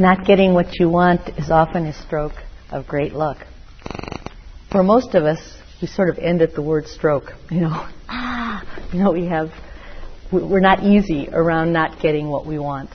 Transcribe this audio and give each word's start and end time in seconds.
Not 0.00 0.24
getting 0.24 0.54
what 0.54 0.78
you 0.78 0.88
want 0.88 1.28
is 1.38 1.50
often 1.50 1.84
a 1.86 1.92
stroke 1.92 2.36
of 2.70 2.86
great 2.86 3.14
luck. 3.14 3.38
For 4.70 4.84
most 4.84 5.16
of 5.16 5.24
us, 5.24 5.40
we 5.82 5.88
sort 5.88 6.08
of 6.08 6.18
end 6.18 6.40
at 6.40 6.54
the 6.54 6.62
word 6.62 6.86
stroke. 6.86 7.32
You 7.50 7.62
know, 7.62 7.88
ah, 8.08 8.62
you 8.92 9.00
know, 9.00 9.10
we 9.10 9.26
have, 9.26 9.50
we're 10.30 10.60
not 10.60 10.84
easy 10.84 11.28
around 11.32 11.72
not 11.72 12.00
getting 12.00 12.28
what 12.28 12.46
we 12.46 12.60
want. 12.60 12.90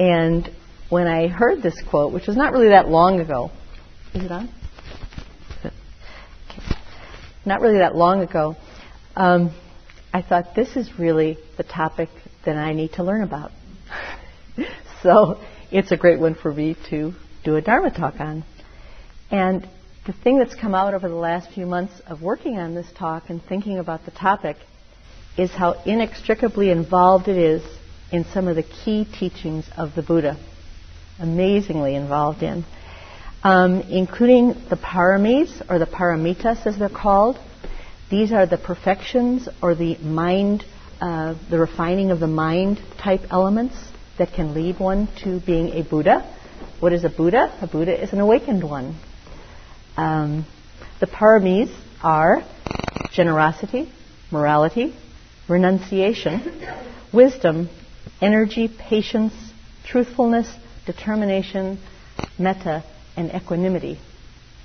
And 0.00 0.50
when 0.88 1.06
I 1.06 1.28
heard 1.28 1.62
this 1.62 1.80
quote, 1.88 2.12
which 2.12 2.26
was 2.26 2.36
not 2.36 2.52
really 2.52 2.70
that 2.70 2.88
long 2.88 3.20
ago, 3.20 3.52
is 4.14 4.24
it 4.24 4.32
on? 4.32 4.48
Okay. 5.64 5.74
Not 7.46 7.60
really 7.60 7.78
that 7.78 7.94
long 7.94 8.22
ago, 8.22 8.56
um, 9.14 9.54
I 10.12 10.22
thought 10.22 10.56
this 10.56 10.74
is 10.74 10.98
really 10.98 11.38
the 11.56 11.62
topic 11.62 12.08
that 12.44 12.56
I 12.56 12.72
need 12.72 12.94
to 12.94 13.04
learn 13.04 13.22
about. 13.22 13.52
so 15.04 15.38
it's 15.70 15.92
a 15.92 15.96
great 15.96 16.18
one 16.18 16.34
for 16.34 16.52
me 16.52 16.76
to 16.90 17.12
do 17.44 17.56
a 17.56 17.60
Dharma 17.60 17.90
talk 17.90 18.20
on. 18.20 18.44
And 19.30 19.68
the 20.06 20.12
thing 20.12 20.38
that's 20.38 20.54
come 20.54 20.74
out 20.74 20.94
over 20.94 21.08
the 21.08 21.14
last 21.14 21.52
few 21.52 21.66
months 21.66 22.00
of 22.06 22.22
working 22.22 22.58
on 22.58 22.74
this 22.74 22.86
talk 22.96 23.28
and 23.28 23.42
thinking 23.42 23.78
about 23.78 24.04
the 24.06 24.10
topic 24.10 24.56
is 25.36 25.50
how 25.50 25.82
inextricably 25.84 26.70
involved 26.70 27.28
it 27.28 27.36
is 27.36 27.62
in 28.10 28.24
some 28.24 28.48
of 28.48 28.56
the 28.56 28.62
key 28.62 29.06
teachings 29.18 29.68
of 29.76 29.94
the 29.94 30.02
Buddha. 30.02 30.38
Amazingly 31.18 31.94
involved 31.94 32.42
in. 32.42 32.64
Um, 33.44 33.82
including 33.82 34.54
the 34.70 34.76
paramis, 34.76 35.62
or 35.70 35.78
the 35.78 35.86
paramitas 35.86 36.66
as 36.66 36.78
they're 36.78 36.88
called. 36.88 37.38
These 38.10 38.32
are 38.32 38.46
the 38.46 38.56
perfections 38.56 39.48
or 39.62 39.74
the 39.74 39.96
mind, 39.98 40.64
uh, 41.00 41.34
the 41.50 41.58
refining 41.58 42.10
of 42.10 42.18
the 42.18 42.26
mind 42.26 42.80
type 42.98 43.20
elements 43.30 43.76
that 44.18 44.32
can 44.32 44.54
lead 44.54 44.78
one 44.78 45.08
to 45.22 45.40
being 45.40 45.70
a 45.70 45.82
Buddha. 45.82 46.22
What 46.80 46.92
is 46.92 47.04
a 47.04 47.08
Buddha? 47.08 47.56
A 47.60 47.66
Buddha 47.66 48.00
is 48.02 48.12
an 48.12 48.20
awakened 48.20 48.62
one. 48.62 48.96
Um, 49.96 50.46
the 51.00 51.06
paramis 51.06 51.74
are 52.02 52.42
generosity, 53.12 53.92
morality, 54.30 54.94
renunciation, 55.48 56.62
wisdom, 57.12 57.68
energy, 58.20 58.68
patience, 58.68 59.32
truthfulness, 59.84 60.52
determination, 60.86 61.78
metta, 62.38 62.84
and 63.16 63.30
equanimity, 63.34 63.98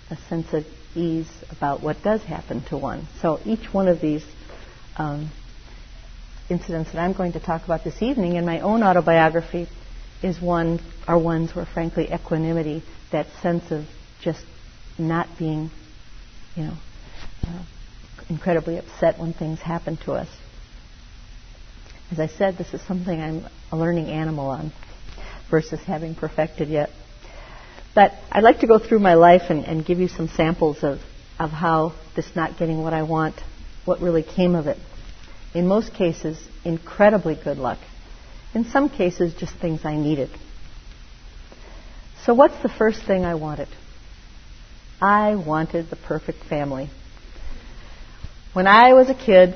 a 0.10 0.18
sense 0.30 0.54
of 0.54 0.66
ease 0.96 1.30
about 1.52 1.82
what 1.82 2.02
does 2.04 2.22
happen 2.24 2.64
to 2.66 2.78
one. 2.78 3.08
So 3.22 3.40
each 3.46 3.74
one 3.74 3.88
of 3.88 4.02
these 4.02 4.24
um, 4.98 5.32
incidents 6.50 6.92
that 6.92 7.00
I'm 7.00 7.14
going 7.14 7.34
to 7.34 7.40
talk 7.40 7.64
about 7.66 7.84
this 7.84 8.02
evening 8.02 8.36
in 8.36 8.46
my 8.46 8.60
own 8.60 8.84
autobiography 8.84 9.68
is 10.22 10.42
one 10.42 10.80
are 11.08 11.18
ones 11.18 11.56
where 11.56 11.66
frankly 11.66 12.12
equanimity, 12.12 12.84
that 13.12 13.28
sense 13.42 13.72
of 13.72 13.86
just 14.22 14.44
not 14.98 15.28
being, 15.38 15.70
you 16.56 16.64
know, 16.64 16.74
uh, 17.48 17.64
incredibly 18.30 18.78
upset 18.78 19.20
when 19.20 19.34
things 19.34 19.60
happen 19.60 19.98
to 19.98 20.14
us. 20.14 20.28
As 22.12 22.20
I 22.20 22.28
said, 22.28 22.58
this 22.58 22.74
is 22.74 22.82
something 22.82 23.20
I'm 23.20 23.46
a 23.72 23.78
learning 23.78 24.08
animal 24.08 24.48
on 24.48 24.72
versus 25.50 25.80
having 25.82 26.16
perfected 26.16 26.70
yet. 26.70 26.90
But 27.96 28.14
I'd 28.32 28.44
like 28.44 28.60
to 28.60 28.68
go 28.68 28.80
through 28.80 29.00
my 29.00 29.16
life 29.16 29.44
and, 29.50 29.66
and 29.66 29.86
give 29.86 30.00
you 30.00 30.08
some 30.08 30.28
samples 30.28 30.84
of, 30.84 31.00
of 31.40 31.52
how 31.52 31.94
this 32.16 32.36
not 32.36 32.58
getting 32.58 32.82
what 32.82 32.94
I 32.94 33.04
want, 33.04 33.36
what 33.86 34.00
really 34.00 34.24
came 34.24 34.56
of 34.56 34.68
it 34.68 34.78
in 35.54 35.68
most 35.68 35.94
cases, 35.94 36.38
incredibly 36.66 37.36
good 37.36 37.58
luck. 37.58 37.80
In 38.54 38.66
some 38.66 38.90
cases, 38.90 39.34
just 39.34 39.56
things 39.56 39.82
I 39.84 39.96
needed. 39.96 40.30
So, 42.26 42.34
what's 42.34 42.62
the 42.64 42.70
first 42.70 43.04
thing 43.06 43.26
I 43.26 43.36
wanted? 43.36 43.68
I 45.02 45.36
wanted 45.36 45.90
the 45.90 45.96
perfect 45.96 46.44
family. 46.46 46.90
When 48.54 48.68
I 48.68 48.94
was 48.94 49.10
a 49.10 49.16
kid, 49.16 49.56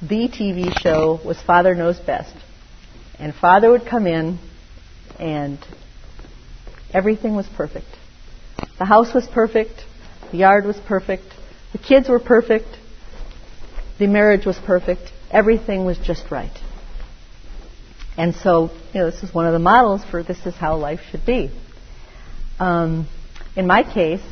the 0.00 0.28
TV 0.28 0.72
show 0.80 1.20
was 1.24 1.40
Father 1.42 1.74
Knows 1.74 1.98
Best. 1.98 2.34
And 3.18 3.34
Father 3.34 3.70
would 3.70 3.86
come 3.86 4.06
in, 4.06 4.38
and 5.18 5.58
everything 6.92 7.34
was 7.34 7.46
perfect. 7.56 7.86
The 8.78 8.84
house 8.84 9.12
was 9.14 9.26
perfect, 9.26 9.84
the 10.30 10.38
yard 10.38 10.64
was 10.64 10.76
perfect, 10.86 11.24
the 11.72 11.78
kids 11.78 12.08
were 12.08 12.20
perfect, 12.20 12.66
the 13.98 14.06
marriage 14.06 14.44
was 14.44 14.58
perfect. 14.58 15.02
Everything 15.30 15.84
was 15.84 15.98
just 15.98 16.30
right. 16.30 16.56
And 18.16 18.34
so, 18.34 18.70
you 18.92 19.00
know, 19.00 19.10
this 19.10 19.22
is 19.22 19.34
one 19.34 19.46
of 19.46 19.52
the 19.52 19.58
models 19.58 20.02
for 20.04 20.22
this 20.22 20.44
is 20.46 20.54
how 20.54 20.76
life 20.76 21.00
should 21.10 21.26
be. 21.26 21.50
Um, 22.58 23.08
in 23.56 23.66
my 23.66 23.82
case, 23.82 24.22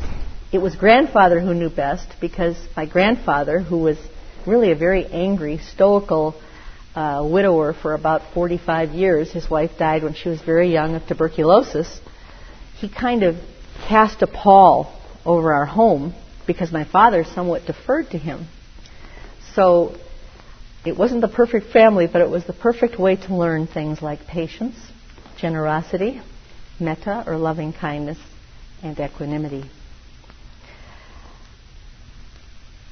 it 0.53 0.59
was 0.59 0.77
grandfather 0.77 1.41
who 1.41 1.55
knew 1.55 1.71
best 1.71 2.09
because 2.21 2.57
my 2.77 2.87
grandfather, 2.87 3.61
who 3.61 3.79
was 3.79 3.99
really 4.47 4.71
a 4.71 4.77
very 4.77 5.07
angry, 5.07 5.59
stoical 5.59 6.41
uh, 6.95 7.27
widower 7.29 7.73
for 7.73 7.95
about 7.95 8.35
45 8.35 8.91
years, 8.91 9.33
his 9.33 9.49
wife 9.49 9.73
died 9.79 10.03
when 10.03 10.15
she 10.15 10.29
was 10.29 10.41
very 10.43 10.73
young 10.73 10.95
of 10.95 11.07
tuberculosis, 11.07 12.01
he 12.79 12.89
kind 12.89 13.23
of 13.23 13.37
cast 13.89 14.23
a 14.23 14.27
pall 14.27 15.01
over 15.25 15.53
our 15.53 15.67
home 15.67 16.15
because 16.47 16.71
my 16.71 16.85
father 16.85 17.25
somewhat 17.25 17.65
deferred 17.65 18.11
to 18.11 18.19
him 18.19 18.47
so 19.55 19.97
it 20.85 20.97
wasn't 20.97 21.21
the 21.21 21.29
perfect 21.29 21.73
family, 21.73 22.07
but 22.07 22.21
it 22.21 22.29
was 22.29 22.45
the 22.45 22.53
perfect 22.53 22.99
way 22.99 23.17
to 23.17 23.35
learn 23.35 23.67
things 23.67 24.03
like 24.03 24.27
patience, 24.27 24.77
generosity, 25.37 26.21
metta 26.81 27.25
or 27.27 27.37
loving 27.37 27.73
kindness, 27.73 28.19
and 28.83 28.99
equanimity. 28.99 29.65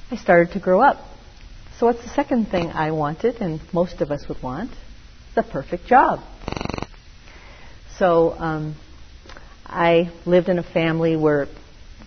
I 0.09 0.15
started 0.17 0.53
to 0.53 0.59
grow 0.59 0.81
up. 0.81 0.97
So, 1.79 1.85
what's 1.87 2.03
the 2.03 2.09
second 2.09 2.49
thing 2.49 2.69
I 2.69 2.91
wanted, 2.91 3.41
and 3.41 3.59
most 3.73 4.01
of 4.01 4.11
us 4.11 4.27
would 4.27 4.41
want? 4.43 4.71
The 5.35 5.43
perfect 5.43 5.87
job. 5.87 6.19
So, 7.97 8.31
um, 8.37 8.75
I 9.65 10.11
lived 10.25 10.49
in 10.49 10.59
a 10.59 10.63
family 10.63 11.15
where 11.15 11.47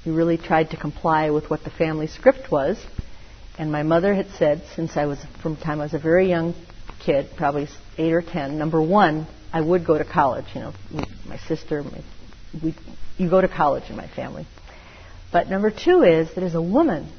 we 0.04 0.12
really 0.12 0.36
tried 0.36 0.70
to 0.70 0.76
comply 0.76 1.30
with 1.30 1.50
what 1.50 1.64
the 1.64 1.70
family 1.70 2.06
script 2.06 2.50
was. 2.52 2.78
And 3.58 3.70
my 3.70 3.82
mother 3.82 4.14
had 4.14 4.28
said, 4.38 4.62
since 4.74 4.96
I 4.96 5.06
was 5.06 5.18
from 5.42 5.56
time 5.56 5.80
I 5.80 5.84
was 5.84 5.94
a 5.94 5.98
very 5.98 6.28
young 6.28 6.54
kid, 7.04 7.30
probably 7.36 7.68
eight 7.98 8.12
or 8.12 8.22
ten, 8.22 8.58
number 8.58 8.82
one, 8.82 9.26
I 9.52 9.60
would 9.60 9.86
go 9.86 9.96
to 9.96 10.04
college. 10.04 10.46
You 10.54 10.60
know, 10.62 10.72
my 11.26 11.38
sister, 11.46 11.82
my, 11.82 12.02
we, 12.62 12.74
you 13.16 13.30
go 13.30 13.40
to 13.40 13.48
college 13.48 13.84
in 13.90 13.96
my 13.96 14.08
family. 14.08 14.46
But 15.32 15.48
number 15.48 15.70
two 15.70 16.02
is 16.02 16.34
that 16.34 16.42
as 16.42 16.54
a 16.54 16.62
woman, 16.62 17.12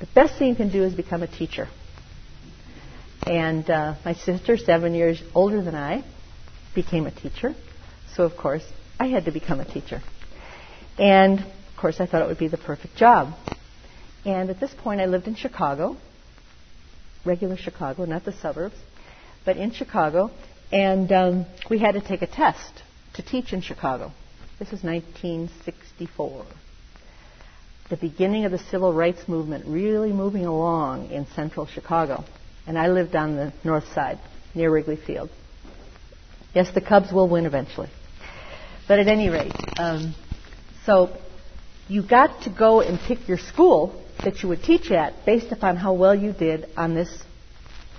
the 0.00 0.06
best 0.06 0.38
thing 0.38 0.48
you 0.48 0.56
can 0.56 0.70
do 0.70 0.82
is 0.82 0.94
become 0.94 1.22
a 1.22 1.28
teacher. 1.28 1.68
And 3.26 3.68
uh, 3.70 3.94
my 4.04 4.14
sister, 4.14 4.56
seven 4.56 4.94
years 4.94 5.22
older 5.34 5.62
than 5.62 5.74
I, 5.74 6.04
became 6.74 7.06
a 7.06 7.12
teacher. 7.12 7.54
So 8.16 8.24
of 8.24 8.36
course, 8.36 8.64
I 8.98 9.06
had 9.06 9.24
to 9.26 9.32
become 9.32 9.60
a 9.60 9.64
teacher. 9.64 10.02
And 10.98 11.40
of 11.40 11.76
course, 11.80 12.00
I 12.00 12.06
thought 12.06 12.22
it 12.22 12.28
would 12.28 12.38
be 12.38 12.48
the 12.48 12.58
perfect 12.58 12.96
job. 12.96 13.34
And 14.24 14.48
at 14.48 14.58
this 14.58 14.72
point, 14.82 15.00
I 15.00 15.06
lived 15.06 15.26
in 15.28 15.34
Chicago, 15.34 15.96
regular 17.24 17.56
Chicago, 17.56 18.04
not 18.04 18.24
the 18.24 18.32
suburbs, 18.32 18.76
but 19.44 19.56
in 19.56 19.70
Chicago. 19.70 20.30
And 20.72 21.12
um, 21.12 21.46
we 21.68 21.78
had 21.78 21.92
to 21.92 22.00
take 22.00 22.22
a 22.22 22.26
test 22.26 22.82
to 23.14 23.22
teach 23.22 23.52
in 23.52 23.60
Chicago. 23.60 24.12
This 24.58 24.70
was 24.70 24.82
1964. 24.82 26.46
The 27.90 27.96
beginning 27.98 28.46
of 28.46 28.52
the 28.52 28.58
civil 28.58 28.94
rights 28.94 29.28
movement 29.28 29.66
really 29.66 30.12
moving 30.12 30.46
along 30.46 31.10
in 31.10 31.26
central 31.34 31.66
Chicago. 31.66 32.24
And 32.66 32.78
I 32.78 32.88
lived 32.88 33.14
on 33.14 33.36
the 33.36 33.52
north 33.62 33.92
side, 33.92 34.18
near 34.54 34.70
Wrigley 34.70 34.96
Field. 34.96 35.28
Yes, 36.54 36.72
the 36.72 36.80
Cubs 36.80 37.12
will 37.12 37.28
win 37.28 37.44
eventually. 37.44 37.90
But 38.88 39.00
at 39.00 39.08
any 39.08 39.28
rate, 39.28 39.52
um, 39.78 40.14
so 40.86 41.14
you 41.88 42.06
got 42.06 42.42
to 42.42 42.50
go 42.50 42.80
and 42.80 42.98
pick 42.98 43.28
your 43.28 43.38
school 43.38 44.03
that 44.22 44.42
you 44.42 44.48
would 44.48 44.62
teach 44.62 44.90
at 44.90 45.24
based 45.24 45.52
upon 45.52 45.76
how 45.76 45.92
well 45.92 46.14
you 46.14 46.32
did 46.32 46.68
on 46.76 46.94
this 46.94 47.10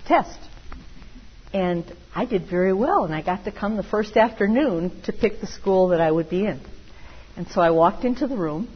test. 0.07 0.39
And 1.53 1.85
I 2.13 2.25
did 2.25 2.49
very 2.49 2.73
well, 2.73 3.05
and 3.05 3.13
I 3.13 3.21
got 3.21 3.45
to 3.45 3.51
come 3.51 3.77
the 3.77 3.83
first 3.83 4.17
afternoon 4.17 5.01
to 5.03 5.13
pick 5.13 5.39
the 5.39 5.47
school 5.47 5.89
that 5.89 6.01
I 6.01 6.11
would 6.11 6.29
be 6.29 6.45
in. 6.45 6.59
And 7.37 7.47
so 7.47 7.61
I 7.61 7.71
walked 7.71 8.03
into 8.05 8.27
the 8.27 8.37
room 8.37 8.67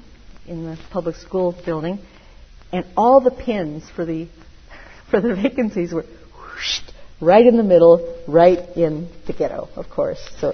in 0.48 0.66
the 0.66 0.78
public 0.92 1.16
school 1.16 1.56
building, 1.66 2.00
and 2.72 2.86
all 2.96 3.22
the 3.22 3.32
pins 3.32 3.90
for 3.96 4.06
the 4.06 4.28
for 5.10 5.20
the 5.20 5.36
vacancies 5.36 5.92
were 5.92 6.06
whooshed, 6.36 6.94
right 7.20 7.46
in 7.46 7.58
the 7.58 7.64
middle, 7.64 8.24
right 8.28 8.60
in 8.78 9.10
the 9.26 9.34
ghetto, 9.34 9.68
of 9.76 9.90
course. 9.90 10.20
So 10.40 10.52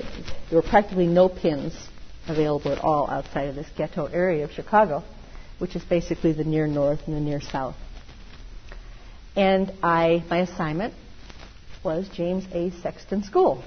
there 0.50 0.62
were 0.62 0.68
practically 0.68 1.08
no 1.08 1.28
pins 1.30 1.76
available 2.28 2.72
at 2.72 2.80
all 2.80 3.10
outside 3.10 3.50
of 3.50 3.56
this 3.56 3.68
ghetto 3.78 4.06
area 4.06 4.46
of 4.46 4.52
Chicago 4.52 5.04
which 5.60 5.76
is 5.76 5.84
basically 5.84 6.34
the 6.34 6.44
near 6.44 6.68
north 6.68 7.00
and 7.08 7.16
the 7.16 7.20
near 7.20 7.42
south. 7.42 7.76
And 9.36 9.72
I, 9.84 10.24
my 10.30 10.40
assignment 10.40 10.94
was 11.84 12.08
James 12.10 12.46
A. 12.52 12.72
Sexton 12.82 13.24
School. 13.24 13.64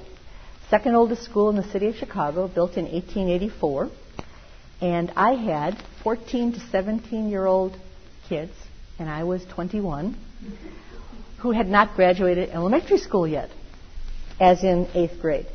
second 0.70 0.94
oldest 0.94 1.23
school 1.23 1.50
in 1.50 1.56
the 1.56 1.70
city 1.70 1.87
of 1.87 1.94
Chicago, 1.94 2.49
built 2.49 2.76
in 2.76 2.85
1884. 2.85 3.90
And 4.81 5.12
I 5.17 5.32
had 5.32 5.76
14 6.02 6.52
to 6.52 6.61
17 6.70 7.29
year 7.29 7.46
old 7.46 7.76
kids, 8.29 8.52
and 8.99 9.08
I 9.08 9.25
was 9.25 9.44
21, 9.46 10.17
who 11.38 11.52
had 11.52 11.69
not 11.69 11.94
graduated 11.96 12.50
elementary 12.50 12.99
school 12.99 13.26
yet, 13.26 13.50
as 14.41 14.62
in 14.62 14.88
eighth 14.94 15.20
grade. 15.20 15.46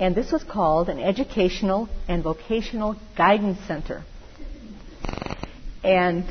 And 0.00 0.14
this 0.14 0.32
was 0.32 0.42
called 0.42 0.88
an 0.88 0.98
Educational 0.98 1.88
and 2.08 2.22
Vocational 2.22 2.96
Guidance 3.16 3.58
Center. 3.66 4.04
And, 5.82 6.24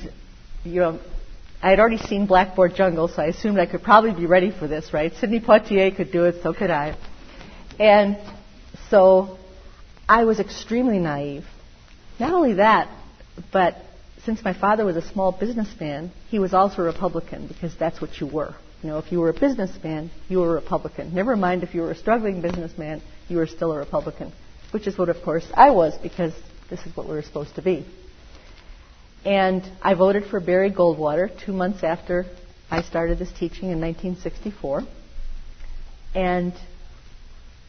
you 0.63 0.79
know, 0.79 0.99
I 1.61 1.69
had 1.69 1.79
already 1.79 1.97
seen 1.97 2.25
Blackboard 2.25 2.75
Jungle, 2.75 3.07
so 3.07 3.21
I 3.21 3.27
assumed 3.27 3.59
I 3.59 3.65
could 3.65 3.83
probably 3.83 4.13
be 4.13 4.25
ready 4.25 4.51
for 4.51 4.67
this, 4.67 4.93
right? 4.93 5.13
Sidney 5.13 5.39
Poitier 5.39 5.95
could 5.95 6.11
do 6.11 6.25
it, 6.25 6.41
so 6.41 6.53
could 6.53 6.71
I. 6.71 6.97
And 7.79 8.17
so 8.89 9.37
I 10.09 10.23
was 10.23 10.39
extremely 10.39 10.99
naive. 10.99 11.45
Not 12.19 12.33
only 12.33 12.53
that, 12.53 12.89
but 13.51 13.75
since 14.25 14.43
my 14.43 14.53
father 14.53 14.85
was 14.85 14.95
a 14.95 15.01
small 15.01 15.31
businessman, 15.31 16.11
he 16.29 16.39
was 16.39 16.53
also 16.53 16.81
a 16.81 16.85
Republican 16.85 17.47
because 17.47 17.75
that's 17.77 18.01
what 18.01 18.19
you 18.19 18.27
were. 18.27 18.55
You 18.83 18.89
know, 18.89 18.97
if 18.97 19.11
you 19.11 19.19
were 19.19 19.29
a 19.29 19.33
businessman, 19.33 20.09
you 20.29 20.39
were 20.39 20.57
a 20.57 20.61
Republican. 20.61 21.13
Never 21.13 21.35
mind 21.35 21.63
if 21.63 21.75
you 21.75 21.81
were 21.81 21.91
a 21.91 21.95
struggling 21.95 22.41
businessman, 22.41 23.01
you 23.27 23.37
were 23.37 23.47
still 23.47 23.71
a 23.71 23.77
Republican, 23.77 24.31
which 24.71 24.87
is 24.87 24.97
what, 24.97 25.09
of 25.09 25.21
course, 25.21 25.45
I 25.53 25.69
was 25.71 25.95
because 26.01 26.33
this 26.69 26.79
is 26.85 26.95
what 26.95 27.07
we 27.07 27.13
were 27.13 27.21
supposed 27.21 27.55
to 27.55 27.61
be. 27.61 27.85
And 29.23 29.63
I 29.81 29.93
voted 29.93 30.25
for 30.25 30.39
Barry 30.39 30.71
Goldwater 30.71 31.29
two 31.45 31.53
months 31.53 31.83
after 31.83 32.25
I 32.71 32.81
started 32.81 33.19
this 33.19 33.31
teaching 33.31 33.69
in 33.69 33.79
1964. 33.79 34.81
And 36.15 36.53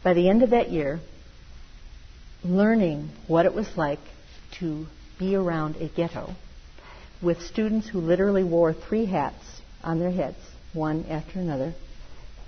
by 0.03 0.15
the 0.15 0.29
end 0.31 0.43
of 0.43 0.51
that 0.51 0.71
year, 0.71 1.01
learning 2.43 3.11
what 3.27 3.45
it 3.45 3.55
was 3.55 3.69
like 3.77 4.01
to 4.61 4.87
be 5.19 5.35
around 5.35 5.77
a 5.77 5.89
ghetto 5.89 6.35
with 7.23 7.43
students 7.43 7.89
who 7.89 8.01
literally 8.01 8.43
wore 8.43 8.73
three 8.73 9.05
hats 9.05 9.45
on 9.85 10.01
their 10.01 10.11
heads, 10.11 10.39
one 10.73 11.05
after 11.09 11.39
another. 11.39 11.75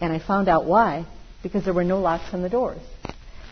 And 0.00 0.12
I 0.12 0.18
found 0.18 0.48
out 0.48 0.64
why, 0.64 1.06
because 1.42 1.64
there 1.64 1.74
were 1.74 1.84
no 1.84 2.00
locks 2.00 2.32
on 2.32 2.42
the 2.42 2.48
doors. 2.48 2.80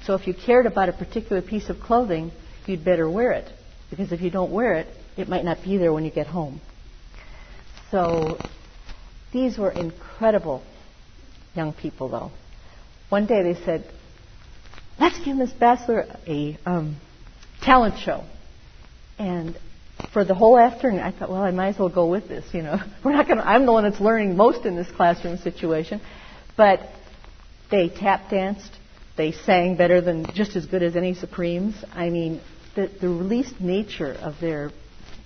So 0.04 0.14
if 0.14 0.26
you 0.26 0.34
cared 0.34 0.66
about 0.66 0.88
a 0.88 0.92
particular 0.92 1.42
piece 1.42 1.68
of 1.68 1.78
clothing, 1.78 2.32
you'd 2.66 2.84
better 2.84 3.08
wear 3.08 3.32
it, 3.32 3.48
because 3.90 4.10
if 4.12 4.20
you 4.20 4.30
don't 4.30 4.50
wear 4.50 4.74
it, 4.74 4.86
it 5.16 5.28
might 5.28 5.44
not 5.44 5.62
be 5.62 5.76
there 5.76 5.92
when 5.92 6.04
you 6.04 6.10
get 6.10 6.26
home. 6.26 6.60
So 7.90 8.38
these 9.32 9.58
were 9.58 9.70
incredible 9.70 10.62
young 11.54 11.72
people, 11.72 12.08
though. 12.08 12.30
One 13.08 13.26
day 13.26 13.42
they 13.42 13.62
said, 13.64 13.84
let's 14.98 15.18
give 15.24 15.36
Miss 15.36 15.52
Bassler 15.52 16.16
a 16.26 16.58
um, 16.64 16.96
talent 17.60 17.98
show. 17.98 18.24
And 19.18 19.58
for 20.12 20.24
the 20.24 20.34
whole 20.34 20.58
afternoon, 20.58 21.00
I 21.00 21.12
thought, 21.12 21.30
well, 21.30 21.42
I 21.42 21.50
might 21.50 21.68
as 21.68 21.78
well 21.78 21.88
go 21.88 22.06
with 22.06 22.28
this. 22.28 22.44
You 22.52 22.62
know, 22.62 22.78
we're 23.04 23.12
not 23.12 23.26
going. 23.26 23.40
I'm 23.40 23.66
the 23.66 23.72
one 23.72 23.84
that's 23.84 24.00
learning 24.00 24.36
most 24.36 24.64
in 24.64 24.76
this 24.76 24.90
classroom 24.90 25.36
situation, 25.38 26.00
but 26.56 26.80
they 27.70 27.88
tap 27.88 28.30
danced. 28.30 28.70
They 29.16 29.32
sang 29.32 29.76
better 29.76 30.00
than 30.00 30.26
just 30.34 30.56
as 30.56 30.64
good 30.66 30.82
as 30.82 30.96
any 30.96 31.14
Supremes. 31.14 31.74
I 31.92 32.08
mean, 32.08 32.40
the, 32.74 32.90
the 33.00 33.08
released 33.08 33.60
nature 33.60 34.12
of 34.12 34.40
their 34.40 34.70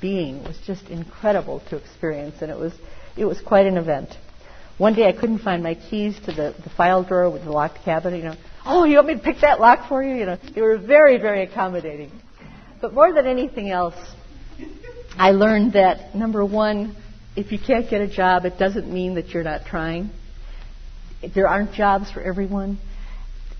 being 0.07 0.45
was 0.45 0.57
just 0.65 0.87
incredible 0.89 1.61
to 1.69 1.75
experience, 1.77 2.37
and 2.41 2.49
it 2.49 2.57
was 2.57 2.73
it 3.17 3.25
was 3.25 3.41
quite 3.41 3.67
an 3.67 3.77
event. 3.77 4.11
One 4.79 4.95
day 4.95 5.09
I 5.09 5.13
couldn't 5.13 5.41
find 5.41 5.65
my 5.65 5.75
keys 5.75 6.15
to 6.27 6.33
the, 6.33 6.55
the 6.63 6.71
file 6.77 7.03
drawer 7.03 7.29
with 7.29 7.43
the 7.43 7.51
locked 7.51 7.83
cabinet. 7.85 8.19
You 8.19 8.29
know, 8.29 8.37
oh, 8.65 8.85
you 8.85 8.95
want 8.99 9.09
me 9.09 9.15
to 9.15 9.21
pick 9.21 9.41
that 9.41 9.59
lock 9.59 9.89
for 9.89 10.05
you? 10.05 10.15
You 10.15 10.27
know, 10.27 10.39
they 10.55 10.63
were 10.63 10.79
very, 10.79 11.19
very 11.19 11.43
accommodating. 11.43 12.13
But 12.81 12.95
more 12.95 13.13
than 13.13 13.27
anything 13.27 13.69
else, 13.69 13.97
I 15.19 15.33
learned 15.33 15.73
that 15.73 16.15
number 16.15 16.45
one, 16.45 16.95
if 17.35 17.51
you 17.51 17.59
can't 17.59 17.91
get 17.91 18.01
a 18.01 18.07
job, 18.07 18.45
it 18.45 18.59
doesn't 18.61 18.89
mean 18.89 19.17
that 19.17 19.31
you're 19.31 19.43
not 19.43 19.67
trying. 19.67 20.11
There 21.35 21.49
aren't 21.49 21.73
jobs 21.73 22.13
for 22.13 22.21
everyone. 22.21 22.79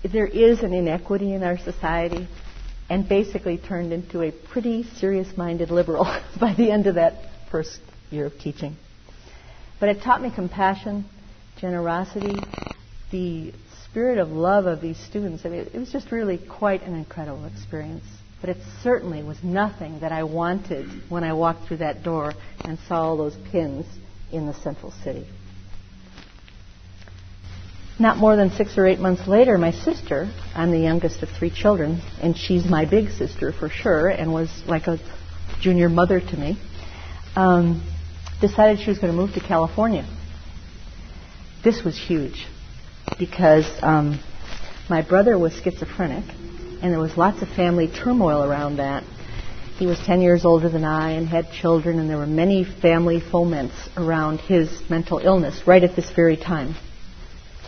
There 0.09 0.27
is 0.27 0.61
an 0.61 0.73
inequity 0.73 1.33
in 1.33 1.43
our 1.43 1.57
society, 1.57 2.29
and 2.89 3.07
basically 3.07 3.57
turned 3.57 3.91
into 3.91 4.21
a 4.21 4.31
pretty 4.31 4.83
serious 4.83 5.35
minded 5.35 5.71
liberal 5.71 6.05
by 6.39 6.53
the 6.53 6.71
end 6.71 6.87
of 6.87 6.95
that 6.95 7.29
first 7.51 7.79
year 8.09 8.25
of 8.25 8.37
teaching. 8.39 8.75
But 9.79 9.89
it 9.89 10.01
taught 10.01 10.21
me 10.21 10.31
compassion, 10.33 11.05
generosity, 11.59 12.43
the 13.11 13.53
spirit 13.85 14.17
of 14.17 14.29
love 14.29 14.65
of 14.65 14.81
these 14.81 14.97
students. 14.97 15.45
I 15.45 15.49
mean, 15.49 15.67
it 15.73 15.77
was 15.77 15.91
just 15.91 16.11
really 16.11 16.37
quite 16.37 16.83
an 16.83 16.95
incredible 16.95 17.45
experience. 17.45 18.05
But 18.41 18.51
it 18.51 18.57
certainly 18.83 19.23
was 19.23 19.43
nothing 19.43 20.01
that 20.01 20.11
I 20.11 20.23
wanted 20.23 20.87
when 21.09 21.23
I 21.23 21.33
walked 21.33 21.67
through 21.67 21.77
that 21.77 22.03
door 22.03 22.35
and 22.65 22.77
saw 22.87 23.03
all 23.03 23.17
those 23.17 23.35
pins 23.51 23.85
in 24.31 24.45
the 24.45 24.53
central 24.53 24.91
city. 25.03 25.25
Not 27.99 28.17
more 28.17 28.35
than 28.35 28.51
six 28.51 28.77
or 28.77 28.85
eight 28.85 28.99
months 28.99 29.27
later, 29.27 29.57
my 29.57 29.71
sister, 29.71 30.31
I'm 30.53 30.69
the 30.69 30.79
youngest 30.79 31.23
of 31.23 31.29
three 31.29 31.49
children, 31.49 31.99
and 32.21 32.37
she's 32.37 32.63
my 32.63 32.85
big 32.85 33.09
sister 33.09 33.51
for 33.51 33.69
sure, 33.69 34.07
and 34.07 34.31
was 34.31 34.49
like 34.67 34.85
a 34.85 34.99
junior 35.61 35.89
mother 35.89 36.19
to 36.19 36.37
me, 36.37 36.59
um, 37.35 37.81
decided 38.39 38.79
she 38.79 38.89
was 38.91 38.99
going 38.99 39.11
to 39.11 39.17
move 39.17 39.33
to 39.33 39.39
California. 39.39 40.07
This 41.63 41.83
was 41.83 41.97
huge 41.97 42.45
because 43.17 43.65
um, 43.81 44.19
my 44.91 45.01
brother 45.01 45.35
was 45.39 45.53
schizophrenic, 45.63 46.25
and 46.83 46.91
there 46.91 46.99
was 46.99 47.17
lots 47.17 47.41
of 47.41 47.49
family 47.49 47.87
turmoil 47.87 48.43
around 48.43 48.77
that. 48.77 49.03
He 49.79 49.87
was 49.87 49.97
10 50.05 50.21
years 50.21 50.45
older 50.45 50.69
than 50.69 50.83
I 50.83 51.13
and 51.13 51.27
had 51.27 51.51
children, 51.51 51.97
and 51.97 52.07
there 52.07 52.17
were 52.17 52.27
many 52.27 52.63
family 52.63 53.19
foments 53.19 53.89
around 53.97 54.39
his 54.39 54.69
mental 54.87 55.17
illness 55.17 55.65
right 55.65 55.83
at 55.83 55.95
this 55.95 56.11
very 56.11 56.37
time. 56.37 56.75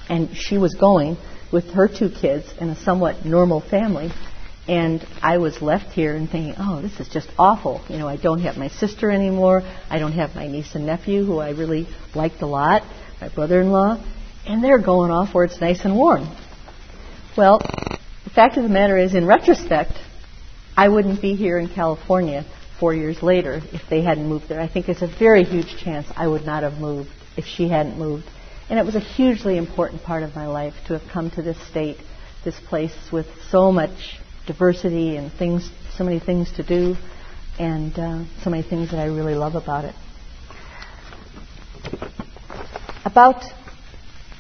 And 0.10 0.36
she 0.36 0.58
was 0.58 0.74
going 0.76 1.18
with 1.52 1.72
her 1.72 1.88
two 1.88 2.10
kids 2.10 2.52
in 2.60 2.70
a 2.70 2.76
somewhat 2.76 3.26
normal 3.26 3.62
family, 3.62 4.12
and 4.68 5.06
I 5.22 5.40
was 5.40 5.62
left 5.62 5.94
here 5.94 6.16
and 6.16 6.30
thinking, 6.30 6.54
oh, 6.58 6.82
this 6.82 7.00
is 7.00 7.08
just 7.10 7.28
awful. 7.40 7.82
You 7.90 7.98
know, 7.98 8.08
I 8.08 8.18
don't 8.18 8.42
have 8.42 8.58
my 8.58 8.68
sister 8.68 9.10
anymore. 9.10 9.64
I 9.90 9.98
don't 9.98 10.12
have 10.12 10.36
my 10.36 10.48
niece 10.48 10.76
and 10.76 10.86
nephew, 10.86 11.26
who 11.26 11.40
I 11.40 11.52
really 11.52 11.88
liked 12.14 12.42
a 12.42 12.46
lot, 12.46 12.84
my 13.20 13.30
brother 13.30 13.62
in 13.62 13.72
law, 13.72 14.04
and 14.46 14.64
they're 14.64 14.82
going 14.82 15.12
off 15.12 15.34
where 15.34 15.46
it's 15.46 15.60
nice 15.60 15.86
and 15.86 15.96
warm. 15.96 16.28
Well, 17.36 17.60
the 18.24 18.30
fact 18.30 18.58
of 18.58 18.64
the 18.64 18.70
matter 18.70 18.98
is, 18.98 19.16
in 19.16 19.26
retrospect, 19.26 19.94
I 20.78 20.90
wouldn't 20.90 21.22
be 21.22 21.36
here 21.36 21.58
in 21.58 21.68
California 21.68 22.46
four 22.80 22.94
years 22.94 23.22
later 23.22 23.62
if 23.74 23.82
they 23.90 24.02
hadn't 24.02 24.28
moved 24.28 24.50
there. 24.50 24.62
I 24.62 24.68
think 24.68 24.88
it's 24.88 25.02
a 25.02 25.08
very 25.08 25.44
huge 25.44 25.78
chance 25.84 26.08
I 26.16 26.28
would 26.28 26.46
not 26.46 26.64
have 26.64 26.80
moved 26.80 27.10
if 27.38 27.46
she 27.46 27.70
hadn't 27.70 27.98
moved. 27.98 28.26
And 28.70 28.78
it 28.78 28.86
was 28.86 28.96
a 28.96 29.00
hugely 29.00 29.58
important 29.58 30.04
part 30.04 30.22
of 30.22 30.36
my 30.36 30.46
life 30.46 30.76
to 30.88 30.98
have 30.98 31.10
come 31.12 31.32
to 31.32 31.42
this 31.42 31.58
state, 31.70 31.98
this 32.46 32.60
place 32.70 32.96
with 33.12 33.26
so 33.50 33.72
much 33.72 34.20
diversity 34.46 35.16
and 35.16 35.32
things, 35.32 35.70
so 35.98 36.04
many 36.04 36.20
things 36.20 36.52
to 36.54 36.64
do, 36.64 36.96
and 37.58 37.98
uh, 37.98 38.24
so 38.44 38.50
many 38.50 38.64
things 38.64 38.92
that 38.92 39.00
I 39.00 39.06
really 39.06 39.36
love 39.36 39.56
about 39.56 39.86
it. 39.86 39.96
About 43.06 43.44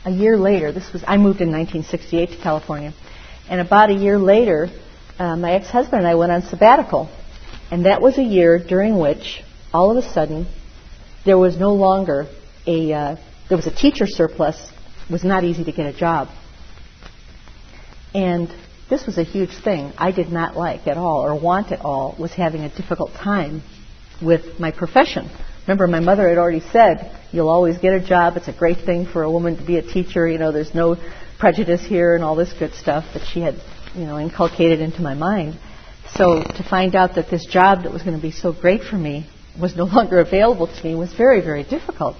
a 0.05 0.11
year 0.11 0.37
later, 0.37 0.71
this 0.71 0.93
was 0.93 1.03
I 1.07 1.17
moved 1.17 1.41
in 1.41 1.51
1968 1.51 2.29
to 2.29 2.37
California. 2.37 2.93
And 3.49 3.59
about 3.59 3.89
a 3.89 3.93
year 3.93 4.19
later, 4.19 4.69
uh, 5.17 5.35
my 5.35 5.53
ex-husband 5.53 5.99
and 5.99 6.07
I 6.07 6.15
went 6.15 6.31
on 6.31 6.43
sabbatical. 6.43 7.09
And 7.71 7.85
that 7.85 8.01
was 8.01 8.17
a 8.17 8.23
year 8.23 8.59
during 8.59 8.97
which, 8.99 9.41
all 9.73 9.89
of 9.89 9.97
a 10.03 10.07
sudden, 10.13 10.47
there 11.25 11.37
was 11.37 11.57
no 11.57 11.73
longer 11.73 12.27
a, 12.65 12.93
uh, 12.93 13.15
there 13.49 13.57
was 13.57 13.67
a 13.67 13.75
teacher 13.75 14.05
surplus. 14.07 14.71
It 15.07 15.11
was 15.11 15.23
not 15.23 15.43
easy 15.43 15.63
to 15.65 15.71
get 15.71 15.87
a 15.87 15.97
job. 15.97 16.29
And 18.13 18.53
this 18.89 19.05
was 19.05 19.17
a 19.17 19.23
huge 19.23 19.55
thing 19.63 19.91
I 19.97 20.11
did 20.11 20.31
not 20.31 20.55
like 20.55 20.87
at 20.87 20.97
all 20.97 21.25
or 21.25 21.39
want 21.39 21.71
at 21.71 21.81
all 21.81 22.15
was 22.19 22.31
having 22.31 22.61
a 22.61 22.69
difficult 22.69 23.11
time 23.13 23.61
with 24.21 24.59
my 24.59 24.71
profession. 24.71 25.29
Remember, 25.67 25.87
my 25.87 25.99
mother 25.99 26.27
had 26.27 26.37
already 26.37 26.61
said, 26.61 27.11
"You'll 27.31 27.49
always 27.49 27.77
get 27.77 27.93
a 27.93 27.99
job. 27.99 28.37
It's 28.37 28.47
a 28.47 28.53
great 28.53 28.79
thing 28.79 29.05
for 29.05 29.23
a 29.23 29.31
woman 29.31 29.57
to 29.57 29.63
be 29.63 29.77
a 29.77 29.81
teacher. 29.83 30.27
You 30.27 30.37
know, 30.37 30.51
there's 30.51 30.73
no 30.73 30.97
prejudice 31.37 31.81
here 31.81 32.15
and 32.15 32.23
all 32.23 32.35
this 32.35 32.53
good 32.53 32.73
stuff 32.73 33.05
that 33.13 33.23
she 33.31 33.41
had, 33.41 33.55
you 33.95 34.05
know, 34.05 34.19
inculcated 34.19 34.79
into 34.79 35.01
my 35.01 35.13
mind. 35.13 35.57
So 36.15 36.41
to 36.41 36.63
find 36.63 36.95
out 36.95 37.15
that 37.15 37.29
this 37.29 37.45
job 37.45 37.83
that 37.83 37.93
was 37.93 38.01
going 38.01 38.15
to 38.15 38.21
be 38.21 38.31
so 38.31 38.51
great 38.51 38.83
for 38.83 38.97
me 38.97 39.27
was 39.59 39.75
no 39.75 39.83
longer 39.97 40.19
available 40.19 40.67
to 40.67 40.83
me 40.83 40.95
was 40.95 41.13
very, 41.13 41.41
very 41.41 41.63
difficult. 41.63 42.17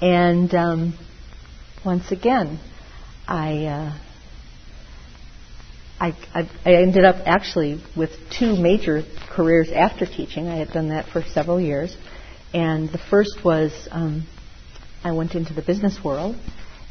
And 0.00 0.54
um, 0.54 0.94
once 1.84 2.10
again, 2.12 2.58
I, 3.26 3.64
uh, 3.64 3.98
I, 5.98 6.08
I, 6.34 6.50
I 6.64 6.74
ended 6.74 7.04
up 7.04 7.16
actually 7.26 7.82
with 7.96 8.10
two 8.38 8.56
major 8.56 9.02
careers 9.30 9.70
after 9.74 10.04
teaching. 10.04 10.48
I 10.48 10.56
had 10.56 10.68
done 10.68 10.90
that 10.90 11.06
for 11.06 11.22
several 11.22 11.60
years, 11.60 11.96
and 12.52 12.90
the 12.90 12.98
first 12.98 13.38
was 13.44 13.88
um, 13.90 14.26
I 15.02 15.12
went 15.12 15.34
into 15.34 15.54
the 15.54 15.62
business 15.62 16.02
world 16.04 16.36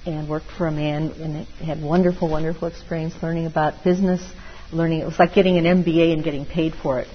and 0.05 0.27
worked 0.27 0.49
for 0.57 0.67
a 0.67 0.71
man 0.71 1.11
and 1.19 1.47
had 1.59 1.81
wonderful, 1.81 2.29
wonderful 2.29 2.67
experience 2.67 3.13
learning 3.21 3.45
about 3.45 3.83
business, 3.83 4.21
learning. 4.71 5.01
It 5.01 5.05
was 5.05 5.19
like 5.19 5.33
getting 5.33 5.57
an 5.57 5.83
MBA 5.83 6.13
and 6.13 6.23
getting 6.23 6.45
paid 6.45 6.73
for 6.81 6.99
it. 6.99 7.07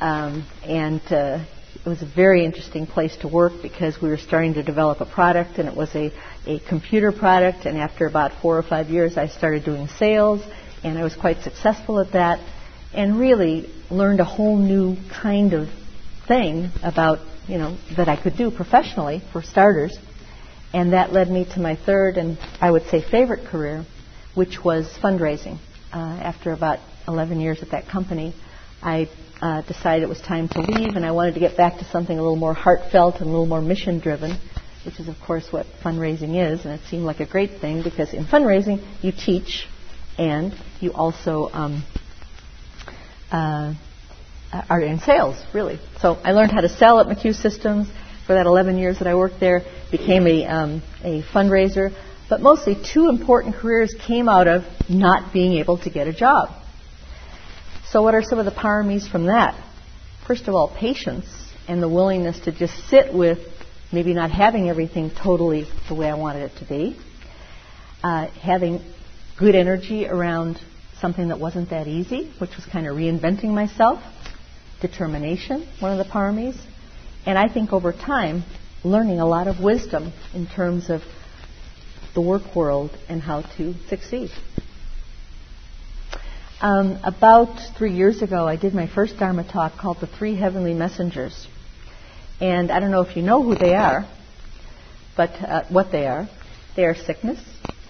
Um, 0.00 0.46
and 0.62 1.00
uh, 1.12 1.44
it 1.74 1.88
was 1.88 2.02
a 2.02 2.06
very 2.06 2.44
interesting 2.44 2.86
place 2.86 3.16
to 3.18 3.28
work 3.28 3.52
because 3.62 4.00
we 4.00 4.08
were 4.08 4.16
starting 4.16 4.54
to 4.54 4.62
develop 4.62 5.00
a 5.00 5.06
product 5.06 5.58
and 5.58 5.68
it 5.68 5.76
was 5.76 5.94
a, 5.94 6.12
a 6.46 6.60
computer 6.68 7.12
product. 7.12 7.66
And 7.66 7.76
after 7.76 8.06
about 8.06 8.32
four 8.40 8.58
or 8.58 8.62
five 8.62 8.88
years, 8.88 9.16
I 9.16 9.28
started 9.28 9.64
doing 9.64 9.88
sales 9.88 10.42
and 10.82 10.98
I 10.98 11.02
was 11.02 11.14
quite 11.14 11.42
successful 11.42 12.00
at 12.00 12.12
that 12.12 12.38
and 12.92 13.18
really 13.18 13.70
learned 13.90 14.20
a 14.20 14.24
whole 14.24 14.56
new 14.56 14.96
kind 15.10 15.52
of 15.52 15.68
thing 16.26 16.70
about, 16.82 17.18
you 17.48 17.58
know, 17.58 17.76
that 17.96 18.08
I 18.08 18.20
could 18.20 18.36
do 18.36 18.50
professionally 18.50 19.22
for 19.32 19.42
starters. 19.42 19.96
And 20.72 20.92
that 20.92 21.12
led 21.12 21.28
me 21.28 21.46
to 21.54 21.60
my 21.60 21.76
third 21.76 22.16
and 22.16 22.38
I 22.60 22.70
would 22.70 22.86
say 22.86 23.02
favorite 23.02 23.46
career, 23.46 23.84
which 24.34 24.64
was 24.64 24.86
fundraising. 25.02 25.58
Uh, 25.92 25.98
after 25.98 26.52
about 26.52 26.80
11 27.06 27.40
years 27.40 27.62
at 27.62 27.70
that 27.70 27.88
company, 27.88 28.34
I 28.84 29.08
uh, 29.40 29.62
decided 29.62 30.02
it 30.02 30.10
was 30.10 30.20
time 30.20 30.46
to 30.48 30.60
leave 30.60 30.94
and 30.94 31.06
I 31.06 31.12
wanted 31.12 31.34
to 31.34 31.40
get 31.40 31.56
back 31.56 31.78
to 31.78 31.84
something 31.86 32.18
a 32.18 32.20
little 32.20 32.36
more 32.36 32.52
heartfelt 32.52 33.16
and 33.16 33.24
a 33.24 33.30
little 33.30 33.46
more 33.46 33.62
mission 33.62 33.98
driven, 33.98 34.36
which 34.84 35.00
is, 35.00 35.08
of 35.08 35.16
course, 35.26 35.50
what 35.50 35.64
fundraising 35.82 36.36
is. 36.52 36.66
And 36.66 36.78
it 36.78 36.82
seemed 36.90 37.04
like 37.04 37.20
a 37.20 37.26
great 37.26 37.62
thing 37.62 37.82
because 37.82 38.12
in 38.12 38.26
fundraising, 38.26 38.84
you 39.02 39.10
teach 39.10 39.66
and 40.18 40.54
you 40.80 40.92
also 40.92 41.48
um, 41.52 41.82
uh, 43.32 43.74
are 44.68 44.80
in 44.82 44.98
sales, 44.98 45.42
really. 45.54 45.80
So 46.00 46.18
I 46.22 46.32
learned 46.32 46.52
how 46.52 46.60
to 46.60 46.68
sell 46.68 47.00
at 47.00 47.06
McHugh 47.06 47.34
Systems 47.34 47.88
for 48.26 48.34
that 48.34 48.44
11 48.44 48.76
years 48.76 48.98
that 48.98 49.08
I 49.08 49.14
worked 49.14 49.40
there, 49.40 49.62
became 49.90 50.26
a, 50.26 50.44
um, 50.44 50.82
a 51.02 51.22
fundraiser, 51.22 51.90
but 52.28 52.42
mostly 52.42 52.76
two 52.92 53.08
important 53.08 53.54
careers 53.54 53.94
came 54.06 54.28
out 54.28 54.46
of 54.46 54.64
not 54.90 55.32
being 55.32 55.54
able 55.54 55.78
to 55.78 55.90
get 55.90 56.06
a 56.06 56.12
job. 56.12 56.50
So, 57.94 58.02
what 58.02 58.16
are 58.16 58.24
some 58.24 58.40
of 58.40 58.44
the 58.44 58.50
paramis 58.50 59.08
from 59.08 59.26
that? 59.26 59.54
First 60.26 60.48
of 60.48 60.54
all, 60.56 60.66
patience 60.66 61.26
and 61.68 61.80
the 61.80 61.88
willingness 61.88 62.40
to 62.40 62.50
just 62.50 62.74
sit 62.88 63.14
with 63.14 63.38
maybe 63.92 64.12
not 64.12 64.32
having 64.32 64.68
everything 64.68 65.12
totally 65.12 65.68
the 65.88 65.94
way 65.94 66.10
I 66.10 66.16
wanted 66.16 66.50
it 66.50 66.58
to 66.58 66.64
be, 66.64 66.98
uh, 68.02 68.26
having 68.42 68.80
good 69.38 69.54
energy 69.54 70.08
around 70.08 70.60
something 71.00 71.28
that 71.28 71.38
wasn't 71.38 71.70
that 71.70 71.86
easy, 71.86 72.32
which 72.40 72.50
was 72.56 72.66
kind 72.66 72.88
of 72.88 72.96
reinventing 72.96 73.50
myself, 73.50 74.02
determination, 74.80 75.64
one 75.78 75.96
of 75.96 76.04
the 76.04 76.12
paramis, 76.12 76.60
and 77.26 77.38
I 77.38 77.46
think 77.46 77.72
over 77.72 77.92
time, 77.92 78.42
learning 78.82 79.20
a 79.20 79.26
lot 79.26 79.46
of 79.46 79.60
wisdom 79.60 80.12
in 80.34 80.48
terms 80.48 80.90
of 80.90 81.02
the 82.14 82.20
work 82.20 82.56
world 82.56 82.90
and 83.08 83.22
how 83.22 83.42
to 83.56 83.74
succeed. 83.88 84.30
Um, 86.60 87.00
about 87.02 87.58
three 87.76 87.92
years 87.92 88.22
ago, 88.22 88.46
I 88.46 88.56
did 88.56 88.74
my 88.74 88.86
first 88.86 89.18
Dharma 89.18 89.44
talk 89.44 89.76
called 89.76 89.98
The 90.00 90.06
Three 90.06 90.36
Heavenly 90.36 90.72
Messengers. 90.72 91.48
And 92.40 92.70
I 92.70 92.78
don't 92.78 92.92
know 92.92 93.02
if 93.02 93.16
you 93.16 93.22
know 93.22 93.42
who 93.42 93.56
they 93.56 93.74
are, 93.74 94.08
but 95.16 95.30
uh, 95.30 95.64
what 95.68 95.90
they 95.90 96.06
are. 96.06 96.28
They 96.76 96.84
are 96.84 96.94
sickness, 96.94 97.40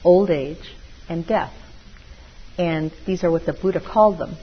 old 0.02 0.30
age, 0.30 0.74
and 1.08 1.26
death. 1.26 1.52
And 2.56 2.90
these 3.06 3.22
are 3.22 3.30
what 3.30 3.44
the 3.44 3.52
Buddha 3.52 3.80
called 3.80 4.18
them 4.18 4.36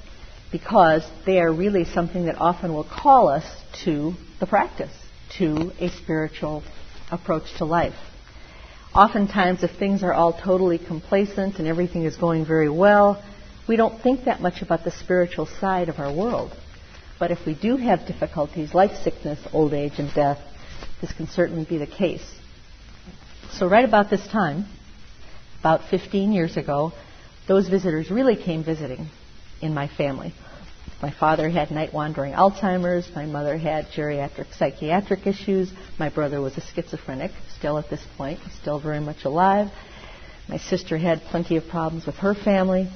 because 0.51 1.03
they 1.25 1.39
are 1.39 1.51
really 1.51 1.85
something 1.85 2.25
that 2.25 2.35
often 2.39 2.73
will 2.73 2.83
call 2.83 3.27
us 3.27 3.45
to 3.85 4.13
the 4.39 4.45
practice, 4.45 4.93
to 5.37 5.71
a 5.79 5.89
spiritual 5.89 6.63
approach 7.09 7.45
to 7.57 7.65
life. 7.65 7.95
Oftentimes, 8.93 9.63
if 9.63 9.71
things 9.79 10.03
are 10.03 10.13
all 10.13 10.33
totally 10.33 10.77
complacent 10.77 11.57
and 11.57 11.67
everything 11.67 12.03
is 12.03 12.17
going 12.17 12.45
very 12.45 12.69
well, 12.69 13.23
we 13.71 13.77
don't 13.77 14.01
think 14.01 14.25
that 14.25 14.41
much 14.41 14.61
about 14.61 14.83
the 14.83 14.91
spiritual 14.91 15.45
side 15.45 15.87
of 15.87 15.97
our 15.97 16.13
world. 16.13 16.51
But 17.17 17.31
if 17.31 17.45
we 17.45 17.53
do 17.55 17.77
have 17.77 18.05
difficulties 18.05 18.73
like 18.73 18.91
sickness, 19.01 19.39
old 19.53 19.73
age, 19.73 19.93
and 19.97 20.13
death, 20.13 20.39
this 20.99 21.13
can 21.13 21.27
certainly 21.27 21.63
be 21.63 21.77
the 21.77 21.87
case. 21.87 22.29
So, 23.53 23.69
right 23.69 23.85
about 23.85 24.09
this 24.09 24.27
time, 24.27 24.65
about 25.61 25.89
15 25.89 26.33
years 26.33 26.57
ago, 26.57 26.91
those 27.47 27.69
visitors 27.69 28.11
really 28.11 28.35
came 28.35 28.61
visiting 28.61 29.07
in 29.61 29.73
my 29.73 29.87
family. 29.87 30.33
My 31.01 31.11
father 31.17 31.49
had 31.49 31.71
night 31.71 31.93
wandering 31.93 32.33
Alzheimer's. 32.33 33.09
My 33.15 33.25
mother 33.25 33.57
had 33.57 33.85
geriatric 33.95 34.53
psychiatric 34.53 35.25
issues. 35.25 35.71
My 35.97 36.09
brother 36.09 36.41
was 36.41 36.57
a 36.57 36.61
schizophrenic, 36.61 37.31
still 37.57 37.77
at 37.77 37.89
this 37.89 38.05
point, 38.17 38.41
still 38.59 38.81
very 38.81 38.99
much 38.99 39.23
alive. 39.23 39.71
My 40.49 40.57
sister 40.57 40.97
had 40.97 41.21
plenty 41.21 41.55
of 41.55 41.69
problems 41.69 42.05
with 42.05 42.15
her 42.15 42.35
family. 42.35 42.89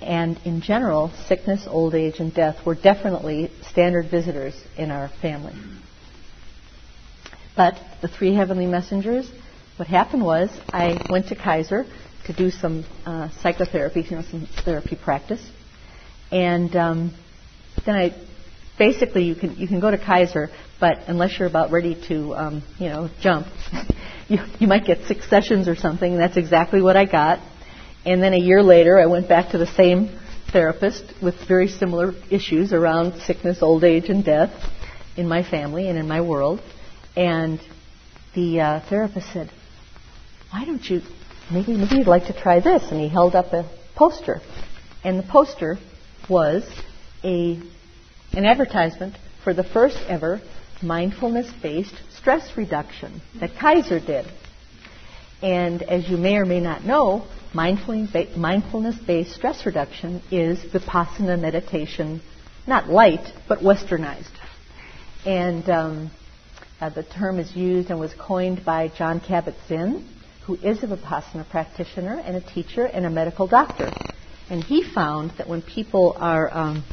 And 0.00 0.38
in 0.44 0.62
general, 0.62 1.10
sickness, 1.28 1.66
old 1.66 1.94
age, 1.94 2.20
and 2.20 2.32
death 2.34 2.64
were 2.64 2.74
definitely 2.74 3.50
standard 3.70 4.10
visitors 4.10 4.54
in 4.76 4.90
our 4.90 5.08
family. 5.20 5.54
But 7.56 7.78
the 8.00 8.08
three 8.08 8.34
heavenly 8.34 8.66
messengers, 8.66 9.30
what 9.76 9.88
happened 9.88 10.24
was 10.24 10.50
I 10.72 10.98
went 11.10 11.28
to 11.28 11.34
Kaiser 11.34 11.84
to 12.26 12.32
do 12.32 12.50
some 12.50 12.84
uh, 13.04 13.28
psychotherapy, 13.42 14.02
you 14.02 14.16
know, 14.16 14.22
some 14.22 14.46
therapy 14.64 14.96
practice. 14.96 15.42
And 16.30 16.74
um, 16.76 17.14
then 17.84 17.96
I 17.96 18.14
basically 18.78 19.24
you 19.24 19.34
can 19.34 19.56
you 19.56 19.68
can 19.68 19.80
go 19.80 19.90
to 19.90 19.98
Kaiser, 19.98 20.48
but 20.80 21.00
unless 21.06 21.38
you're 21.38 21.48
about 21.48 21.70
ready 21.70 22.00
to 22.08 22.34
um, 22.34 22.62
you 22.78 22.88
know 22.88 23.10
jump, 23.20 23.46
you 24.28 24.38
you 24.58 24.66
might 24.66 24.84
get 24.86 25.04
six 25.06 25.28
sessions 25.28 25.68
or 25.68 25.76
something. 25.76 26.12
And 26.12 26.20
that's 26.20 26.36
exactly 26.36 26.80
what 26.80 26.96
I 26.96 27.04
got. 27.04 27.40
And 28.04 28.22
then 28.22 28.32
a 28.32 28.38
year 28.38 28.62
later, 28.62 28.98
I 28.98 29.06
went 29.06 29.28
back 29.28 29.50
to 29.50 29.58
the 29.58 29.66
same 29.66 30.18
therapist 30.52 31.04
with 31.22 31.34
very 31.46 31.68
similar 31.68 32.14
issues 32.30 32.72
around 32.72 33.20
sickness, 33.22 33.58
old 33.62 33.84
age, 33.84 34.08
and 34.08 34.24
death 34.24 34.50
in 35.16 35.28
my 35.28 35.42
family 35.42 35.88
and 35.88 35.98
in 35.98 36.08
my 36.08 36.22
world. 36.22 36.60
And 37.14 37.60
the 38.34 38.60
uh, 38.60 38.80
therapist 38.88 39.32
said, 39.32 39.50
"Why 40.50 40.64
don't 40.64 40.84
you 40.88 41.02
maybe 41.52 41.76
maybe 41.76 41.96
you'd 41.96 42.06
like 42.06 42.26
to 42.26 42.32
try 42.32 42.60
this?" 42.60 42.84
And 42.90 43.00
he 43.00 43.08
held 43.08 43.34
up 43.34 43.52
a 43.52 43.68
poster, 43.96 44.40
and 45.04 45.18
the 45.18 45.24
poster 45.24 45.78
was 46.28 46.64
a, 47.22 47.60
an 48.32 48.46
advertisement 48.46 49.16
for 49.44 49.52
the 49.52 49.64
first 49.64 49.98
ever 50.08 50.40
mindfulness 50.82 51.52
based 51.62 51.94
stress 52.16 52.56
reduction 52.56 53.20
that 53.40 53.50
Kaiser 53.58 54.00
did. 54.00 54.26
And 55.42 55.82
as 55.82 56.08
you 56.08 56.16
may 56.16 56.36
or 56.36 56.46
may 56.46 56.60
not 56.60 56.84
know, 56.84 57.26
mindfulness 57.54 58.96
based 59.06 59.32
stress 59.32 59.66
reduction 59.66 60.22
is 60.30 60.58
vipassana 60.72 61.38
meditation, 61.40 62.20
not 62.66 62.88
light, 62.88 63.26
but 63.48 63.60
westernized. 63.60 64.30
And 65.26 65.68
um, 65.68 66.10
uh, 66.80 66.90
the 66.90 67.02
term 67.02 67.38
is 67.38 67.54
used 67.54 67.90
and 67.90 68.00
was 68.00 68.14
coined 68.18 68.64
by 68.64 68.88
Jon 68.88 69.20
Kabat-Zinn, 69.20 70.08
who 70.46 70.54
is 70.54 70.82
a 70.82 70.86
vipassana 70.86 71.48
practitioner 71.48 72.20
and 72.24 72.36
a 72.36 72.40
teacher 72.40 72.84
and 72.84 73.04
a 73.04 73.10
medical 73.10 73.46
doctor. 73.46 73.92
And 74.48 74.64
he 74.64 74.82
found 74.82 75.32
that 75.38 75.48
when 75.48 75.62
people 75.62 76.16
are 76.18 76.52
um, 76.52 76.84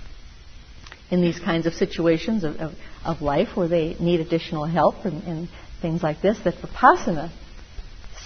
in 1.10 1.22
these 1.22 1.40
kinds 1.40 1.66
of 1.66 1.74
situations 1.74 2.44
of, 2.44 2.58
of, 2.58 2.72
of 3.06 3.22
life 3.22 3.56
where 3.56 3.68
they 3.68 3.96
need 4.00 4.20
additional 4.20 4.66
help 4.66 5.06
and, 5.06 5.24
and 5.24 5.50
things 5.82 6.04
like 6.04 6.22
this, 6.22 6.38
that 6.44 6.56
vipassana, 6.56 7.32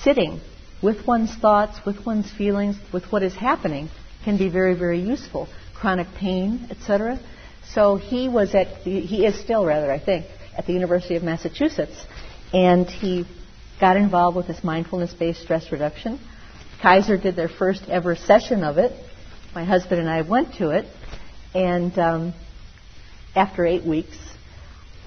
sitting 0.02 0.42
with 0.82 1.06
one's 1.06 1.34
thoughts, 1.36 1.80
with 1.86 2.06
one's 2.06 2.32
feelings, 2.32 2.76
with 2.92 3.04
what 3.12 3.24
is 3.24 3.36
happening, 3.36 3.90
can 4.24 4.38
be 4.38 4.50
very, 4.50 4.76
very 4.76 5.00
useful. 5.00 5.48
Chronic 5.76 6.08
pain, 6.16 6.68
etc. 6.70 7.20
So 7.74 7.96
he 7.96 8.28
was 8.28 8.54
at, 8.54 8.68
he 8.84 9.26
is 9.26 9.40
still 9.40 9.66
rather, 9.66 9.92
I 9.92 10.00
think, 10.00 10.26
at 10.58 10.66
the 10.66 10.74
University 10.74 11.16
of 11.16 11.24
Massachusetts, 11.24 12.06
and 12.54 12.88
he 12.88 13.26
got 13.80 13.98
involved 13.98 14.38
with 14.38 14.48
this 14.48 14.64
mindfulness-based 14.64 15.42
stress 15.42 15.72
reduction. 15.72 16.20
Kaiser 16.82 17.18
did 17.18 17.36
their 17.36 17.50
first 17.50 17.84
ever 17.88 18.16
session 18.16 18.64
of 18.64 18.78
it. 18.78 18.92
My 19.56 19.64
husband 19.64 20.02
and 20.02 20.10
I 20.10 20.22
went 20.22 20.56
to 20.56 20.70
it, 20.70 20.86
and 21.54 21.98
um, 21.98 22.34
after 23.36 23.66
eight 23.66 23.84
weeks, 23.84 24.18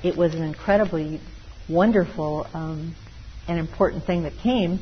it 0.03 0.17
was 0.17 0.35
an 0.35 0.43
incredibly 0.43 1.21
wonderful 1.69 2.47
um, 2.53 2.95
and 3.49 3.59
important 3.59 4.05
thing 4.05 4.23
that 4.25 4.33
came. 4.43 4.81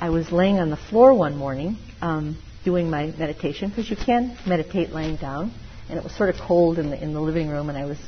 I 0.00 0.10
was 0.10 0.30
laying 0.30 0.60
on 0.60 0.70
the 0.70 0.76
floor 0.76 1.12
one 1.12 1.36
morning 1.36 1.76
um, 2.00 2.36
doing 2.64 2.88
my 2.88 3.06
meditation 3.06 3.68
because 3.68 3.90
you 3.90 3.96
can 3.96 4.36
meditate 4.46 4.90
laying 4.90 5.16
down, 5.16 5.52
and 5.88 5.98
it 5.98 6.04
was 6.04 6.16
sort 6.16 6.30
of 6.30 6.36
cold 6.40 6.78
in 6.78 6.90
the 6.90 7.02
in 7.02 7.12
the 7.12 7.20
living 7.20 7.48
room, 7.48 7.68
and 7.68 7.76
I 7.76 7.84
was 7.84 7.98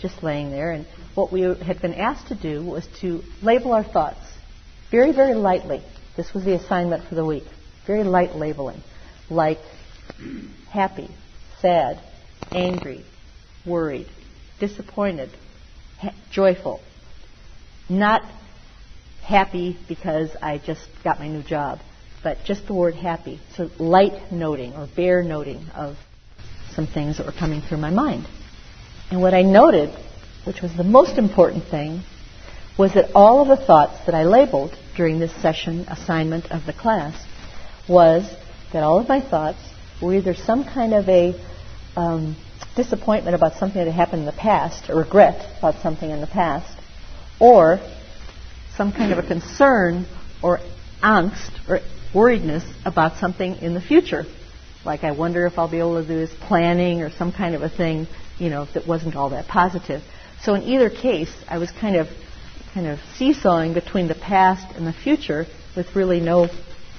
just 0.00 0.22
laying 0.22 0.50
there. 0.50 0.72
And 0.72 0.86
what 1.14 1.32
we 1.32 1.40
had 1.40 1.80
been 1.80 1.94
asked 1.94 2.28
to 2.28 2.34
do 2.34 2.62
was 2.62 2.86
to 3.00 3.22
label 3.40 3.72
our 3.72 3.84
thoughts 3.84 4.20
very, 4.90 5.12
very 5.12 5.34
lightly. 5.34 5.82
This 6.18 6.34
was 6.34 6.44
the 6.44 6.54
assignment 6.54 7.08
for 7.08 7.14
the 7.14 7.24
week. 7.24 7.44
Very 7.86 8.04
light 8.04 8.36
labeling, 8.36 8.82
like 9.30 9.58
happy, 10.70 11.08
sad, 11.60 11.98
angry, 12.50 13.04
worried, 13.64 14.08
disappointed, 14.60 15.30
ha- 15.98 16.14
joyful. 16.30 16.80
Not 17.88 18.22
happy 19.22 19.78
because 19.88 20.30
I 20.42 20.58
just 20.58 20.86
got 21.02 21.18
my 21.18 21.28
new 21.28 21.42
job, 21.42 21.80
but 22.22 22.38
just 22.44 22.66
the 22.66 22.74
word 22.74 22.94
happy. 22.94 23.40
So 23.56 23.70
light 23.78 24.32
noting 24.32 24.74
or 24.74 24.88
bare 24.94 25.22
noting 25.22 25.66
of 25.74 25.96
some 26.74 26.86
things 26.86 27.18
that 27.18 27.26
were 27.26 27.32
coming 27.32 27.60
through 27.60 27.78
my 27.78 27.90
mind. 27.90 28.26
And 29.10 29.20
what 29.20 29.34
I 29.34 29.42
noted, 29.42 29.90
which 30.44 30.62
was 30.62 30.74
the 30.76 30.84
most 30.84 31.18
important 31.18 31.64
thing, 31.64 32.02
was 32.78 32.94
that 32.94 33.10
all 33.14 33.42
of 33.42 33.48
the 33.48 33.64
thoughts 33.64 34.06
that 34.06 34.14
I 34.14 34.24
labeled 34.24 34.76
during 34.96 35.18
this 35.18 35.34
session 35.42 35.80
assignment 35.88 36.50
of 36.50 36.64
the 36.64 36.72
class 36.72 37.14
was 37.88 38.24
that 38.72 38.82
all 38.82 38.98
of 38.98 39.08
my 39.08 39.20
thoughts 39.20 39.58
were 40.00 40.14
either 40.14 40.34
some 40.34 40.64
kind 40.64 40.94
of 40.94 41.08
a 41.08 41.34
um, 41.96 42.36
disappointment 42.74 43.36
about 43.36 43.54
something 43.54 43.84
that 43.84 43.92
happened 43.92 44.20
in 44.20 44.26
the 44.26 44.32
past, 44.32 44.88
a 44.88 44.94
regret 44.94 45.58
about 45.58 45.82
something 45.82 46.10
in 46.10 46.20
the 46.20 46.26
past, 46.26 46.78
or 47.38 47.80
some 48.76 48.92
kind 48.92 49.12
of 49.12 49.18
a 49.18 49.26
concern 49.26 50.06
or 50.42 50.60
angst 51.02 51.50
or 51.68 51.80
worriedness 52.12 52.64
about 52.84 53.18
something 53.18 53.56
in 53.56 53.74
the 53.74 53.80
future. 53.80 54.24
Like 54.84 55.04
I 55.04 55.12
wonder 55.12 55.46
if 55.46 55.58
I'll 55.58 55.70
be 55.70 55.78
able 55.78 56.00
to 56.00 56.06
do 56.06 56.16
this 56.16 56.34
planning 56.40 57.02
or 57.02 57.10
some 57.10 57.32
kind 57.32 57.54
of 57.54 57.62
a 57.62 57.68
thing, 57.68 58.06
you 58.38 58.50
know, 58.50 58.66
that 58.74 58.86
wasn't 58.86 59.16
all 59.16 59.30
that 59.30 59.46
positive. 59.46 60.02
So 60.42 60.54
in 60.54 60.62
either 60.62 60.90
case, 60.90 61.32
I 61.48 61.58
was 61.58 61.70
kind 61.70 61.96
of 61.96 62.08
kind 62.74 62.86
of 62.86 62.98
seesawing 63.16 63.74
between 63.74 64.08
the 64.08 64.14
past 64.14 64.74
and 64.76 64.86
the 64.86 64.92
future 64.92 65.46
with 65.76 65.94
really 65.94 66.20
no 66.20 66.48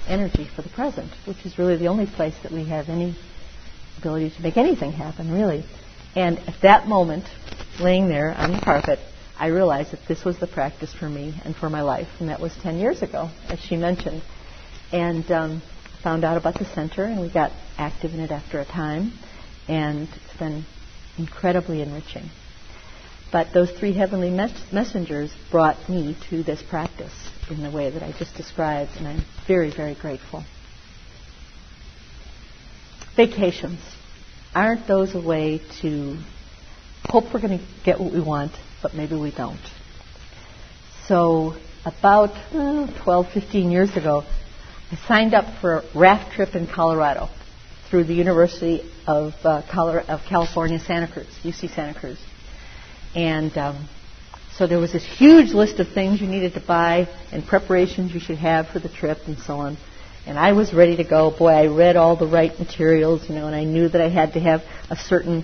energy 0.08 0.48
for 0.56 0.62
the 0.62 0.70
present, 0.70 1.12
which 1.26 1.46
is 1.46 1.58
really 1.58 1.78
the 1.78 1.88
only 1.88 2.06
place 2.06 2.36
that 2.44 2.52
we 2.52 2.66
have 2.66 2.90
any 2.90 3.16
ability 3.98 4.30
to 4.30 4.42
make 4.42 4.58
anything 4.58 4.92
happen, 4.92 5.32
really. 5.32 5.66
And 6.16 6.38
at 6.40 6.62
that 6.62 6.88
moment, 6.88 7.26
laying 7.80 8.08
there 8.08 8.34
on 8.38 8.52
the 8.52 8.60
carpet, 8.60 9.00
I 9.44 9.48
realized 9.48 9.92
that 9.92 10.08
this 10.08 10.24
was 10.24 10.40
the 10.40 10.48
practice 10.48 10.94
for 10.94 11.10
me 11.10 11.38
and 11.44 11.54
for 11.54 11.70
my 11.70 11.82
life, 11.82 12.08
and 12.22 12.30
that 12.30 12.40
was 12.40 12.56
10 12.64 12.78
years 12.78 13.02
ago, 13.02 13.30
as 13.50 13.60
she 13.60 13.76
mentioned. 13.76 14.24
And 14.94 15.30
um, 15.34 15.62
found 16.02 16.24
out 16.24 16.38
about 16.38 16.58
the 16.58 16.64
center, 16.64 17.04
and 17.04 17.20
we 17.20 17.30
got 17.30 17.52
active 17.78 18.14
in 18.14 18.22
it 18.22 18.32
after 18.32 18.62
a 18.62 18.66
time, 18.66 19.12
and 19.68 20.08
it's 20.08 20.40
been 20.40 20.64
incredibly 21.18 21.82
enriching. 21.82 22.30
But 23.34 23.52
those 23.54 23.70
three 23.70 23.92
heavenly 23.92 24.30
mes- 24.30 24.72
messengers 24.72 25.36
brought 25.52 25.90
me 25.90 26.16
to 26.30 26.42
this 26.44 26.64
practice 26.70 27.12
in 27.50 27.64
the 27.64 27.70
way 27.70 27.90
that 27.90 28.02
I 28.02 28.14
just 28.18 28.38
described, 28.38 28.92
and 28.96 29.06
I'm 29.06 29.26
very, 29.46 29.76
very 29.76 29.96
grateful. 29.96 30.46
Vacations. 33.18 33.82
Aren't 34.56 34.88
those 34.88 35.14
a 35.16 35.22
way 35.22 35.60
to 35.82 36.18
hope 37.04 37.26
we're 37.34 37.42
going 37.42 37.60
to 37.60 37.66
get 37.84 38.00
what 38.00 38.14
we 38.14 38.22
want, 38.22 38.54
but 38.84 38.94
maybe 38.94 39.16
we 39.16 39.32
don't? 39.32 39.60
So, 41.08 41.56
about 41.86 42.32
oh, 42.54 42.94
12, 43.04 43.32
15 43.34 43.72
years 43.72 43.96
ago, 43.96 44.24
I 44.92 44.96
signed 45.08 45.34
up 45.34 45.60
for 45.60 45.80
a 45.80 45.84
raft 45.96 46.34
trip 46.34 46.54
in 46.54 46.68
Colorado 46.68 47.30
through 47.90 48.04
the 48.04 48.14
University 48.14 48.82
of, 49.08 49.34
uh, 49.44 49.64
of 50.08 50.22
California, 50.30 50.80
Santa 50.80 51.12
Cruz, 51.12 51.28
UC 51.44 51.74
Santa 51.74 52.00
Cruz. 52.00 52.20
And 53.16 53.58
um, 53.58 53.90
so 54.58 54.68
there 54.68 54.80
was 54.80 54.94
this 54.94 55.04
huge 55.04 55.52
list 55.52 55.80
of 55.80 55.90
things 55.90 56.22
you 56.22 56.28
needed 56.28 56.54
to 56.54 56.60
buy 56.60 57.08
and 57.32 57.46
preparations 57.46 58.14
you 58.14 58.20
should 58.20 58.38
have 58.38 58.68
for 58.70 58.80
the 58.80 58.90
trip 58.90 59.20
and 59.26 59.38
so 59.40 59.56
on. 59.56 59.78
And 60.26 60.40
I 60.40 60.54
was 60.54 60.74
ready 60.74 60.96
to 60.98 61.04
go. 61.04 61.36
Boy, 61.38 61.50
I 61.50 61.68
read 61.68 61.96
all 61.96 62.16
the 62.16 62.28
right 62.28 62.58
materials, 62.58 63.28
you 63.28 63.36
know, 63.36 63.48
and 63.48 63.56
I 63.56 63.64
knew 63.64 63.90
that 63.90 64.00
I 64.00 64.10
had 64.10 64.34
to 64.34 64.40
have 64.40 64.62
a 64.90 64.96
certain 64.96 65.44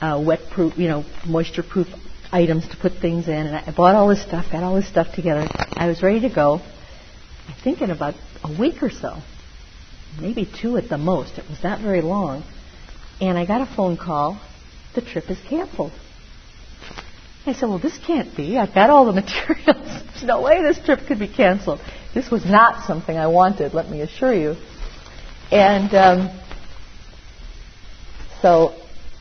uh, 0.00 0.22
wet-proof, 0.24 0.76
you 0.76 0.88
know, 0.88 1.04
moisture-proof 1.26 1.88
items 2.32 2.68
to 2.68 2.76
put 2.76 2.94
things 2.94 3.28
in. 3.28 3.34
And 3.34 3.56
I 3.56 3.72
bought 3.74 3.94
all 3.94 4.08
this 4.08 4.22
stuff, 4.22 4.46
got 4.50 4.62
all 4.62 4.74
this 4.74 4.88
stuff 4.88 5.14
together. 5.14 5.46
I 5.72 5.86
was 5.86 6.02
ready 6.02 6.20
to 6.20 6.34
go. 6.34 6.60
I 7.48 7.54
think 7.62 7.80
in 7.80 7.90
about 7.90 8.14
a 8.44 8.58
week 8.58 8.82
or 8.82 8.90
so, 8.90 9.18
maybe 10.20 10.46
two 10.60 10.76
at 10.76 10.88
the 10.88 10.98
most. 10.98 11.38
It 11.38 11.48
was 11.48 11.62
not 11.62 11.80
very 11.80 12.02
long. 12.02 12.44
And 13.20 13.36
I 13.36 13.46
got 13.46 13.60
a 13.60 13.74
phone 13.74 13.96
call. 13.96 14.40
The 14.94 15.02
trip 15.02 15.30
is 15.30 15.38
canceled. 15.48 15.92
I 17.46 17.54
said, 17.54 17.68
well, 17.68 17.78
this 17.78 17.98
can't 18.06 18.36
be. 18.36 18.58
I've 18.58 18.74
got 18.74 18.90
all 18.90 19.06
the 19.06 19.12
materials. 19.20 20.02
There's 20.10 20.24
no 20.24 20.42
way 20.42 20.62
this 20.62 20.78
trip 20.84 21.00
could 21.06 21.18
be 21.18 21.28
canceled. 21.28 21.80
This 22.14 22.30
was 22.30 22.44
not 22.44 22.86
something 22.86 23.16
I 23.16 23.28
wanted, 23.28 23.72
let 23.72 23.88
me 23.88 24.00
assure 24.00 24.34
you. 24.34 24.56
And 25.50 25.94
um, 25.94 26.40
so 28.42 28.79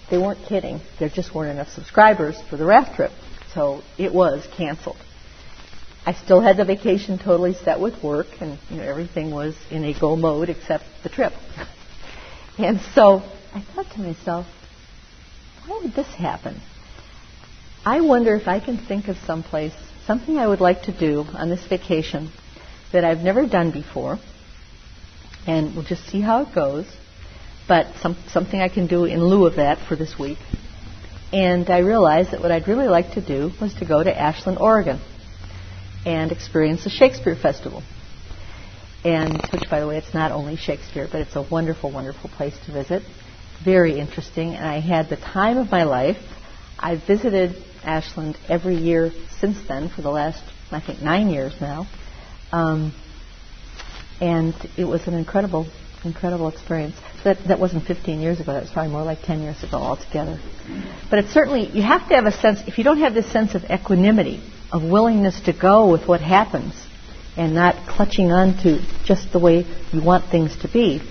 they 0.10 0.18
weren't 0.18 0.46
kidding. 0.48 0.82
There 1.00 1.10
just 1.10 1.34
weren't 1.34 1.52
enough 1.52 1.70
subscribers 1.70 2.42
for 2.50 2.58
the 2.58 2.66
raft 2.66 2.96
trip. 2.96 3.12
So 3.54 3.82
it 3.98 4.14
was 4.14 4.48
canceled. 4.56 4.98
I 6.06 6.14
still 6.14 6.42
had 6.42 6.58
the 6.58 6.66
vacation 6.66 7.20
totally 7.20 7.54
set 7.54 7.80
with 7.80 8.02
work, 8.04 8.28
and 8.40 8.58
you 8.70 8.78
know, 8.78 8.84
everything 8.84 9.32
was 9.32 9.56
in 9.70 9.84
a 9.84 10.00
go 10.00 10.16
mode 10.16 10.50
except 10.50 10.86
the 11.04 11.10
trip. 11.10 11.34
and 12.58 12.80
so 12.96 13.22
I 13.54 13.62
thought 13.62 13.92
to 13.92 14.00
myself, 14.00 14.48
why 15.66 15.80
would 15.84 15.94
this 15.94 16.08
happen? 16.08 16.62
I 17.86 18.02
wonder 18.02 18.36
if 18.36 18.48
I 18.48 18.60
can 18.60 18.78
think 18.78 19.08
of 19.08 19.18
some 19.18 19.44
place, 19.44 19.74
something 20.06 20.38
I 20.38 20.48
would 20.48 20.62
like 20.62 20.84
to 20.84 20.98
do 20.98 21.26
on 21.34 21.50
this 21.50 21.66
vacation 21.68 22.32
that 22.92 23.04
I've 23.04 23.20
never 23.20 23.46
done 23.48 23.72
before, 23.72 24.20
and 25.46 25.76
we'll 25.76 25.86
just 25.86 26.08
see 26.08 26.22
how 26.22 26.42
it 26.44 26.56
goes. 26.56 26.86
But 27.70 27.96
some, 28.02 28.18
something 28.28 28.60
I 28.60 28.68
can 28.68 28.88
do 28.88 29.06
in 29.06 29.24
lieu 29.24 29.46
of 29.46 29.56
that 29.56 29.78
for 29.88 29.96
this 29.96 30.20
week. 30.20 30.40
And 31.32 31.70
I 31.70 31.78
realized 31.80 32.32
that 32.32 32.42
what 32.42 32.52
I'd 32.52 32.68
really 32.68 32.88
like 32.88 33.12
to 33.12 33.22
do 33.22 33.52
was 33.62 33.74
to 33.76 33.86
go 33.86 34.04
to 34.04 34.20
Ashland, 34.20 34.58
Oregon, 34.60 35.00
and 36.06 36.32
experience 36.32 36.84
the 36.84 36.90
Shakespeare 36.90 37.36
Festival. 37.36 37.84
And 39.06 39.40
which, 39.54 39.70
by 39.70 39.80
the 39.80 39.88
way, 39.88 39.98
it's 39.98 40.14
not 40.14 40.32
only 40.32 40.56
Shakespeare, 40.56 41.08
but 41.10 41.22
it's 41.22 41.36
a 41.36 41.44
wonderful, 41.44 41.92
wonderful 41.92 42.30
place 42.30 42.58
to 42.66 42.74
visit. 42.74 43.04
Very 43.64 44.00
interesting, 44.00 44.56
and 44.56 44.66
I 44.66 44.80
had 44.80 45.10
the 45.10 45.18
time 45.18 45.58
of 45.58 45.70
my 45.70 45.84
life. 45.84 46.18
I 46.80 46.96
visited 46.96 47.56
Ashland 47.84 48.38
every 48.48 48.76
year 48.76 49.12
since 49.40 49.58
then 49.68 49.90
for 49.90 50.02
the 50.02 50.10
last, 50.10 50.44
I 50.72 50.82
think, 50.82 51.02
nine 51.02 51.30
years 51.30 51.54
now. 51.62 51.88
Um, 52.52 52.94
and 54.20 54.54
it 54.78 54.86
was 54.86 55.08
an 55.08 55.14
incredible, 55.14 55.68
incredible 56.04 56.48
experience. 56.50 56.96
That, 57.24 57.38
that 57.48 57.60
wasn't 57.60 57.86
15 57.86 58.20
years 58.20 58.40
ago. 58.40 58.54
That 58.54 58.64
was 58.64 58.72
probably 58.72 58.92
more 58.92 59.04
like 59.04 59.22
10 59.22 59.42
years 59.42 59.62
ago 59.64 59.78
altogether. 59.78 60.40
But 61.10 61.20
it's 61.20 61.34
certainly, 61.34 61.68
you 61.68 61.82
have 61.82 62.08
to 62.10 62.16
have 62.16 62.26
a 62.26 62.32
sense, 62.32 62.62
if 62.68 62.78
you 62.78 62.84
don't 62.84 63.00
have 63.00 63.14
this 63.14 63.32
sense 63.32 63.56
of 63.56 63.64
equanimity, 63.66 64.42
of 64.72 64.84
willingness 64.84 65.40
to 65.42 65.54
go 65.54 65.92
with 65.92 66.08
what 66.08 66.22
happens, 66.22 66.74
and 67.36 67.54
not 67.54 67.88
clutching 67.88 68.32
on 68.32 68.58
to 68.64 68.80
just 69.06 69.32
the 69.32 69.40
way 69.40 69.66
you 69.92 70.02
want 70.04 70.30
things 70.30 70.56
to 70.62 70.68
be, 70.68 71.02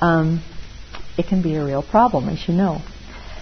um, 0.00 0.42
it 1.18 1.26
can 1.26 1.42
be 1.42 1.54
a 1.54 1.64
real 1.64 1.82
problem, 1.82 2.28
as 2.28 2.46
you 2.48 2.54
know. 2.54 2.80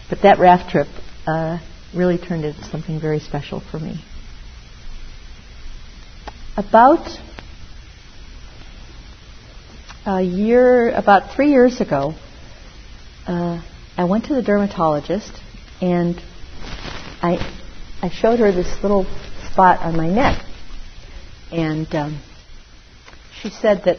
But 0.09 0.23
that 0.23 0.39
raft 0.39 0.71
trip, 0.71 0.89
uh, 1.27 1.59
really 1.95 2.19
turned 2.19 2.45
into 2.45 2.63
something 2.65 3.01
very 3.01 3.21
special 3.21 3.61
for 3.61 3.79
me. 3.79 4.05
About 6.57 7.09
a 10.07 10.23
year, 10.23 10.91
about 10.91 11.35
three 11.35 11.51
years 11.51 11.81
ago, 11.81 12.15
uh, 13.27 13.63
I 13.97 14.05
went 14.05 14.27
to 14.27 14.35
the 14.35 14.43
dermatologist 14.43 15.33
and 15.81 16.21
I, 17.23 17.39
I 18.03 18.11
showed 18.11 18.39
her 18.41 18.53
this 18.53 18.83
little 18.83 19.05
spot 19.51 19.81
on 19.81 19.97
my 19.97 20.09
neck. 20.09 20.45
And 21.51 21.93
um, 21.95 22.21
she 23.41 23.51
said 23.51 23.83
that 23.85 23.99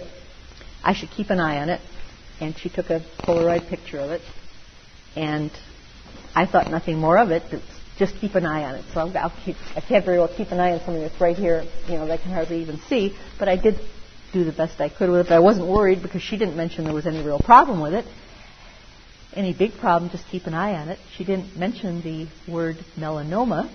I 0.84 0.94
should 0.94 1.10
keep 1.10 1.30
an 1.30 1.40
eye 1.40 1.58
on 1.58 1.70
it. 1.70 1.82
And 2.40 2.56
she 2.58 2.70
took 2.70 2.90
a 2.90 3.02
Polaroid 3.20 3.68
picture 3.70 4.00
of 4.00 4.12
it. 4.12 4.22
And 5.16 5.52
I 6.36 6.46
thought 6.46 6.70
nothing 6.70 6.98
more 6.98 7.18
of 7.18 7.32
it. 7.32 7.44
Just 7.98 8.16
keep 8.18 8.36
an 8.36 8.46
eye 8.46 8.64
on 8.66 8.76
it. 8.76 8.86
So 8.94 9.00
I'll, 9.00 9.18
I'll 9.18 9.34
keep, 9.44 9.56
I 9.76 9.82
can't 9.82 10.04
very 10.06 10.18
well 10.18 10.28
keep 10.28 10.52
an 10.52 10.60
eye 10.60 10.74
on 10.74 10.80
something 10.80 11.02
that's 11.02 11.20
right 11.20 11.38
here, 11.38 11.64
you 11.88 11.96
know, 11.96 12.06
that 12.06 12.20
I 12.20 12.22
can 12.22 12.32
hardly 12.32 12.62
even 12.62 12.78
see. 12.90 13.18
But 13.40 13.48
I 13.48 13.56
did 13.56 13.80
do 14.34 14.44
the 14.44 14.52
best 14.52 14.80
I 14.80 14.90
could 14.90 15.10
with 15.10 15.22
it. 15.22 15.30
But 15.30 15.36
I 15.36 15.40
wasn't 15.40 15.68
worried 15.68 16.02
because 16.02 16.22
she 16.22 16.38
didn't 16.38 16.56
mention 16.56 16.84
there 16.84 16.94
was 16.94 17.08
any 17.08 17.24
real 17.24 17.40
problem 17.40 17.82
with 17.82 17.94
it. 17.94 18.06
Any 19.34 19.54
big 19.54 19.74
problem, 19.80 20.12
just 20.12 20.28
keep 20.30 20.46
an 20.46 20.54
eye 20.54 20.74
on 20.76 20.90
it. 20.90 21.00
She 21.16 21.26
didn't 21.26 21.58
mention 21.58 22.02
the 22.02 22.28
word 22.52 22.78
melanoma. 22.98 23.70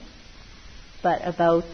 But 1.02 1.26
about 1.26 1.64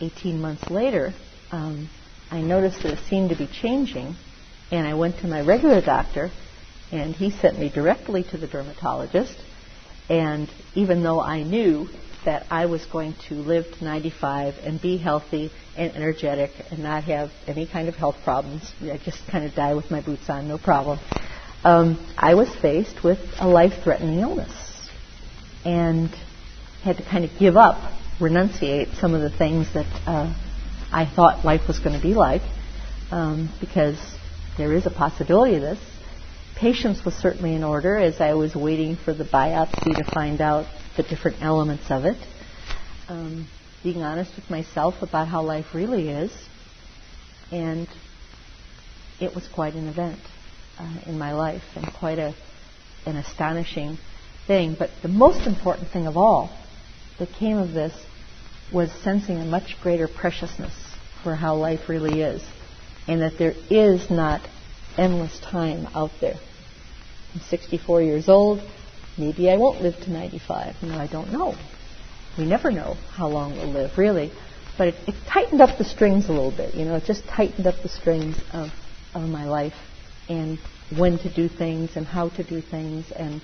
18 0.00 0.40
months 0.40 0.70
later, 0.70 1.12
um, 1.50 1.88
I 2.30 2.40
noticed 2.40 2.82
that 2.82 2.92
it 2.92 3.04
seemed 3.08 3.30
to 3.30 3.36
be 3.36 3.46
changing. 3.46 4.16
And 4.70 4.86
I 4.86 4.94
went 4.94 5.18
to 5.18 5.26
my 5.26 5.40
regular 5.40 5.80
doctor, 5.80 6.30
and 6.92 7.14
he 7.14 7.30
sent 7.30 7.58
me 7.58 7.70
directly 7.70 8.22
to 8.24 8.38
the 8.38 8.46
dermatologist 8.46 9.36
and 10.08 10.48
even 10.74 11.02
though 11.02 11.20
I 11.20 11.42
knew 11.42 11.88
that 12.24 12.46
I 12.50 12.66
was 12.66 12.84
going 12.86 13.14
to 13.28 13.34
live 13.34 13.66
to 13.78 13.84
95 13.84 14.54
and 14.62 14.80
be 14.80 14.96
healthy 14.96 15.50
and 15.76 15.94
energetic 15.94 16.50
and 16.70 16.82
not 16.82 17.04
have 17.04 17.30
any 17.46 17.66
kind 17.66 17.88
of 17.88 17.94
health 17.94 18.16
problems, 18.24 18.70
I 18.82 18.98
just 19.04 19.26
kind 19.28 19.44
of 19.44 19.54
die 19.54 19.74
with 19.74 19.90
my 19.90 20.00
boots 20.00 20.28
on, 20.28 20.48
no 20.48 20.58
problem. 20.58 20.98
Um, 21.64 22.14
I 22.16 22.34
was 22.34 22.54
faced 22.56 23.02
with 23.02 23.18
a 23.38 23.48
life-threatening 23.48 24.20
illness 24.20 24.88
and 25.64 26.10
had 26.82 26.98
to 26.98 27.02
kind 27.02 27.24
of 27.24 27.30
give 27.38 27.56
up, 27.56 27.92
renunciate 28.20 28.98
some 29.00 29.14
of 29.14 29.20
the 29.20 29.36
things 29.36 29.72
that 29.74 29.86
uh, 30.06 30.34
I 30.92 31.06
thought 31.06 31.44
life 31.44 31.66
was 31.66 31.78
going 31.78 31.96
to 31.96 32.02
be 32.02 32.14
like 32.14 32.42
um, 33.10 33.52
because 33.60 33.98
there 34.56 34.72
is 34.72 34.86
a 34.86 34.90
possibility 34.90 35.56
of 35.56 35.62
this. 35.62 35.78
Patience 36.56 37.04
was 37.04 37.14
certainly 37.14 37.54
in 37.54 37.62
order 37.62 37.96
as 37.96 38.20
I 38.20 38.34
was 38.34 38.54
waiting 38.54 38.96
for 38.96 39.14
the 39.14 39.24
biopsy 39.24 39.96
to 39.96 40.04
find 40.04 40.40
out 40.40 40.66
the 40.98 41.04
different 41.04 41.40
elements 41.40 41.84
of 41.90 42.04
it. 42.04 42.16
Um, 43.08 43.46
being 43.82 44.02
honest 44.02 44.34
with 44.34 44.50
myself 44.50 44.96
about 45.00 45.28
how 45.28 45.42
life 45.42 45.66
really 45.72 46.08
is. 46.08 46.32
And 47.52 47.88
it 49.20 49.32
was 49.34 49.46
quite 49.48 49.74
an 49.74 49.88
event 49.88 50.18
uh, 50.78 50.98
in 51.06 51.16
my 51.16 51.32
life 51.32 51.62
and 51.76 51.86
quite 51.94 52.18
a, 52.18 52.34
an 53.06 53.16
astonishing 53.16 53.96
thing. 54.48 54.74
But 54.76 54.90
the 55.00 55.08
most 55.08 55.46
important 55.46 55.88
thing 55.90 56.08
of 56.08 56.16
all 56.16 56.50
that 57.20 57.28
came 57.32 57.58
of 57.58 57.72
this 57.72 57.94
was 58.72 58.90
sensing 59.04 59.38
a 59.38 59.44
much 59.44 59.76
greater 59.80 60.08
preciousness 60.08 60.74
for 61.22 61.36
how 61.36 61.54
life 61.54 61.88
really 61.88 62.20
is, 62.20 62.42
and 63.06 63.22
that 63.22 63.38
there 63.38 63.54
is 63.70 64.10
not 64.10 64.40
endless 64.96 65.38
time 65.40 65.86
out 65.94 66.10
there. 66.20 66.36
I'm 67.34 67.40
64 67.40 68.02
years 68.02 68.28
old. 68.28 68.60
Maybe 69.18 69.50
I 69.50 69.56
won't 69.56 69.82
live 69.82 69.96
to 70.00 70.10
95. 70.10 70.76
You 70.82 70.88
know, 70.88 70.98
I 70.98 71.06
don't 71.06 71.32
know. 71.32 71.56
We 72.38 72.44
never 72.44 72.70
know 72.70 72.96
how 73.12 73.28
long 73.28 73.56
we'll 73.56 73.72
live, 73.72 73.98
really. 73.98 74.32
But 74.76 74.88
it, 74.88 74.94
it 75.08 75.14
tightened 75.26 75.60
up 75.60 75.76
the 75.76 75.84
strings 75.84 76.28
a 76.28 76.32
little 76.32 76.52
bit. 76.56 76.74
You 76.74 76.84
know, 76.84 76.94
it 76.94 77.04
just 77.04 77.26
tightened 77.26 77.66
up 77.66 77.82
the 77.82 77.88
strings 77.88 78.36
of, 78.52 78.68
of 79.14 79.28
my 79.28 79.44
life 79.44 79.74
and 80.28 80.58
when 80.96 81.18
to 81.18 81.34
do 81.34 81.48
things 81.48 81.96
and 81.96 82.06
how 82.06 82.28
to 82.30 82.44
do 82.44 82.60
things 82.60 83.10
and 83.14 83.42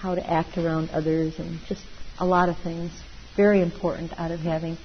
how 0.00 0.14
to 0.14 0.30
act 0.30 0.56
around 0.56 0.88
others 0.90 1.38
and 1.38 1.60
just 1.68 1.82
a 2.18 2.24
lot 2.24 2.48
of 2.48 2.56
things. 2.58 2.90
Very 3.36 3.60
important 3.60 4.12
out 4.18 4.30
of 4.30 4.40
having 4.40 4.78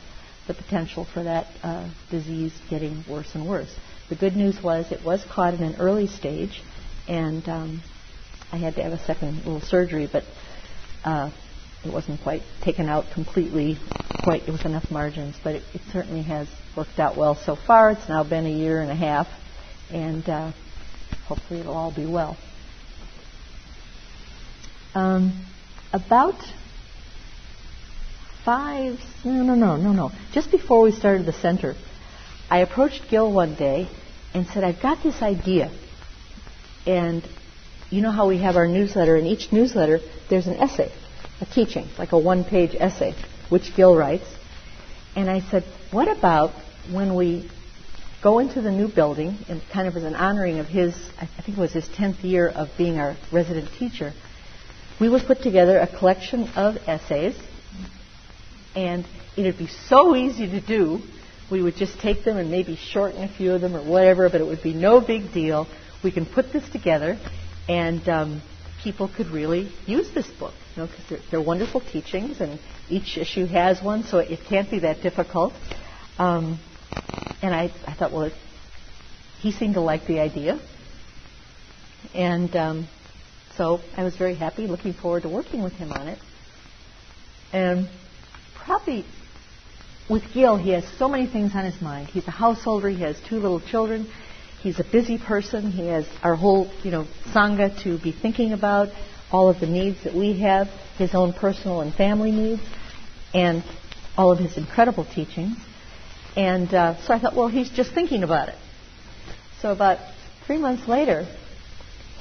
the 0.48 0.54
potential 0.54 1.06
for 1.06 1.24
that 1.24 1.48
uh, 1.64 1.90
disease 2.12 2.54
getting 2.70 3.04
worse 3.10 3.34
and 3.34 3.48
worse. 3.48 3.74
The 4.10 4.16
good 4.16 4.36
news 4.36 4.62
was 4.62 4.92
it 4.92 5.04
was 5.04 5.24
caught 5.24 5.54
in 5.56 5.64
an 5.64 5.76
early 5.78 6.08
stage, 6.08 6.62
and 7.08 7.48
um, 7.50 7.82
I 8.56 8.58
had 8.58 8.76
to 8.76 8.84
have 8.84 8.94
a 8.94 9.00
second 9.00 9.36
little 9.40 9.60
surgery, 9.60 10.08
but 10.10 10.24
uh, 11.04 11.30
it 11.84 11.92
wasn't 11.92 12.22
quite 12.22 12.42
taken 12.62 12.88
out 12.88 13.04
completely, 13.14 13.78
quite 14.24 14.48
with 14.48 14.66
enough 14.66 14.90
margins. 14.90 15.36
But 15.44 15.56
it, 15.56 15.64
it, 15.74 15.82
certainly 15.92 16.22
has 16.22 16.48
worked 16.78 16.98
out 16.98 17.18
well 17.18 17.36
so 17.36 17.58
far. 17.58 17.92
It's 17.92 18.08
now 18.08 18.24
been 18.24 18.46
a 18.46 18.50
year 18.50 18.80
and 18.80 18.90
a 18.90 18.96
half, 18.96 19.28
and 19.92 20.28
uh, 20.30 20.54
hopefully 21.28 21.60
it'll 21.60 21.76
all 21.76 21.94
be 21.94 22.06
well. 22.06 22.38
Um, 24.94 25.46
about 25.92 26.42
five, 28.46 29.02
no, 29.26 29.44
no, 29.44 29.56
no, 29.56 29.76
no, 29.76 29.92
no. 29.92 30.12
Just 30.32 30.50
before 30.50 30.82
we 30.82 30.94
started 30.94 31.26
the 31.26 31.34
center, 31.34 31.76
I 32.50 32.60
approached 32.60 33.10
Gil 33.10 33.34
one 33.34 33.56
day 33.56 33.90
and 34.34 34.48
said, 34.48 34.64
I've 34.64 34.82
got 34.82 35.04
this 35.04 35.22
idea. 35.22 35.70
And 36.86 37.28
you 37.90 38.02
know 38.02 38.12
how 38.12 38.28
we 38.28 38.40
have 38.40 38.56
our 38.56 38.68
newsletter, 38.68 39.16
in 39.16 39.26
each 39.26 39.52
newsletter, 39.52 40.00
there's 40.30 40.48
an 40.48 40.56
essay, 40.56 40.92
a 41.42 41.46
teaching, 41.46 41.88
like 41.98 42.12
a 42.12 42.20
one 42.20 42.44
page 42.44 42.76
essay, 42.78 43.14
which 43.50 43.76
Gil 43.76 43.96
writes. 43.96 44.26
And 45.16 45.30
I 45.30 45.42
said, 45.50 45.64
what 45.92 46.08
about 46.08 46.52
when 46.92 47.16
we 47.16 47.50
go 48.26 48.40
into 48.40 48.60
the 48.60 48.72
new 48.72 48.88
building, 48.88 49.38
and 49.48 49.62
kind 49.72 49.88
of 49.88 49.96
as 49.96 50.04
an 50.04 50.16
honoring 50.16 50.58
of 50.58 50.66
his, 50.66 50.96
I 51.22 51.28
think 51.28 51.58
it 51.58 51.62
was 51.62 51.74
his 51.74 51.88
10th 51.90 52.24
year 52.24 52.50
of 52.50 52.70
being 52.76 52.98
our 52.98 53.16
resident 53.32 53.70
teacher, 53.78 54.14
we 55.00 55.10
would 55.10 55.24
put 55.24 55.42
together 55.42 55.78
a 55.78 55.88
collection 55.88 56.48
of 56.56 56.78
essays 56.88 57.36
and 58.76 59.06
it'd 59.38 59.58
be 59.58 59.68
so 59.68 60.16
easy 60.16 60.48
to 60.48 60.60
do. 60.60 61.00
We 61.52 61.62
would 61.62 61.76
just 61.76 62.00
take 62.00 62.24
them 62.24 62.38
and 62.38 62.50
maybe 62.50 62.76
shorten 62.76 63.24
a 63.24 63.28
few 63.28 63.54
of 63.54 63.62
them 63.62 63.76
or 63.76 63.84
whatever, 63.84 64.30
but 64.30 64.42
it 64.42 64.48
would 64.48 64.64
be 64.64 64.74
no 64.74 65.02
big 65.02 65.32
deal. 65.32 65.68
We 66.04 66.12
can 66.12 66.26
put 66.26 66.52
this 66.52 66.68
together, 66.70 67.20
and 67.68 68.08
um, 68.10 68.42
people 68.84 69.08
could 69.08 69.28
really 69.28 69.74
use 69.86 70.10
this 70.14 70.28
book, 70.40 70.54
you 70.76 70.84
know, 70.84 70.88
because 70.88 71.06
they're, 71.10 71.20
they're, 71.32 71.42
wonderful 71.42 71.82
teachings, 71.82 72.40
and 72.42 72.60
each 72.90 73.18
issue 73.18 73.46
has 73.46 73.82
one, 73.82 74.04
so 74.04 74.20
it 74.20 74.40
can't 74.48 74.70
be 74.70 74.80
that 74.80 75.02
difficult. 75.02 75.54
Um, 76.18 76.60
and 77.42 77.54
I, 77.54 77.72
I 77.88 77.94
thought, 77.96 78.12
well, 78.12 78.24
it, 78.24 78.34
he 79.40 79.52
seemed 79.52 79.74
to 79.76 79.82
like 79.82 80.06
the 80.08 80.20
idea, 80.20 80.60
and 82.14 82.56
um, 82.56 82.88
so 83.58 83.80
I 83.96 84.04
was 84.04 84.16
very 84.16 84.36
happy, 84.36 84.68
looking 84.68 84.94
forward 84.94 85.24
to 85.24 85.30
working 85.30 85.64
with 85.64 85.74
him 85.74 85.92
on 85.92 86.08
it. 86.08 86.20
And 87.54 87.90
probably 88.54 89.06
with 90.10 90.24
Gil, 90.34 90.58
he 90.58 90.72
has 90.72 90.86
so 90.98 91.08
many 91.08 91.28
things 91.28 91.54
on 91.56 91.66
his 91.66 91.82
mind. 91.82 92.10
He's 92.10 92.28
a 92.28 92.32
householder. 92.32 92.90
He 92.90 93.02
has 93.02 93.20
two 93.30 93.38
little 93.38 93.60
children. 93.60 94.08
He's 94.66 94.80
a 94.80 94.84
busy 94.84 95.20
person. 95.20 95.70
He 95.70 95.86
has 95.90 96.08
our 96.24 96.36
whole, 96.36 96.72
you 96.82 96.90
know, 96.90 97.06
sangha 97.36 97.84
to 97.84 98.00
be 98.00 98.12
thinking 98.12 98.52
about, 98.52 98.90
all 99.32 99.48
of 99.48 99.60
the 99.60 99.68
needs 99.68 100.04
that 100.06 100.16
we 100.16 100.40
have, 100.40 100.66
his 100.98 101.14
own 101.14 101.34
personal 101.34 101.82
and 101.82 101.94
family 101.94 102.32
needs, 102.32 102.64
and 103.32 103.64
all 104.18 104.32
of 104.32 104.40
his 104.40 104.58
incredible 104.58 105.06
teachings. 105.06 105.56
And 106.36 106.74
uh, 106.74 107.00
so 107.06 107.14
I 107.14 107.20
thought, 107.20 107.36
well, 107.36 107.48
he's 107.48 107.70
just 107.70 107.94
thinking 107.94 108.24
about 108.24 108.50
it. 108.50 108.56
So 109.62 109.72
about 109.72 110.00
three 110.48 110.58
months 110.58 110.88
later, 110.88 111.28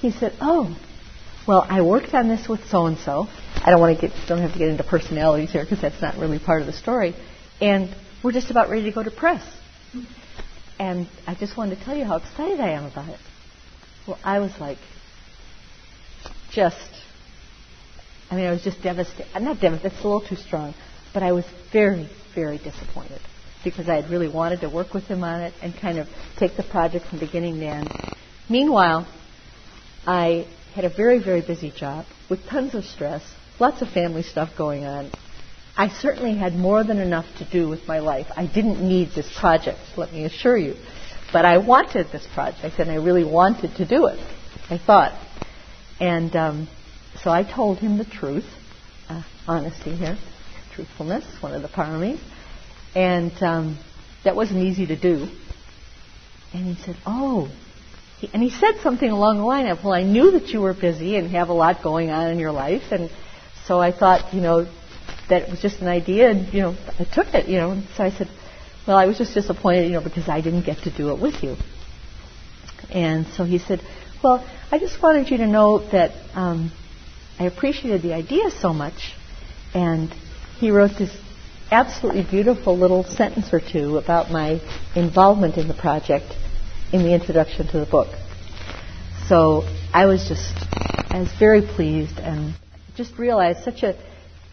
he 0.01 0.11
said, 0.11 0.35
"Oh, 0.39 0.77
well, 1.49 1.65
I 1.67 1.81
worked 1.81 2.13
on 2.13 2.29
this 2.29 2.47
with 2.47 2.69
so 2.69 2.85
and 2.85 2.99
so. 2.99 3.27
I 3.55 3.71
don't 3.71 3.81
want 3.81 3.99
to 3.99 4.07
get, 4.07 4.15
don't 4.29 4.43
have 4.43 4.53
to 4.53 4.59
get 4.59 4.69
into 4.69 4.85
personalities 4.85 5.51
here 5.51 5.65
because 5.65 5.81
that's 5.81 6.03
not 6.03 6.19
really 6.19 6.39
part 6.39 6.61
of 6.61 6.67
the 6.67 6.75
story. 6.75 7.15
And 7.63 7.89
we're 8.23 8.33
just 8.33 8.51
about 8.51 8.69
ready 8.69 8.85
to 8.85 8.93
go 8.93 9.03
to 9.03 9.11
press. 9.11 9.43
And 10.79 11.09
I 11.27 11.35
just 11.35 11.57
wanted 11.57 11.79
to 11.79 11.85
tell 11.85 11.97
you 11.97 12.05
how 12.05 12.17
excited 12.17 12.61
I 12.61 12.71
am 12.71 12.85
about 12.85 13.09
it. 13.09 13.21
Well, 14.07 14.19
I 14.25 14.39
was 14.41 14.53
like, 14.59 14.79
just, 16.53 16.77
I 18.31 18.37
mean, 18.37 18.47
I 18.47 18.51
was 18.51 18.63
just 18.63 18.83
devastated. 18.83 19.27
Not 19.41 19.61
devastated, 19.61 19.93
that's 19.93 20.05
a 20.05 20.09
little 20.09 20.27
too 20.27 20.37
strong. 20.37 20.75
But 21.13 21.23
I 21.23 21.33
was 21.33 21.45
very, 21.73 22.09
very 22.35 22.59
disappointed 22.59 23.21
because 23.63 23.89
I 23.89 23.97
had 23.97 24.11
really 24.11 24.29
wanted 24.29 24.61
to 24.61 24.69
work 24.69 24.93
with 24.93 25.05
him 25.05 25.25
on 25.25 25.41
it 25.43 25.55
and 25.63 25.75
kind 25.75 25.99
of 25.99 26.09
take 26.37 26.57
the 26.57 26.63
project 26.65 27.07
from 27.07 27.19
beginning 27.19 27.61
to 27.61 27.67
end. 27.67 27.91
Meanwhile, 28.49 29.07
I 30.07 30.47
had 30.75 30.85
a 30.85 30.91
very, 30.91 31.19
very 31.19 31.41
busy 31.41 31.71
job 31.71 32.05
with 32.29 32.45
tons 32.47 32.75
of 32.75 32.85
stress, 32.85 33.23
lots 33.59 33.81
of 33.81 33.89
family 33.89 34.23
stuff 34.23 34.51
going 34.57 34.85
on. 34.85 35.11
I 35.77 35.89
certainly 35.89 36.37
had 36.37 36.55
more 36.55 36.85
than 36.85 36.99
enough 36.99 37.27
to 37.39 37.45
do 37.45 37.69
with 37.69 37.89
my 37.89 37.99
life. 37.99 38.27
I 38.37 38.47
didn't 38.47 38.81
need 38.81 39.11
this 39.11 39.29
project, 39.39 39.79
let 39.97 40.13
me 40.13 40.25
assure 40.25 40.57
you. 40.57 40.77
But 41.33 41.45
I 41.45 41.59
wanted 41.59 42.13
this 42.13 42.27
project, 42.33 42.79
and 42.79 42.91
I 42.91 42.97
really 42.97 43.25
wanted 43.25 43.75
to 43.77 43.85
do 43.85 44.07
it, 44.07 44.21
I 44.71 44.79
thought. 44.79 45.19
And 45.99 46.35
um, 46.37 46.69
so 47.23 47.31
I 47.31 47.43
told 47.43 47.79
him 47.79 47.99
the 47.99 48.05
truth, 48.05 48.47
uh, 49.09 49.23
honesty 49.49 49.97
here, 49.97 50.17
truthfulness, 50.75 51.25
one 51.41 51.55
of 51.55 51.63
the 51.63 51.69
paramis. 51.69 52.21
And 52.95 53.33
um, 53.43 53.79
that 54.23 54.37
wasn't 54.37 54.61
easy 54.61 54.87
to 54.87 54.97
do. 54.97 55.29
And 56.53 56.77
he 56.77 56.83
said, 56.85 56.97
Oh, 57.05 57.51
and 58.33 58.43
he 58.43 58.51
said 58.51 58.81
something 58.83 59.11
along 59.11 59.39
the 59.39 59.45
line 59.45 59.67
of, 59.67 59.83
"Well, 59.85 59.93
I 59.93 60.03
knew 60.03 60.31
that 60.33 60.49
you 60.49 60.61
were 60.61 60.73
busy 60.73 61.17
and 61.17 61.31
have 61.33 61.49
a 61.49 61.53
lot 61.53 61.83
going 61.83 62.11
on 62.11 62.31
in 62.31 62.39
your 62.39 62.53
life, 62.53 62.85
and 62.91 63.11
so 63.67 63.81
I 63.81 63.93
thought, 63.93 64.33
you 64.33 64.41
know, 64.41 64.67
that 65.29 65.43
it 65.43 65.51
was 65.51 65.61
just 65.61 65.81
an 65.81 65.89
idea, 65.89 66.31
and 66.31 66.53
you 66.53 66.61
know, 66.61 66.77
I 66.99 67.05
took 67.05 67.35
it, 67.35 67.49
you 67.49 67.59
know." 67.59 67.73
And 67.73 67.87
so 67.97 68.05
I 68.05 68.11
said, 68.11 68.29
"Well, 68.87 68.97
I 68.97 69.07
was 69.07 69.19
just 69.19 69.35
disappointed, 69.35 69.87
you 69.87 69.93
know, 69.93 70.03
because 70.03 70.29
I 70.29 70.41
didn't 70.41 70.65
get 70.65 70.79
to 70.79 70.91
do 70.91 71.11
it 71.11 71.21
with 71.21 71.43
you." 71.43 71.57
And 72.91 73.27
so 73.37 73.45
he 73.45 73.59
said, 73.59 73.81
"Well, 74.23 74.45
I 74.71 74.79
just 74.79 75.03
wanted 75.03 75.31
you 75.31 75.39
to 75.39 75.47
know 75.47 75.79
that 75.91 76.13
um, 76.35 76.73
I 77.39 77.45
appreciated 77.45 78.03
the 78.03 78.15
idea 78.15 78.51
so 78.51 78.73
much," 78.73 79.15
and 79.75 80.11
he 80.59 80.71
wrote 80.71 80.93
this 80.99 81.15
absolutely 81.71 82.23
beautiful 82.23 82.77
little 82.77 83.05
sentence 83.05 83.53
or 83.53 83.61
two 83.61 83.99
about 83.99 84.31
my 84.31 84.61
involvement 84.95 85.57
in 85.57 85.67
the 85.67 85.75
project 85.75 86.27
in 86.93 87.03
the 87.03 87.13
introduction 87.13 87.67
to 87.67 87.81
the 87.81 87.87
book. 87.87 88.09
So 89.29 89.67
I 89.93 90.07
was 90.07 90.29
just, 90.29 90.55
I 91.11 91.19
was 91.19 91.33
very 91.39 91.63
pleased 91.63 92.19
and 92.19 92.55
just 92.95 93.19
realized 93.19 93.65
such 93.65 93.83
a, 93.83 93.97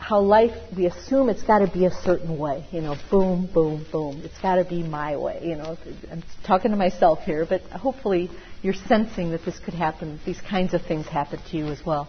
how 0.02 0.20
life, 0.20 0.52
we 0.76 0.88
assume 0.88 1.30
it's 1.30 1.44
got 1.44 1.60
to 1.60 1.68
be 1.68 1.86
a 1.86 1.92
certain 1.92 2.36
way, 2.36 2.66
you 2.72 2.82
know, 2.82 2.96
boom, 3.12 3.48
boom, 3.54 3.86
boom. 3.92 4.20
It's 4.26 4.38
got 4.42 4.56
to 4.56 4.66
be 4.66 4.82
my 4.82 5.16
way, 5.16 5.40
you 5.44 5.56
know. 5.56 5.78
I'm 6.12 6.24
talking 6.44 6.72
to 6.72 6.78
myself 6.78 7.20
here, 7.20 7.46
but 7.48 7.62
hopefully 7.62 8.32
you're 8.64 8.74
sensing 8.74 9.30
that 9.30 9.46
this 9.46 9.60
could 9.60 9.76
happen, 9.76 10.20
these 10.26 10.42
kinds 10.42 10.74
of 10.74 10.82
things 10.82 11.06
happen 11.06 11.40
to 11.52 11.58
you 11.58 11.68
as 11.68 11.86
well. 11.86 12.08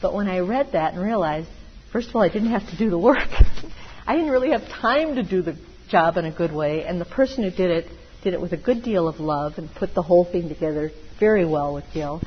But 0.00 0.14
when 0.14 0.28
I 0.28 0.38
read 0.38 0.72
that 0.72 0.94
and 0.94 1.02
realized, 1.02 1.48
first 1.92 2.08
of 2.08 2.14
all, 2.14 2.22
I 2.22 2.28
didn't 2.28 2.50
have 2.50 2.68
to 2.70 2.78
do 2.78 2.88
the 2.88 2.98
work. 2.98 3.28
I 4.06 4.14
didn't 4.14 4.30
really 4.30 4.52
have 4.52 4.68
time 4.68 5.16
to 5.16 5.24
do 5.24 5.42
the 5.42 5.58
job 5.90 6.16
in 6.16 6.26
a 6.26 6.32
good 6.32 6.52
way, 6.52 6.84
and 6.84 7.00
the 7.00 7.04
person 7.04 7.42
who 7.42 7.50
did 7.50 7.70
it 7.70 7.86
did 8.22 8.32
it 8.32 8.40
with 8.40 8.52
a 8.52 8.56
good 8.56 8.84
deal 8.84 9.08
of 9.08 9.18
love 9.18 9.54
and 9.58 9.68
put 9.74 9.92
the 9.92 10.02
whole 10.02 10.24
thing 10.24 10.48
together 10.48 10.92
very 11.18 11.44
well 11.44 11.74
with 11.74 11.84
Gil. 11.92 12.22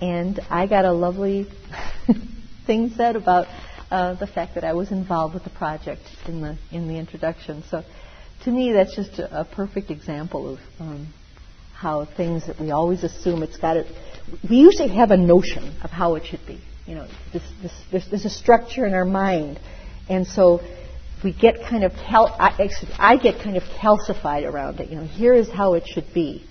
And 0.00 0.38
I 0.48 0.68
got 0.68 0.84
a 0.84 0.92
lovely 0.92 1.48
thing 2.66 2.90
said 2.90 3.16
about 3.16 3.48
uh, 3.90 4.14
the 4.14 4.26
fact 4.26 4.54
that 4.54 4.64
I 4.64 4.74
was 4.74 4.92
involved 4.92 5.34
with 5.34 5.44
the 5.44 5.50
project 5.50 6.02
in 6.26 6.40
the 6.40 6.58
in 6.70 6.88
the 6.88 6.98
introduction. 6.98 7.62
So, 7.70 7.82
to 8.44 8.50
me, 8.50 8.72
that's 8.72 8.94
just 8.94 9.18
a, 9.18 9.40
a 9.40 9.44
perfect 9.44 9.90
example 9.90 10.54
of 10.54 10.58
um, 10.78 11.12
how 11.74 12.04
things 12.04 12.46
that 12.46 12.60
we 12.60 12.70
always 12.70 13.04
assume 13.04 13.42
it's 13.42 13.56
got 13.56 13.76
it. 13.76 13.86
We 14.48 14.56
usually 14.56 14.88
have 14.88 15.10
a 15.10 15.16
notion 15.16 15.76
of 15.82 15.90
how 15.90 16.16
it 16.16 16.26
should 16.26 16.46
be. 16.46 16.60
You 16.86 16.96
know, 16.96 17.08
this, 17.32 17.42
this, 17.62 17.72
this, 17.92 18.06
there's 18.08 18.24
a 18.24 18.30
structure 18.30 18.86
in 18.86 18.94
our 18.94 19.04
mind, 19.04 19.60
and 20.08 20.26
so 20.26 20.60
we 21.22 21.32
get 21.32 21.56
kind 21.68 21.84
of 21.84 21.92
cal- 21.92 22.34
I, 22.38 22.48
actually, 22.50 22.92
I 22.98 23.16
get 23.16 23.42
kind 23.42 23.56
of 23.56 23.62
calcified 23.62 24.44
around 24.44 24.80
it. 24.80 24.88
You 24.88 24.96
know, 24.96 25.04
here 25.04 25.34
is 25.34 25.48
how 25.48 25.74
it 25.74 25.84
should 25.86 26.12
be, 26.14 26.46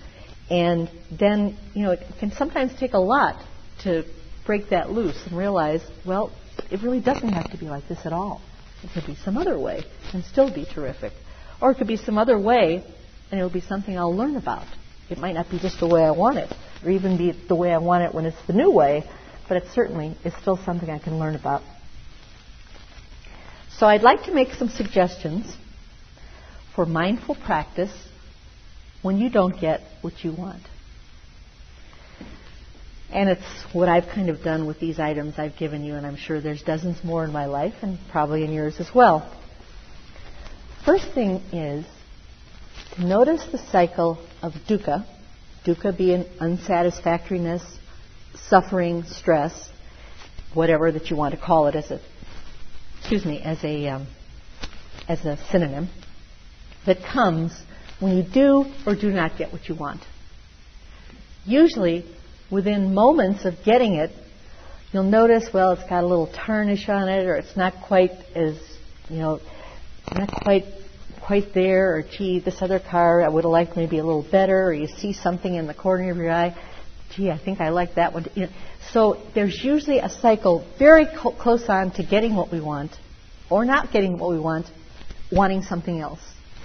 and 0.50 0.90
then 1.12 1.58
you 1.74 1.84
know 1.84 1.92
it 1.92 2.02
can 2.20 2.32
sometimes 2.32 2.72
take 2.80 2.94
a 2.94 3.00
lot 3.00 3.44
to 3.84 4.06
break 4.46 4.70
that 4.70 4.90
loose 4.92 5.22
and 5.26 5.38
realize, 5.38 5.82
well, 6.06 6.32
it 6.72 6.82
really 6.82 7.00
doesn't 7.00 7.30
have 7.30 7.52
to 7.52 7.58
be 7.58 7.68
like 7.68 7.88
this 7.88 8.06
at 8.06 8.14
all. 8.14 8.42
It 8.84 8.90
could 8.94 9.06
be 9.06 9.16
some 9.16 9.38
other 9.38 9.58
way 9.58 9.84
and 10.14 10.24
still 10.24 10.54
be 10.54 10.66
terrific, 10.66 11.14
or 11.62 11.72
it 11.72 11.76
could 11.76 11.88
be 11.88 11.98
some 11.98 12.18
other 12.18 12.40
way 12.40 12.84
and 13.32 13.40
it'll 13.40 13.50
be 13.50 13.62
something 13.62 13.98
I'll 13.98 14.16
learn 14.16 14.36
about. 14.36 14.66
It 15.10 15.18
might 15.18 15.34
not 15.34 15.50
be 15.50 15.60
just 15.60 15.80
the 15.80 15.88
way 15.88 16.04
I 16.04 16.12
want 16.12 16.38
it, 16.38 16.54
or 16.84 16.92
even 16.92 17.18
be 17.18 17.32
the 17.32 17.56
way 17.56 17.74
I 17.74 17.78
want 17.78 18.04
it 18.04 18.14
when 18.14 18.26
it's 18.26 18.46
the 18.46 18.54
new 18.54 18.72
way, 18.72 19.04
but 19.48 19.58
it 19.58 19.64
certainly 19.74 20.16
is 20.24 20.34
still 20.42 20.58
something 20.58 20.90
I 20.90 21.00
can 21.00 21.20
learn 21.20 21.36
about. 21.36 21.62
So 23.78 23.86
I'd 23.86 24.02
like 24.02 24.24
to 24.24 24.34
make 24.34 24.54
some 24.54 24.70
suggestions 24.70 25.56
for 26.76 26.86
mindful 26.86 27.36
practice 27.36 27.92
when 29.02 29.18
you 29.18 29.30
don't 29.30 29.60
get 29.60 29.82
what 30.02 30.24
you 30.24 30.32
want. 30.32 30.62
And 33.12 33.30
it's 33.30 33.46
what 33.74 33.88
I've 33.88 34.08
kind 34.08 34.30
of 34.30 34.44
done 34.44 34.68
with 34.68 34.80
these 34.80 35.00
items 35.00 35.36
I've 35.38 35.58
given 35.58 35.84
you, 35.84 35.96
and 35.96 36.06
I'm 36.06 36.18
sure 36.18 36.42
there's 36.42 36.62
dozens 36.62 37.04
more 37.04 37.24
in 37.24 37.32
my 37.32 37.46
life 37.46 37.76
and 37.82 37.98
probably 38.12 38.44
in 38.44 38.52
yours 38.52 38.76
as 38.80 38.94
well. 38.94 39.34
First 40.86 41.14
thing 41.14 41.42
is 41.54 41.86
to 42.96 43.06
notice 43.06 43.46
the 43.52 43.58
cycle 43.58 44.18
of 44.42 44.54
dukkha, 44.68 45.06
dukkha 45.66 45.98
being 45.98 46.26
unsatisfactoriness, 46.40 47.62
suffering, 48.50 49.04
stress, 49.04 49.70
whatever 50.54 50.92
that 50.92 51.10
you 51.10 51.16
want 51.16 51.34
to 51.34 51.40
call 51.40 51.68
it 51.68 51.76
as 51.76 51.92
a, 51.92 52.00
excuse 53.00 53.26
me, 53.26 53.42
as 53.42 53.64
a, 53.64 53.88
um, 53.88 54.08
as 55.08 55.26
a 55.26 55.38
synonym, 55.52 55.90
that 56.86 56.98
comes 57.04 57.54
when 58.00 58.18
you 58.18 58.24
do 58.24 58.66
or 58.86 58.96
do 58.96 59.10
not 59.10 59.38
get 59.38 59.52
what 59.52 59.68
you 59.68 59.76
want. 59.76 60.02
Usually, 61.46 62.06
within 62.50 62.94
moments 62.94 63.46
of 63.46 63.56
getting 63.64 63.96
it, 63.96 64.12
you'll 64.92 65.04
notice, 65.04 65.50
well, 65.54 65.72
it's 65.72 65.88
got 65.90 66.04
a 66.04 66.08
little 66.08 66.28
tarnish 66.28 66.90
on 66.90 67.10
it, 67.10 67.26
or 67.26 67.36
it's 67.36 67.56
not 67.56 67.74
quite 67.86 68.12
as, 68.36 68.58
you 69.10 69.18
know, 69.18 69.40
not 70.14 70.32
quite 70.32 70.66
quite 71.28 71.54
there, 71.54 71.98
or 71.98 72.04
gee, 72.04 72.40
this 72.40 72.62
other 72.62 72.80
car 72.80 73.22
I 73.22 73.28
would 73.28 73.44
have 73.44 73.52
liked 73.52 73.76
maybe 73.76 73.98
a 73.98 74.06
little 74.06 74.26
better, 74.32 74.68
or 74.68 74.74
you 74.74 74.88
see 74.88 75.12
something 75.12 75.56
in 75.56 75.68
the 75.68 75.74
corner 75.74 76.10
of 76.10 76.16
your 76.16 76.32
eye, 76.32 76.56
gee, 77.14 77.30
I 77.30 77.38
think 77.38 77.60
I 77.60 77.70
like 77.70 77.96
that 77.96 78.14
one. 78.14 78.28
You 78.34 78.44
know, 78.44 78.52
so 78.94 79.22
there's 79.36 79.62
usually 79.62 80.00
a 80.00 80.10
cycle 80.10 80.66
very 80.80 81.06
co- 81.06 81.34
close 81.34 81.68
on 81.68 81.92
to 81.92 82.04
getting 82.04 82.34
what 82.34 82.50
we 82.50 82.62
want, 82.62 82.92
or 83.50 83.66
not 83.66 83.92
getting 83.92 84.18
what 84.18 84.30
we 84.30 84.40
want, 84.40 84.68
wanting 85.30 85.64
something 85.64 86.00
else, 86.00 86.22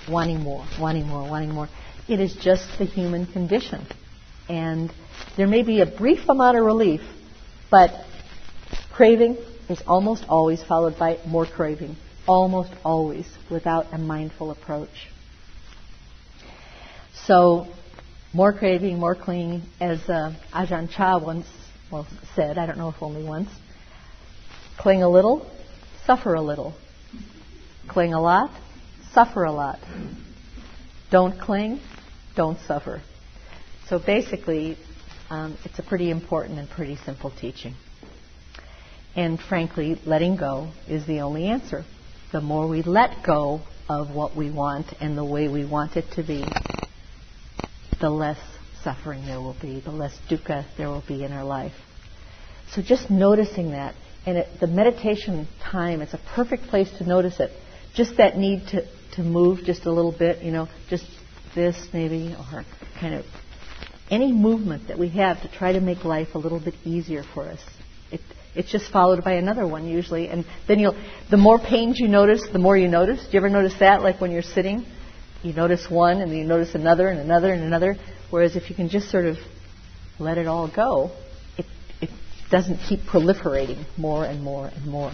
wanting 0.09 0.41
more, 0.41 0.65
wanting 0.81 1.09
more, 1.09 1.29
wanting 1.29 1.51
more. 1.51 1.69
It 2.09 2.21
is 2.21 2.35
just 2.37 2.79
the 2.79 2.85
human 2.85 3.27
condition. 3.27 3.85
And 4.49 4.93
there 5.37 5.47
may 5.47 5.63
be 5.63 5.81
a 5.81 5.87
brief 5.87 6.29
amount 6.29 6.57
of 6.59 6.65
relief, 6.65 7.01
but 7.71 7.91
craving 8.93 9.37
is 9.69 9.83
almost 9.87 10.25
always 10.29 10.63
followed 10.63 10.99
by 10.99 11.19
more 11.27 11.47
craving 11.47 11.97
almost 12.27 12.71
always 12.85 13.27
without 13.51 13.87
a 13.93 13.99
mindful 13.99 14.51
approach. 14.51 15.09
So, 17.27 17.67
more 18.33 18.53
craving, 18.53 18.99
more 18.99 19.15
clinging, 19.15 19.63
as 19.81 20.01
uh, 20.09 20.35
Ajahn 20.53 20.91
Chah 20.91 21.19
once 21.19 21.47
well, 21.91 22.07
said, 22.35 22.57
I 22.57 22.65
don't 22.65 22.79
know 22.79 22.89
if 22.89 23.03
only 23.03 23.23
once, 23.23 23.51
cling 24.79 25.03
a 25.03 25.09
little, 25.09 25.47
suffer 26.07 26.33
a 26.33 26.41
little. 26.41 26.75
Cling 27.87 28.15
a 28.15 28.21
lot, 28.21 28.51
suffer 29.13 29.45
a 29.45 29.53
lot. 29.53 29.79
Don't 31.11 31.39
cling, 31.39 31.81
don't 32.35 32.59
suffer. 32.61 33.03
So 33.89 33.99
basically, 33.99 34.79
um, 35.33 35.57
it's 35.65 35.79
a 35.79 35.83
pretty 35.83 36.11
important 36.11 36.59
and 36.59 36.69
pretty 36.69 36.97
simple 37.07 37.31
teaching. 37.31 37.75
And 39.17 39.41
frankly, 39.41 39.99
letting 40.05 40.37
go 40.37 40.71
is 40.87 41.07
the 41.07 41.21
only 41.21 41.47
answer 41.47 41.85
the 42.33 42.43
more 42.43 42.69
we 42.69 42.83
let 42.83 43.25
go 43.27 43.61
of 43.89 44.11
what 44.15 44.37
we 44.37 44.51
want 44.51 44.87
and 45.01 45.17
the 45.17 45.25
way 45.25 45.49
we 45.49 45.67
want 45.67 45.97
it 45.97 46.05
to 46.13 46.23
be, 46.23 46.45
the 48.01 48.09
less 48.09 48.39
suffering 48.83 49.25
there 49.27 49.41
will 49.41 49.57
be, 49.61 49.81
the 49.81 49.91
less 49.91 50.19
dukkha 50.31 50.65
there 50.77 50.89
will 50.89 51.05
be 51.07 51.25
in 51.25 51.33
our 51.33 51.45
life. 51.45 51.75
So 52.71 52.81
just 52.81 53.11
noticing 53.11 53.73
that, 53.73 53.95
and 54.25 54.39
it, 54.39 54.49
the 54.61 54.67
meditation 54.67 55.47
time 55.63 56.01
is 56.01 56.15
a 56.15 56.21
perfect 56.35 56.65
place 56.65 56.91
to 56.99 57.05
notice 57.05 57.39
it. 57.41 57.51
Just 57.95 58.17
that 58.17 58.37
need 58.39 58.67
to, 58.69 58.87
to 59.17 59.23
move 59.23 59.65
just 59.65 59.85
a 59.85 59.93
little 59.93 60.13
bit, 60.13 60.43
you 60.43 60.53
know, 60.53 60.69
just 60.89 61.07
this 61.55 61.89
maybe, 61.93 62.35
or 62.35 62.65
kind 62.99 63.15
of 63.15 63.27
any 64.13 64.31
movement 64.31 64.89
that 64.89 64.99
we 64.99 65.09
have 65.09 65.41
to 65.41 65.49
try 65.49 65.73
to 65.73 65.81
make 65.81 66.05
life 66.05 66.29
a 66.35 66.39
little 66.39 66.61
bit 66.61 66.75
easier 66.85 67.25
for 67.35 67.45
us. 67.45 67.61
It, 68.13 68.21
it's 68.55 68.71
just 68.71 68.93
followed 68.93 69.25
by 69.25 69.33
another 69.33 69.67
one 69.67 69.87
usually, 69.87 70.29
and 70.29 70.45
then 70.69 70.79
you'll. 70.79 70.97
The 71.31 71.39
more 71.39 71.59
pains 71.59 71.99
you 71.99 72.09
notice, 72.09 72.47
the 72.53 72.59
more 72.59 72.77
you 72.77 72.89
notice. 72.89 73.21
Do 73.25 73.33
you 73.33 73.39
ever 73.39 73.49
notice 73.49 73.75
that? 73.81 74.03
Like 74.03 74.21
when 74.21 74.31
you're 74.31 74.43
sitting, 74.43 74.85
you 75.43 75.55
notice 75.55 75.91
one, 75.91 76.21
and 76.21 76.31
then 76.31 76.37
you 76.37 76.45
notice 76.45 76.75
another, 76.75 77.09
and 77.09 77.19
another, 77.19 77.53
and 77.55 77.65
another. 77.65 77.97
Whereas 78.31 78.55
if 78.55 78.69
you 78.69 78.77
can 78.77 78.91
just 78.91 79.11
sort 79.11 79.25
of 79.25 79.39
let 80.19 80.37
it 80.37 80.47
all 80.47 80.71
go, 80.71 81.11
it 81.57 81.65
it 82.03 82.11
doesn't 82.51 82.81
keep 82.87 83.01
proliferating 83.01 83.87
more 83.97 84.27
and 84.27 84.43
more 84.43 84.67
and 84.67 84.87
more. 84.87 85.13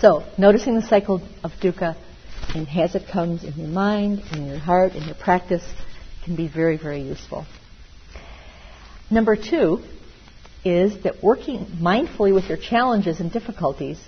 So 0.00 0.24
noticing 0.36 0.74
the 0.74 0.82
cycle 0.82 1.26
of 1.42 1.52
dukkha, 1.62 1.96
and 2.54 2.68
as 2.68 2.94
it 2.94 3.08
comes 3.10 3.44
in 3.44 3.54
your 3.54 3.68
mind, 3.68 4.22
in 4.32 4.46
your 4.46 4.58
heart, 4.58 4.92
in 4.92 5.04
your 5.04 5.14
practice, 5.14 5.64
can 6.24 6.36
be 6.36 6.48
very 6.48 6.76
very 6.76 7.00
useful. 7.00 7.46
Number 9.10 9.36
two 9.36 9.82
is 10.64 11.02
that 11.02 11.22
working 11.22 11.66
mindfully 11.80 12.34
with 12.34 12.44
your 12.48 12.58
challenges 12.58 13.20
and 13.20 13.32
difficulties, 13.32 13.98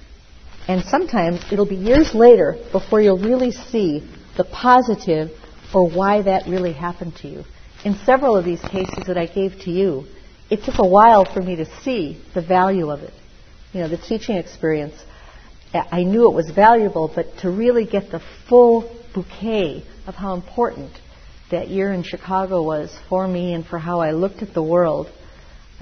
and 0.68 0.84
sometimes 0.84 1.40
it'll 1.50 1.66
be 1.66 1.76
years 1.76 2.14
later 2.14 2.56
before 2.70 3.00
you'll 3.00 3.18
really 3.18 3.50
see 3.50 4.08
the 4.36 4.44
positive 4.44 5.30
or 5.74 5.88
why 5.88 6.22
that 6.22 6.46
really 6.46 6.72
happened 6.72 7.16
to 7.16 7.28
you. 7.28 7.44
In 7.84 7.96
several 8.04 8.36
of 8.36 8.44
these 8.44 8.60
cases 8.60 9.04
that 9.06 9.18
I 9.18 9.26
gave 9.26 9.58
to 9.60 9.70
you, 9.70 10.04
it 10.50 10.62
took 10.64 10.78
a 10.78 10.86
while 10.86 11.24
for 11.24 11.40
me 11.40 11.56
to 11.56 11.66
see 11.82 12.22
the 12.34 12.42
value 12.42 12.90
of 12.90 13.00
it. 13.00 13.14
You 13.72 13.80
know, 13.80 13.88
the 13.88 13.96
teaching 13.96 14.36
experience, 14.36 14.94
I 15.72 16.04
knew 16.04 16.30
it 16.30 16.34
was 16.34 16.50
valuable, 16.50 17.10
but 17.12 17.38
to 17.38 17.50
really 17.50 17.86
get 17.86 18.10
the 18.10 18.20
full 18.48 18.94
bouquet 19.14 19.82
of 20.06 20.14
how 20.14 20.34
important 20.34 20.92
that 21.52 21.68
year 21.68 21.92
in 21.92 22.02
Chicago 22.02 22.62
was 22.62 22.94
for 23.08 23.26
me 23.26 23.54
and 23.54 23.64
for 23.64 23.78
how 23.78 24.00
I 24.00 24.10
looked 24.10 24.42
at 24.42 24.52
the 24.52 24.62
world 24.62 25.08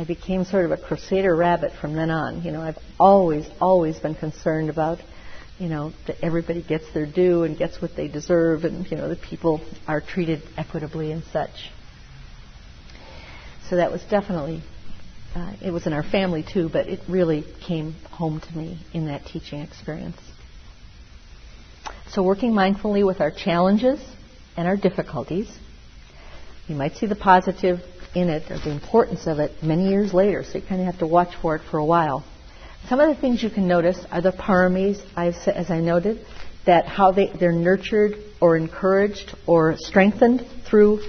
I 0.00 0.04
became 0.04 0.44
sort 0.44 0.64
of 0.64 0.70
a 0.70 0.78
crusader 0.78 1.36
rabbit 1.36 1.72
from 1.78 1.92
then 1.92 2.10
on. 2.10 2.42
You 2.42 2.52
know, 2.52 2.62
I've 2.62 2.78
always, 2.98 3.46
always 3.60 3.98
been 3.98 4.14
concerned 4.14 4.70
about, 4.70 4.98
you 5.58 5.68
know, 5.68 5.92
that 6.06 6.16
everybody 6.22 6.62
gets 6.62 6.90
their 6.94 7.04
due 7.04 7.42
and 7.42 7.58
gets 7.58 7.82
what 7.82 7.96
they 7.96 8.08
deserve, 8.08 8.64
and 8.64 8.90
you 8.90 8.96
know, 8.96 9.10
that 9.10 9.20
people 9.20 9.60
are 9.86 10.00
treated 10.00 10.40
equitably 10.56 11.12
and 11.12 11.22
such. 11.24 11.70
So 13.68 13.76
that 13.76 13.92
was 13.92 14.02
definitely, 14.04 14.62
uh, 15.34 15.52
it 15.60 15.70
was 15.70 15.86
in 15.86 15.92
our 15.92 16.02
family 16.02 16.46
too, 16.50 16.70
but 16.72 16.88
it 16.88 17.00
really 17.06 17.44
came 17.66 17.92
home 18.10 18.40
to 18.40 18.56
me 18.56 18.78
in 18.94 19.04
that 19.08 19.26
teaching 19.26 19.60
experience. 19.60 20.16
So 22.08 22.22
working 22.22 22.52
mindfully 22.52 23.06
with 23.06 23.20
our 23.20 23.30
challenges 23.30 24.00
and 24.56 24.66
our 24.66 24.76
difficulties, 24.76 25.48
you 26.68 26.74
might 26.74 26.96
see 26.96 27.06
the 27.06 27.16
positive 27.16 27.80
in 28.14 28.28
it 28.28 28.50
or 28.50 28.58
the 28.58 28.70
importance 28.70 29.26
of 29.26 29.38
it 29.38 29.62
many 29.62 29.88
years 29.88 30.12
later, 30.12 30.44
so 30.44 30.58
you 30.58 30.66
kind 30.66 30.80
of 30.80 30.86
have 30.86 30.98
to 30.98 31.06
watch 31.06 31.34
for 31.40 31.56
it 31.56 31.62
for 31.70 31.78
a 31.78 31.84
while. 31.84 32.24
Some 32.88 33.00
of 33.00 33.14
the 33.14 33.20
things 33.20 33.42
you 33.42 33.50
can 33.50 33.68
notice 33.68 33.98
are 34.10 34.20
the 34.20 34.32
paramis, 34.32 35.00
as 35.16 35.70
I 35.70 35.80
noted, 35.80 36.24
that 36.66 36.86
how 36.86 37.12
they, 37.12 37.28
they're 37.38 37.52
nurtured 37.52 38.14
or 38.40 38.56
encouraged 38.56 39.34
or 39.46 39.76
strengthened 39.76 40.44
through 40.68 41.00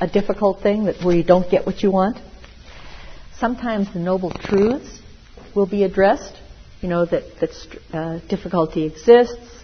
a 0.00 0.06
difficult 0.06 0.62
thing 0.62 0.84
that 0.84 1.02
where 1.04 1.14
you 1.14 1.24
don't 1.24 1.50
get 1.50 1.66
what 1.66 1.82
you 1.82 1.90
want. 1.90 2.18
Sometimes 3.38 3.92
the 3.92 3.98
noble 3.98 4.30
truths 4.30 5.00
will 5.54 5.66
be 5.66 5.84
addressed. 5.84 6.34
You 6.80 6.88
know 6.88 7.04
that 7.06 7.24
that 7.40 7.50
uh, 7.92 8.18
difficulty 8.28 8.84
exists. 8.84 9.57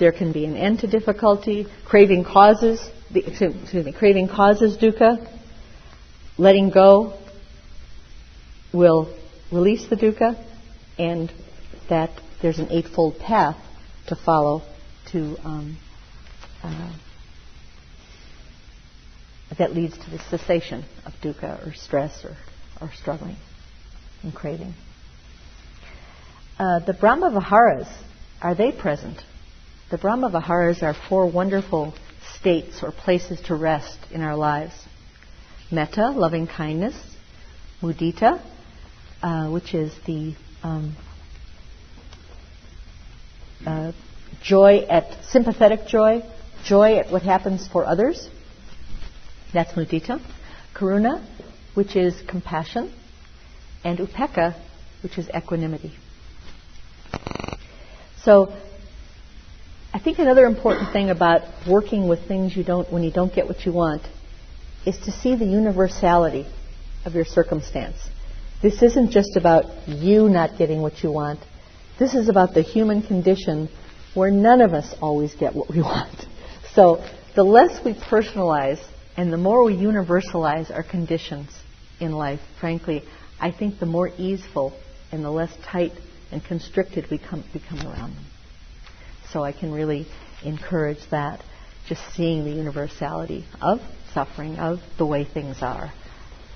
There 0.00 0.12
can 0.12 0.32
be 0.32 0.46
an 0.46 0.56
end 0.56 0.80
to 0.80 0.88
difficulty. 0.88 1.66
Craving 1.84 2.24
causes 2.24 2.80
the, 3.12 3.26
excuse 3.26 3.84
me, 3.84 3.92
craving 3.92 4.28
causes 4.28 4.76
dukkha 4.76 5.28
letting 6.38 6.70
go 6.70 7.18
will 8.72 9.14
release 9.52 9.86
the 9.88 9.96
dukkha 9.96 10.42
and 10.98 11.30
that 11.88 12.10
there's 12.40 12.58
an 12.58 12.68
eightfold 12.70 13.18
path 13.18 13.56
to 14.06 14.16
follow 14.16 14.62
to 15.12 15.36
um, 15.44 15.76
uh, 16.62 16.92
that 19.58 19.74
leads 19.74 19.98
to 19.98 20.10
the 20.10 20.18
cessation 20.30 20.84
of 21.04 21.12
dukkha 21.22 21.66
or 21.66 21.74
stress 21.74 22.24
or, 22.24 22.36
or 22.80 22.90
struggling 22.94 23.36
and 24.22 24.34
craving. 24.34 24.72
Uh, 26.58 26.78
the 26.78 26.94
Brahma 26.94 27.30
Viharas, 27.30 27.88
are 28.40 28.54
they 28.54 28.72
present? 28.72 29.18
The 29.90 29.98
Brahma 29.98 30.30
Viharas 30.30 30.84
are 30.84 30.94
four 30.94 31.26
wonderful 31.26 31.92
states 32.36 32.80
or 32.80 32.92
places 32.92 33.40
to 33.46 33.56
rest 33.56 33.98
in 34.12 34.20
our 34.20 34.36
lives. 34.36 34.72
Metta, 35.72 36.10
loving 36.10 36.46
kindness. 36.46 36.94
Mudita, 37.82 38.40
uh, 39.20 39.48
which 39.50 39.74
is 39.74 39.92
the 40.06 40.36
um, 40.62 40.94
uh, 43.66 43.90
joy 44.40 44.86
at 44.88 45.24
sympathetic 45.24 45.88
joy, 45.88 46.22
joy 46.64 46.98
at 46.98 47.10
what 47.10 47.22
happens 47.22 47.66
for 47.66 47.84
others. 47.84 48.28
That's 49.52 49.72
mudita. 49.72 50.20
Karuna, 50.72 51.26
which 51.74 51.96
is 51.96 52.14
compassion, 52.28 52.92
and 53.82 53.98
upekkha, 53.98 54.54
which 55.02 55.18
is 55.18 55.28
equanimity. 55.34 55.92
So, 58.22 58.54
I 59.92 59.98
think 59.98 60.20
another 60.20 60.46
important 60.46 60.92
thing 60.92 61.10
about 61.10 61.42
working 61.68 62.06
with 62.06 62.28
things 62.28 62.56
you 62.56 62.62
don't 62.62 62.90
when 62.92 63.02
you 63.02 63.10
don't 63.10 63.34
get 63.34 63.48
what 63.48 63.66
you 63.66 63.72
want 63.72 64.02
is 64.86 64.96
to 64.98 65.10
see 65.10 65.34
the 65.34 65.44
universality 65.44 66.46
of 67.04 67.14
your 67.14 67.24
circumstance. 67.24 67.96
This 68.62 68.82
isn't 68.82 69.10
just 69.10 69.36
about 69.36 69.88
you 69.88 70.28
not 70.28 70.58
getting 70.58 70.80
what 70.80 71.02
you 71.02 71.10
want. 71.10 71.40
This 71.98 72.14
is 72.14 72.28
about 72.28 72.54
the 72.54 72.62
human 72.62 73.02
condition 73.02 73.68
where 74.14 74.30
none 74.30 74.60
of 74.60 74.74
us 74.74 74.94
always 75.02 75.34
get 75.34 75.54
what 75.54 75.68
we 75.68 75.82
want. 75.82 76.26
So 76.72 77.04
the 77.34 77.42
less 77.42 77.84
we 77.84 77.94
personalize 77.94 78.80
and 79.16 79.32
the 79.32 79.38
more 79.38 79.64
we 79.64 79.74
universalize 79.74 80.70
our 80.70 80.84
conditions 80.84 81.50
in 81.98 82.12
life, 82.12 82.40
frankly, 82.60 83.02
I 83.40 83.50
think 83.50 83.80
the 83.80 83.86
more 83.86 84.10
easeful 84.18 84.72
and 85.10 85.24
the 85.24 85.30
less 85.30 85.52
tight 85.64 85.92
and 86.30 86.44
constricted 86.44 87.10
we 87.10 87.18
come, 87.18 87.44
become 87.52 87.80
around 87.80 88.14
them. 88.14 88.24
So 89.32 89.44
I 89.44 89.52
can 89.52 89.72
really 89.72 90.06
encourage 90.44 90.98
that, 91.10 91.42
just 91.88 92.02
seeing 92.14 92.44
the 92.44 92.50
universality 92.50 93.44
of 93.60 93.78
suffering, 94.12 94.56
of 94.58 94.80
the 94.98 95.06
way 95.06 95.24
things 95.24 95.58
are, 95.62 95.92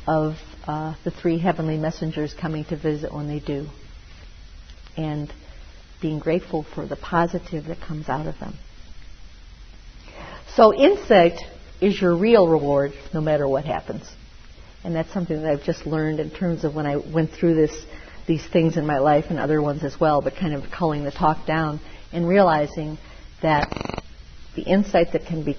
of 0.06 0.34
uh, 0.66 0.94
the 1.04 1.10
three 1.10 1.38
heavenly 1.38 1.76
messengers 1.76 2.34
coming 2.34 2.64
to 2.66 2.76
visit 2.76 3.12
when 3.12 3.28
they 3.28 3.38
do, 3.38 3.66
and 4.96 5.32
being 6.02 6.18
grateful 6.18 6.64
for 6.74 6.86
the 6.86 6.96
positive 6.96 7.66
that 7.66 7.80
comes 7.80 8.08
out 8.08 8.26
of 8.26 8.38
them. 8.38 8.54
So 10.56 10.74
insight 10.74 11.38
is 11.80 12.00
your 12.00 12.16
real 12.16 12.48
reward 12.48 12.92
no 13.12 13.20
matter 13.20 13.48
what 13.48 13.64
happens. 13.64 14.04
And 14.84 14.94
that's 14.94 15.12
something 15.12 15.42
that 15.42 15.50
I've 15.50 15.64
just 15.64 15.86
learned 15.86 16.20
in 16.20 16.30
terms 16.30 16.64
of 16.64 16.74
when 16.74 16.86
I 16.86 16.96
went 16.96 17.30
through 17.32 17.54
this, 17.54 17.84
these 18.26 18.44
things 18.46 18.76
in 18.76 18.86
my 18.86 18.98
life 18.98 19.26
and 19.30 19.38
other 19.38 19.62
ones 19.62 19.82
as 19.82 19.98
well, 19.98 20.20
but 20.20 20.36
kind 20.36 20.54
of 20.54 20.70
culling 20.70 21.04
the 21.04 21.10
talk 21.10 21.46
down 21.46 21.80
and 22.14 22.26
realizing 22.26 22.96
that 23.42 23.68
the 24.56 24.62
insight 24.62 25.12
that 25.12 25.26
can 25.26 25.44
be 25.44 25.56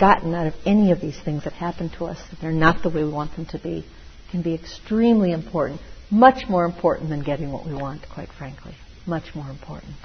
gotten 0.00 0.34
out 0.34 0.46
of 0.46 0.54
any 0.64 0.90
of 0.90 1.00
these 1.00 1.18
things 1.20 1.44
that 1.44 1.52
happen 1.52 1.90
to 1.90 2.06
us, 2.06 2.18
that 2.30 2.40
they're 2.40 2.50
not 2.50 2.82
the 2.82 2.88
way 2.88 3.04
we 3.04 3.10
want 3.10 3.34
them 3.36 3.46
to 3.46 3.58
be, 3.58 3.84
can 4.30 4.42
be 4.42 4.54
extremely 4.54 5.32
important, 5.32 5.80
much 6.10 6.48
more 6.48 6.64
important 6.64 7.08
than 7.08 7.22
getting 7.22 7.52
what 7.52 7.66
we 7.66 7.74
want, 7.74 8.00
quite 8.08 8.28
frankly 8.36 8.74
much 9.08 9.34
more 9.34 9.48
important. 9.48 9.96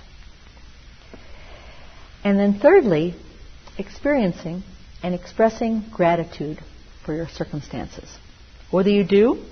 And 2.24 2.40
then, 2.40 2.60
thirdly, 2.60 3.16
experiencing 3.78 4.64
and 5.04 5.14
expressing 5.14 5.84
gratitude 5.92 6.60
for 7.06 7.14
your 7.14 7.28
circumstances, 7.28 8.10
whether 8.72 8.90
you 8.90 9.04
do 9.04 9.44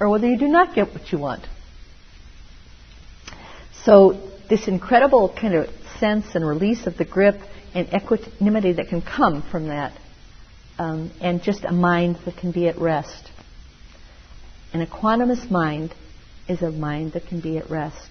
or 0.00 0.10
whether 0.10 0.26
you 0.26 0.36
do 0.36 0.48
not 0.48 0.74
get 0.74 0.92
what 0.92 1.12
you 1.12 1.18
want. 1.18 1.46
So, 3.84 4.20
this 4.50 4.66
incredible 4.66 5.32
kind 5.40 5.54
of 5.54 5.68
sense 5.98 6.34
and 6.34 6.46
release 6.46 6.86
of 6.86 6.96
the 6.96 7.04
grip 7.04 7.36
and 7.74 7.88
equanimity 7.92 8.72
that 8.72 8.88
can 8.88 9.02
come 9.02 9.42
from 9.42 9.68
that, 9.68 9.92
um, 10.78 11.10
and 11.20 11.42
just 11.42 11.64
a 11.64 11.72
mind 11.72 12.18
that 12.24 12.36
can 12.36 12.52
be 12.52 12.68
at 12.68 12.78
rest. 12.78 13.30
An 14.72 14.84
equanimous 14.84 15.50
mind 15.50 15.94
is 16.48 16.62
a 16.62 16.70
mind 16.70 17.12
that 17.12 17.26
can 17.26 17.40
be 17.40 17.58
at 17.58 17.70
rest. 17.70 18.08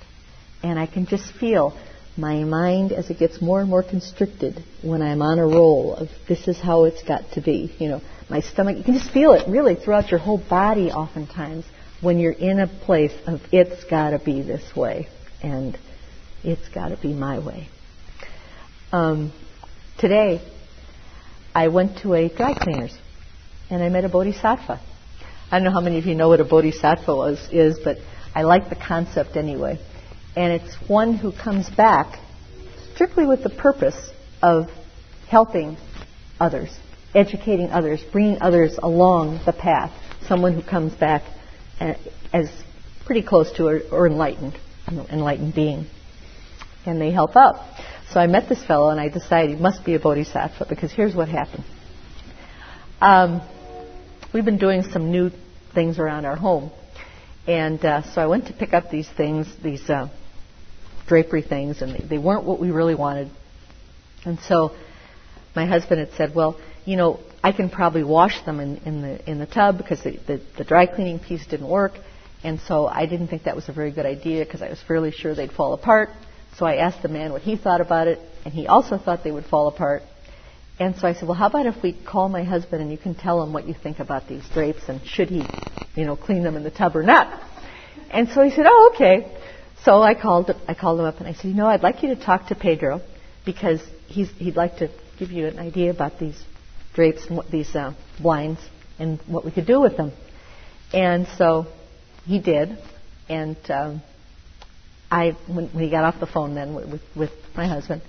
And 0.64 0.80
I 0.80 0.88
can 0.88 1.06
just 1.06 1.32
feel 1.34 1.78
my 2.18 2.44
mind 2.44 2.92
as 2.92 3.10
it 3.10 3.20
gets 3.20 3.42
more 3.42 3.60
and 3.60 3.70
more 3.70 3.84
constricted 3.84 4.64
when 4.82 5.02
I'm 5.02 5.22
on 5.22 5.38
a 5.38 5.46
roll 5.46 5.96
of 5.96 6.10
this 6.28 6.48
is 6.48 6.60
how 6.60 6.86
it's 6.86 7.04
got 7.04 7.24
to 7.34 7.42
be. 7.42 7.76
You 7.78 7.90
know, 7.90 8.02
my 8.30 8.40
stomach, 8.40 8.78
you 8.78 8.84
can 8.84 8.94
just 8.94 9.12
feel 9.12 9.34
it 9.34 9.48
really 9.48 9.76
throughout 9.76 10.12
your 10.12 10.20
whole 10.20 10.38
body 10.38 10.92
oftentimes 10.92 11.66
when 12.02 12.20
you're 12.20 12.32
in 12.32 12.60
a 12.60 12.68
place 12.68 13.14
of 13.28 13.42
it's 13.52 13.84
got 13.86 14.12
to 14.12 14.20
be 14.20 14.42
this 14.42 14.76
way 14.76 15.08
and 15.42 15.78
it's 16.44 16.68
got 16.70 16.90
to 16.90 16.98
be 16.98 17.14
my 17.14 17.40
way. 17.40 17.68
Um, 18.96 19.34
today, 19.98 20.40
I 21.54 21.68
went 21.68 21.98
to 22.04 22.14
a 22.14 22.30
dry 22.30 22.54
cleaner's 22.54 22.98
and 23.70 23.84
I 23.84 23.90
met 23.90 24.06
a 24.06 24.10
bodhisattva. 24.10 24.80
I 25.52 25.60
don't 25.60 25.66
know 25.66 25.74
how 25.74 25.82
many 25.82 25.98
of 25.98 26.06
you 26.06 26.16
know 26.16 26.30
what 26.30 26.40
a 26.40 26.46
bodhisattva 26.46 27.14
was, 27.14 27.50
is, 27.52 27.78
but 27.84 27.98
I 28.34 28.44
like 28.44 28.70
the 28.70 28.78
concept 28.78 29.36
anyway 29.36 29.80
and 30.38 30.54
it's 30.54 30.74
one 30.88 31.14
who 31.14 31.34
comes 31.34 31.70
back 31.70 32.22
strictly 32.94 33.26
with 33.26 33.44
the 33.44 33.50
purpose 33.50 34.12
of 34.42 34.68
helping 35.28 35.76
others, 36.40 36.74
educating 37.14 37.72
others, 37.72 38.02
bringing 38.14 38.42
others 38.42 38.80
along 38.82 39.42
the 39.46 39.52
path. 39.52 39.92
Someone 40.26 40.54
who 40.54 40.64
comes 40.64 40.94
back 40.94 41.24
as 42.32 42.50
pretty 43.06 43.24
close 43.24 43.52
to 43.58 43.68
or 43.92 44.08
enlightened, 44.08 44.58
enlightened 44.88 45.54
being, 45.54 45.86
and 46.86 47.02
they 47.02 47.12
help 47.12 47.36
out. 47.36 47.58
So 48.16 48.22
I 48.22 48.28
met 48.28 48.48
this 48.48 48.64
fellow, 48.64 48.92
and 48.92 48.98
I 49.02 49.10
decided 49.10 49.58
he 49.58 49.62
must 49.62 49.84
be 49.84 49.94
a 49.94 50.00
bodhisattva 50.00 50.68
because 50.70 50.90
here's 50.90 51.14
what 51.14 51.28
happened. 51.28 51.66
Um, 53.02 53.42
we've 54.34 54.46
been 54.46 54.58
doing 54.58 54.84
some 54.84 55.12
new 55.12 55.32
things 55.74 56.00
around 56.00 56.24
our 56.24 56.38
home, 56.38 56.72
and 57.46 57.84
uh, 57.84 58.04
so 58.14 58.22
I 58.22 58.28
went 58.28 58.48
to 58.48 58.54
pick 58.54 58.74
up 58.74 58.90
these 58.90 59.10
things, 59.18 59.54
these 59.62 59.90
uh, 59.90 60.08
drapery 61.08 61.42
things, 61.42 61.82
and 61.82 61.94
they, 61.94 62.08
they 62.12 62.18
weren't 62.18 62.46
what 62.46 62.58
we 62.58 62.72
really 62.72 62.96
wanted. 62.96 63.30
And 64.24 64.40
so 64.48 64.72
my 65.54 65.66
husband 65.66 66.00
had 66.00 66.14
said, 66.14 66.34
well, 66.34 66.58
you 66.86 66.96
know, 66.96 67.20
I 67.44 67.52
can 67.52 67.70
probably 67.70 68.06
wash 68.06 68.46
them 68.46 68.62
in, 68.62 68.78
in 68.86 69.02
the 69.02 69.30
in 69.30 69.40
the 69.40 69.46
tub 69.46 69.78
because 69.78 70.02
the, 70.04 70.12
the, 70.26 70.42
the 70.58 70.64
dry 70.64 70.86
cleaning 70.86 71.20
piece 71.20 71.46
didn't 71.48 71.68
work, 71.68 71.92
and 72.46 72.62
so 72.62 72.88
I 72.88 73.08
didn't 73.08 73.28
think 73.28 73.44
that 73.44 73.58
was 73.58 73.68
a 73.68 73.74
very 73.74 73.92
good 73.92 74.06
idea 74.06 74.46
because 74.46 74.62
I 74.62 74.70
was 74.70 74.82
fairly 74.88 75.12
sure 75.12 75.36
they'd 75.36 75.52
fall 75.52 75.74
apart. 75.74 76.12
So 76.58 76.66
I 76.66 76.78
asked 76.78 77.02
the 77.02 77.10
man 77.10 77.32
what 77.32 77.42
he 77.42 77.58
thought 77.58 77.82
about 77.82 78.08
it, 78.08 78.20
and 78.46 78.54
he 78.54 78.68
also 78.68 78.98
thought 78.98 79.24
they 79.24 79.32
would 79.32 79.46
fall 79.46 79.68
apart. 79.68 80.04
And 80.80 80.96
so 80.96 81.08
I 81.08 81.14
said, 81.14 81.24
well, 81.24 81.38
how 81.38 81.48
about 81.48 81.66
if 81.66 81.82
we 81.82 81.94
call 81.94 82.28
my 82.28 82.44
husband 82.44 82.82
and 82.82 82.92
you 82.92 82.98
can 82.98 83.16
tell 83.16 83.42
him 83.42 83.54
what 83.54 83.68
you 83.68 83.74
think 83.74 84.00
about 84.00 84.28
these 84.28 84.44
drapes 84.54 84.90
and 84.90 85.06
should 85.06 85.30
he, 85.30 85.50
you 85.96 86.06
know, 86.06 86.18
clean 86.18 86.44
them 86.44 86.58
in 86.58 86.64
the 86.64 86.72
tub 86.72 86.98
or 86.98 87.04
not? 87.04 87.42
And 88.12 88.28
so 88.30 88.44
he 88.44 88.50
said, 88.50 88.66
oh, 88.68 88.92
okay. 88.94 89.32
So 89.84 90.02
I 90.02 90.16
called, 90.16 90.52
I 90.68 90.74
called 90.74 91.00
him 91.00 91.06
up 91.06 91.20
and 91.20 91.28
I 91.28 91.34
said, 91.34 91.46
you 91.46 91.54
know, 91.54 91.68
I'd 91.68 91.82
like 91.82 92.04
you 92.04 92.14
to 92.14 92.22
talk 92.22 92.48
to 92.48 92.56
Pedro 92.56 93.02
because 93.46 93.80
he's, 94.08 94.30
he'd 94.32 94.58
like 94.58 94.78
to 94.78 94.90
give 95.18 95.32
you 95.32 95.48
an 95.48 95.60
idea 95.60 95.92
about 95.92 96.20
these 96.20 96.42
drapes 96.94 97.26
and 97.28 97.38
what, 97.38 97.50
these 97.50 97.74
uh, 97.74 97.94
blinds 98.20 98.60
and 99.00 99.20
what 99.28 99.46
we 99.46 99.52
could 99.52 99.68
do 99.68 99.80
with 99.80 99.96
them. 99.96 100.12
And 100.94 101.26
so 101.38 101.68
he 102.26 102.40
did. 102.40 102.78
And 103.30 103.58
um, 103.70 104.02
I, 105.12 105.32
when, 105.48 105.68
when 105.70 105.84
he 105.84 105.90
got 105.90 106.04
off 106.04 106.20
the 106.20 106.28
phone 106.28 106.56
then 106.56 106.74
with, 106.76 107.02
with 107.16 107.32
my 107.56 107.68
husband, 107.68 108.02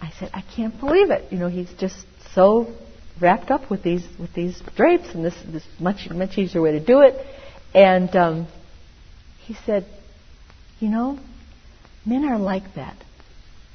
I 0.00 0.12
said, 0.18 0.30
I 0.34 0.42
can't 0.54 0.78
believe 0.78 1.10
it. 1.10 1.32
You 1.32 1.38
know, 1.38 1.48
he's 1.48 1.72
just 1.78 1.96
so 2.34 2.74
wrapped 3.20 3.50
up 3.50 3.70
with 3.70 3.82
these 3.82 4.06
with 4.18 4.34
these 4.34 4.60
drapes, 4.76 5.08
and 5.14 5.24
this 5.24 5.34
this 5.46 5.64
much 5.80 6.10
much 6.10 6.36
easier 6.36 6.60
way 6.60 6.72
to 6.72 6.84
do 6.84 7.00
it. 7.00 7.14
And 7.74 8.14
um, 8.14 8.48
he 9.46 9.56
said, 9.64 9.86
you 10.80 10.88
know, 10.88 11.18
men 12.04 12.24
are 12.24 12.38
like 12.38 12.74
that. 12.74 12.96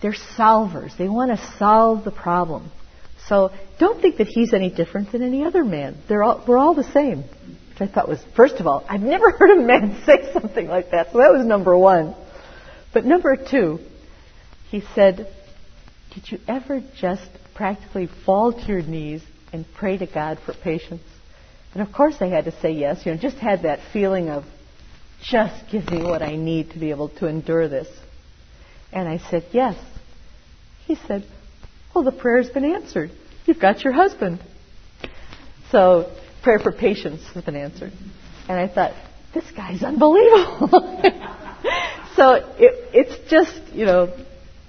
They're 0.01 0.15
solvers. 0.37 0.97
They 0.97 1.07
want 1.07 1.31
to 1.31 1.55
solve 1.57 2.03
the 2.03 2.11
problem. 2.11 2.71
So 3.27 3.51
don't 3.79 4.01
think 4.01 4.17
that 4.17 4.27
he's 4.27 4.53
any 4.53 4.71
different 4.71 5.11
than 5.11 5.21
any 5.21 5.45
other 5.45 5.63
man. 5.63 5.97
They're 6.09 6.23
all, 6.23 6.43
we're 6.47 6.57
all 6.57 6.73
the 6.73 6.91
same. 6.91 7.23
Which 7.69 7.81
I 7.81 7.87
thought 7.87 8.09
was, 8.09 8.19
first 8.35 8.55
of 8.55 8.65
all, 8.65 8.83
I've 8.89 9.01
never 9.01 9.31
heard 9.37 9.59
a 9.59 9.61
man 9.61 10.01
say 10.05 10.33
something 10.33 10.67
like 10.67 10.91
that. 10.91 11.11
So 11.11 11.19
that 11.19 11.31
was 11.31 11.45
number 11.45 11.77
one. 11.77 12.15
But 12.93 13.05
number 13.05 13.35
two, 13.35 13.79
he 14.69 14.83
said, 14.95 15.31
Did 16.13 16.31
you 16.31 16.39
ever 16.47 16.81
just 16.97 17.29
practically 17.55 18.07
fall 18.25 18.53
to 18.53 18.67
your 18.67 18.81
knees 18.81 19.21
and 19.53 19.65
pray 19.75 19.97
to 19.97 20.05
God 20.05 20.39
for 20.45 20.53
patience? 20.53 21.03
And 21.73 21.81
of 21.81 21.93
course 21.93 22.15
I 22.19 22.27
had 22.27 22.45
to 22.45 22.59
say 22.59 22.71
yes. 22.71 23.05
You 23.05 23.13
know, 23.13 23.17
just 23.17 23.37
had 23.37 23.63
that 23.63 23.79
feeling 23.93 24.29
of, 24.29 24.43
just 25.23 25.69
give 25.71 25.89
me 25.89 26.03
what 26.03 26.21
I 26.21 26.35
need 26.35 26.71
to 26.71 26.79
be 26.79 26.89
able 26.89 27.09
to 27.09 27.27
endure 27.27 27.67
this. 27.67 27.87
And 28.91 29.07
I 29.07 29.19
said, 29.29 29.45
Yes. 29.51 29.75
He 30.85 30.95
said, 31.07 31.25
Well, 31.93 32.03
the 32.03 32.11
prayer's 32.11 32.49
been 32.49 32.65
answered. 32.65 33.11
You've 33.45 33.59
got 33.59 33.83
your 33.83 33.93
husband. 33.93 34.39
So 35.71 36.11
prayer 36.43 36.59
for 36.59 36.71
patience 36.71 37.21
has 37.33 37.43
been 37.43 37.55
answered. 37.55 37.93
And 38.49 38.59
I 38.59 38.67
thought, 38.67 38.93
this 39.33 39.49
guy's 39.55 39.83
unbelievable. 39.83 41.01
so 42.21 42.33
it, 42.59 42.89
it's 42.93 43.31
just, 43.31 43.73
you 43.73 43.83
know, 43.83 44.13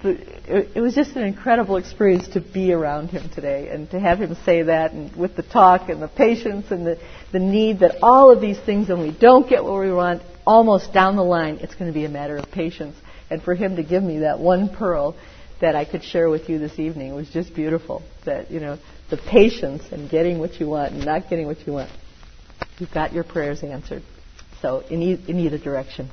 it, 0.03 0.70
it 0.74 0.80
was 0.80 0.94
just 0.94 1.14
an 1.16 1.24
incredible 1.24 1.76
experience 1.76 2.26
to 2.28 2.40
be 2.40 2.72
around 2.72 3.09
him 3.11 3.28
today 3.28 3.68
and 3.68 3.90
to 3.90 4.00
have 4.00 4.20
him 4.22 4.34
say 4.46 4.62
that 4.62 4.92
and 4.92 5.14
with 5.14 5.36
the 5.36 5.42
talk 5.42 5.90
and 5.90 6.00
the 6.00 6.09
patience 6.09 6.70
and 6.70 6.86
the, 6.86 6.98
the 7.30 7.38
need 7.38 7.80
that 7.80 7.98
all 8.03 8.30
of 8.32 8.40
these 8.40 8.59
things, 8.59 8.88
when 8.88 9.03
we 9.03 9.11
don't 9.11 9.50
get 9.50 9.62
what 9.64 9.78
we 9.78 9.92
want, 9.92 10.22
almost 10.46 10.94
down 10.94 11.16
the 11.16 11.22
line, 11.22 11.59
it's 11.61 11.74
going 11.74 11.92
to 11.92 11.94
be 11.94 12.07
a 12.07 12.09
matter 12.09 12.38
of 12.38 12.50
patience. 12.50 12.96
And 13.28 13.42
for 13.42 13.55
him 13.55 13.76
to 13.76 13.82
give 13.82 14.03
me 14.03 14.20
that 14.20 14.38
one 14.40 14.74
pearl 14.74 15.14
that 15.61 15.76
I 15.76 15.84
could 15.84 16.03
share 16.03 16.30
with 16.30 16.48
you 16.48 16.59
this 16.59 16.78
evening 16.78 17.14
was 17.14 17.28
just 17.28 17.55
beautiful. 17.55 18.03
That, 18.24 18.50
you 18.50 18.61
know, 18.61 18.78
the 19.11 19.18
patience 19.18 19.82
and 19.92 20.11
getting 20.11 20.38
what 20.38 20.59
you 20.59 20.68
want 20.68 20.94
and 20.94 21.05
not 21.05 21.28
getting 21.28 21.46
what 21.46 21.66
you 21.66 21.74
want. 21.74 21.90
You've 22.78 22.92
got 22.92 23.12
your 23.12 23.24
prayers 23.24 23.62
answered. 23.62 24.03
So, 24.62 24.80
in, 24.88 25.03
e- 25.03 25.24
in 25.28 25.38
either 25.38 25.59
direction. 25.59 26.09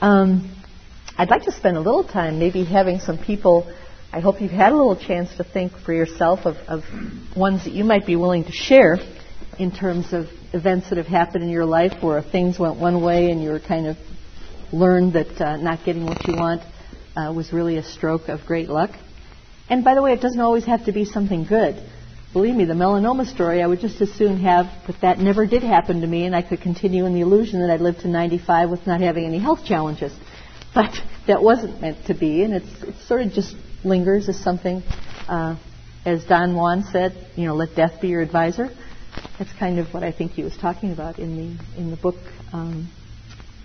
Um, 0.00 0.54
I'd 1.16 1.30
like 1.30 1.44
to 1.44 1.52
spend 1.52 1.78
a 1.78 1.80
little 1.80 2.04
time 2.04 2.38
maybe 2.38 2.64
having 2.64 3.00
some 3.00 3.16
people. 3.16 3.72
I 4.12 4.20
hope 4.20 4.42
you've 4.42 4.50
had 4.50 4.72
a 4.72 4.76
little 4.76 4.96
chance 4.96 5.34
to 5.38 5.44
think 5.44 5.72
for 5.72 5.94
yourself 5.94 6.40
of, 6.44 6.56
of 6.68 6.84
ones 7.34 7.64
that 7.64 7.72
you 7.72 7.82
might 7.82 8.04
be 8.04 8.16
willing 8.16 8.44
to 8.44 8.52
share 8.52 8.98
in 9.58 9.72
terms 9.72 10.12
of 10.12 10.26
events 10.52 10.90
that 10.90 10.98
have 10.98 11.06
happened 11.06 11.44
in 11.44 11.50
your 11.50 11.64
life 11.64 12.02
where 12.02 12.20
things 12.20 12.58
went 12.58 12.78
one 12.78 13.02
way 13.02 13.30
and 13.30 13.42
you 13.42 13.50
were 13.50 13.60
kind 13.60 13.86
of 13.86 13.96
learned 14.70 15.14
that 15.14 15.40
uh, 15.40 15.56
not 15.56 15.82
getting 15.86 16.04
what 16.04 16.26
you 16.28 16.34
want 16.34 16.60
uh, 17.16 17.32
was 17.32 17.52
really 17.52 17.78
a 17.78 17.82
stroke 17.82 18.28
of 18.28 18.40
great 18.46 18.68
luck. 18.68 18.90
And 19.70 19.82
by 19.82 19.94
the 19.94 20.02
way, 20.02 20.12
it 20.12 20.20
doesn't 20.20 20.40
always 20.40 20.66
have 20.66 20.84
to 20.84 20.92
be 20.92 21.06
something 21.06 21.44
good. 21.44 21.82
Believe 22.32 22.54
me, 22.54 22.64
the 22.64 22.74
melanoma 22.74 23.26
story, 23.26 23.62
I 23.62 23.66
would 23.66 23.80
just 23.80 24.00
as 24.00 24.12
soon 24.12 24.40
have 24.40 24.66
that 24.86 25.00
that 25.00 25.18
never 25.18 25.46
did 25.46 25.62
happen 25.62 26.00
to 26.02 26.06
me 26.06 26.26
and 26.26 26.34
I 26.34 26.42
could 26.42 26.60
continue 26.60 27.06
in 27.06 27.14
the 27.14 27.20
illusion 27.20 27.60
that 27.60 27.70
I'd 27.70 27.80
live 27.80 27.98
to 28.00 28.08
95 28.08 28.70
with 28.70 28.86
not 28.86 29.00
having 29.00 29.24
any 29.24 29.38
health 29.38 29.64
challenges. 29.64 30.12
But 30.74 30.92
that 31.26 31.42
wasn't 31.42 31.80
meant 31.80 32.04
to 32.08 32.14
be, 32.14 32.42
and 32.42 32.52
it's, 32.52 32.82
it 32.82 32.94
sort 33.06 33.22
of 33.22 33.32
just 33.32 33.56
lingers 33.82 34.28
as 34.28 34.38
something, 34.38 34.82
uh, 35.26 35.56
as 36.04 36.22
Don 36.26 36.54
Juan 36.54 36.84
said, 36.92 37.16
you 37.34 37.46
know, 37.46 37.54
let 37.54 37.74
death 37.74 37.98
be 38.02 38.08
your 38.08 38.20
advisor. 38.20 38.68
That's 39.38 39.52
kind 39.54 39.78
of 39.78 39.94
what 39.94 40.02
I 40.02 40.12
think 40.12 40.32
he 40.32 40.42
was 40.42 40.54
talking 40.54 40.92
about 40.92 41.18
in 41.18 41.36
the 41.36 41.80
in 41.80 41.90
the 41.90 41.96
book, 41.96 42.16
um, 42.52 42.90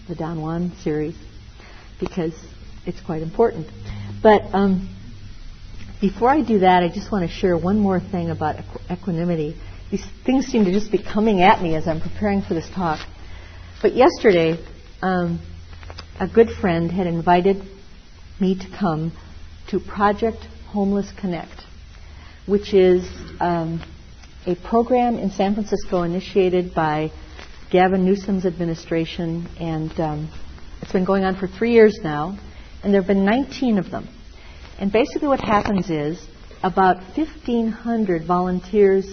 the 0.08 0.16
Don 0.16 0.42
Juan 0.42 0.72
series, 0.84 1.16
because 2.00 2.34
it's 2.86 3.02
quite 3.02 3.22
important. 3.22 3.68
But 4.24 4.44
um, 4.54 4.90
before 6.02 6.30
I 6.30 6.42
do 6.42 6.60
that, 6.60 6.82
I 6.82 6.90
just 6.90 7.12
want 7.12 7.30
to 7.30 7.34
share 7.34 7.56
one 7.56 7.78
more 7.78 8.00
thing 8.00 8.32
about 8.32 8.56
equanimity. 8.90 9.56
These 9.92 10.04
things 10.26 10.48
seem 10.48 10.66
to 10.66 10.72
just 10.72 10.92
be 10.92 10.98
coming 11.02 11.44
at 11.44 11.62
me 11.62 11.76
as 11.76 11.88
I'm 11.88 12.02
preparing 12.02 12.42
for 12.42 12.56
this 12.56 12.68
talk. 12.74 13.08
But 13.84 13.94
yesterday, 13.94 14.58
um, 15.04 15.40
a 16.20 16.28
good 16.28 16.50
friend 16.60 16.92
had 16.92 17.06
invited 17.06 17.62
me 18.40 18.58
to 18.58 18.78
come 18.80 19.12
to 19.70 19.80
Project 19.80 20.44
Homeless 20.70 21.12
Connect, 21.20 21.62
which 22.48 22.74
is 22.74 23.08
um, 23.40 23.80
a 24.48 24.56
program 24.56 25.20
in 25.20 25.30
San 25.30 25.54
Francisco 25.54 26.02
initiated 26.02 26.74
by 26.74 27.12
Gavin 27.70 28.04
Newsom's 28.06 28.48
administration, 28.48 29.48
and 29.60 29.92
um, 30.00 30.32
it's 30.82 30.92
been 30.92 31.06
going 31.06 31.26
on 31.26 31.36
for 31.36 31.48
three 31.48 31.74
years 31.74 32.00
now, 32.04 32.40
and 32.84 32.92
there 32.92 33.02
have 33.02 33.08
been 33.08 33.24
19 33.24 33.78
of 33.78 33.92
them. 33.92 34.08
And 34.82 34.92
basically, 34.92 35.28
what 35.28 35.40
happens 35.42 35.92
is 35.92 36.20
about 36.64 37.04
1,500 37.16 38.26
volunteers 38.26 39.06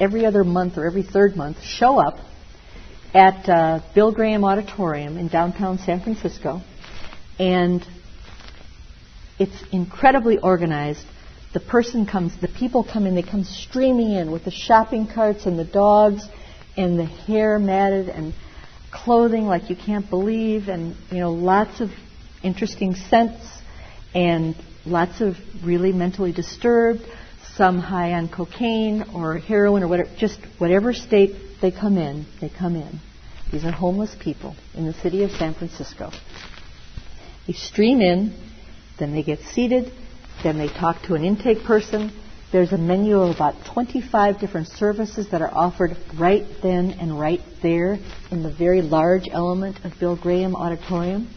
every 0.00 0.24
other 0.24 0.42
month 0.42 0.78
or 0.78 0.86
every 0.86 1.02
third 1.02 1.36
month 1.36 1.62
show 1.62 1.98
up 1.98 2.16
at 3.12 3.46
uh, 3.46 3.80
Bill 3.94 4.10
Graham 4.10 4.42
Auditorium 4.42 5.18
in 5.18 5.28
downtown 5.28 5.76
San 5.76 6.00
Francisco, 6.00 6.62
and 7.38 7.86
it's 9.38 9.62
incredibly 9.70 10.38
organized. 10.38 11.04
The 11.52 11.60
person 11.60 12.06
comes, 12.06 12.32
the 12.40 12.48
people 12.48 12.82
come 12.82 13.04
in, 13.04 13.14
they 13.14 13.22
come 13.22 13.44
streaming 13.44 14.12
in 14.12 14.32
with 14.32 14.46
the 14.46 14.50
shopping 14.50 15.08
carts 15.14 15.44
and 15.44 15.58
the 15.58 15.64
dogs 15.66 16.22
and 16.74 16.98
the 16.98 17.04
hair 17.04 17.58
matted 17.58 18.08
and 18.08 18.32
clothing 18.90 19.44
like 19.44 19.68
you 19.68 19.76
can't 19.76 20.08
believe 20.08 20.68
and, 20.68 20.96
you 21.10 21.18
know, 21.18 21.32
lots 21.32 21.82
of 21.82 21.90
interesting 22.42 22.94
scents 22.94 23.46
and 24.14 24.56
lots 24.86 25.20
of 25.20 25.36
really 25.64 25.92
mentally 25.92 26.32
disturbed, 26.32 27.00
some 27.56 27.78
high 27.78 28.12
on 28.12 28.28
cocaine 28.28 29.04
or 29.14 29.38
heroin 29.38 29.82
or 29.82 29.88
whatever, 29.88 30.10
just 30.18 30.38
whatever 30.58 30.92
state 30.92 31.60
they 31.60 31.70
come 31.70 31.96
in, 31.96 32.26
they 32.40 32.48
come 32.48 32.76
in. 32.76 33.00
These 33.50 33.64
are 33.64 33.72
homeless 33.72 34.14
people 34.20 34.56
in 34.74 34.86
the 34.86 34.92
city 34.92 35.24
of 35.24 35.30
San 35.32 35.54
Francisco. 35.54 36.10
They 37.46 37.52
stream 37.52 38.00
in, 38.00 38.36
then 38.98 39.12
they 39.12 39.22
get 39.22 39.40
seated, 39.40 39.92
then 40.42 40.58
they 40.58 40.68
talk 40.68 41.02
to 41.02 41.14
an 41.14 41.24
intake 41.24 41.64
person. 41.64 42.12
There's 42.52 42.72
a 42.72 42.78
menu 42.78 43.20
of 43.20 43.34
about 43.34 43.54
25 43.72 44.38
different 44.40 44.68
services 44.68 45.30
that 45.30 45.42
are 45.42 45.52
offered 45.52 45.96
right 46.18 46.46
then 46.62 46.92
and 46.92 47.18
right 47.18 47.40
there 47.62 47.98
in 48.30 48.42
the 48.42 48.52
very 48.52 48.82
large 48.82 49.28
element 49.30 49.84
of 49.84 49.92
Bill 49.98 50.16
Graham 50.16 50.54
Auditorium. 50.54 51.28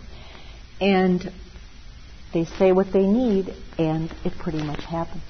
And 0.81 1.31
they 2.33 2.45
say 2.45 2.71
what 2.71 2.91
they 2.93 3.05
need, 3.05 3.53
and 3.77 4.13
it 4.23 4.33
pretty 4.37 4.61
much 4.61 4.83
happens 4.83 5.23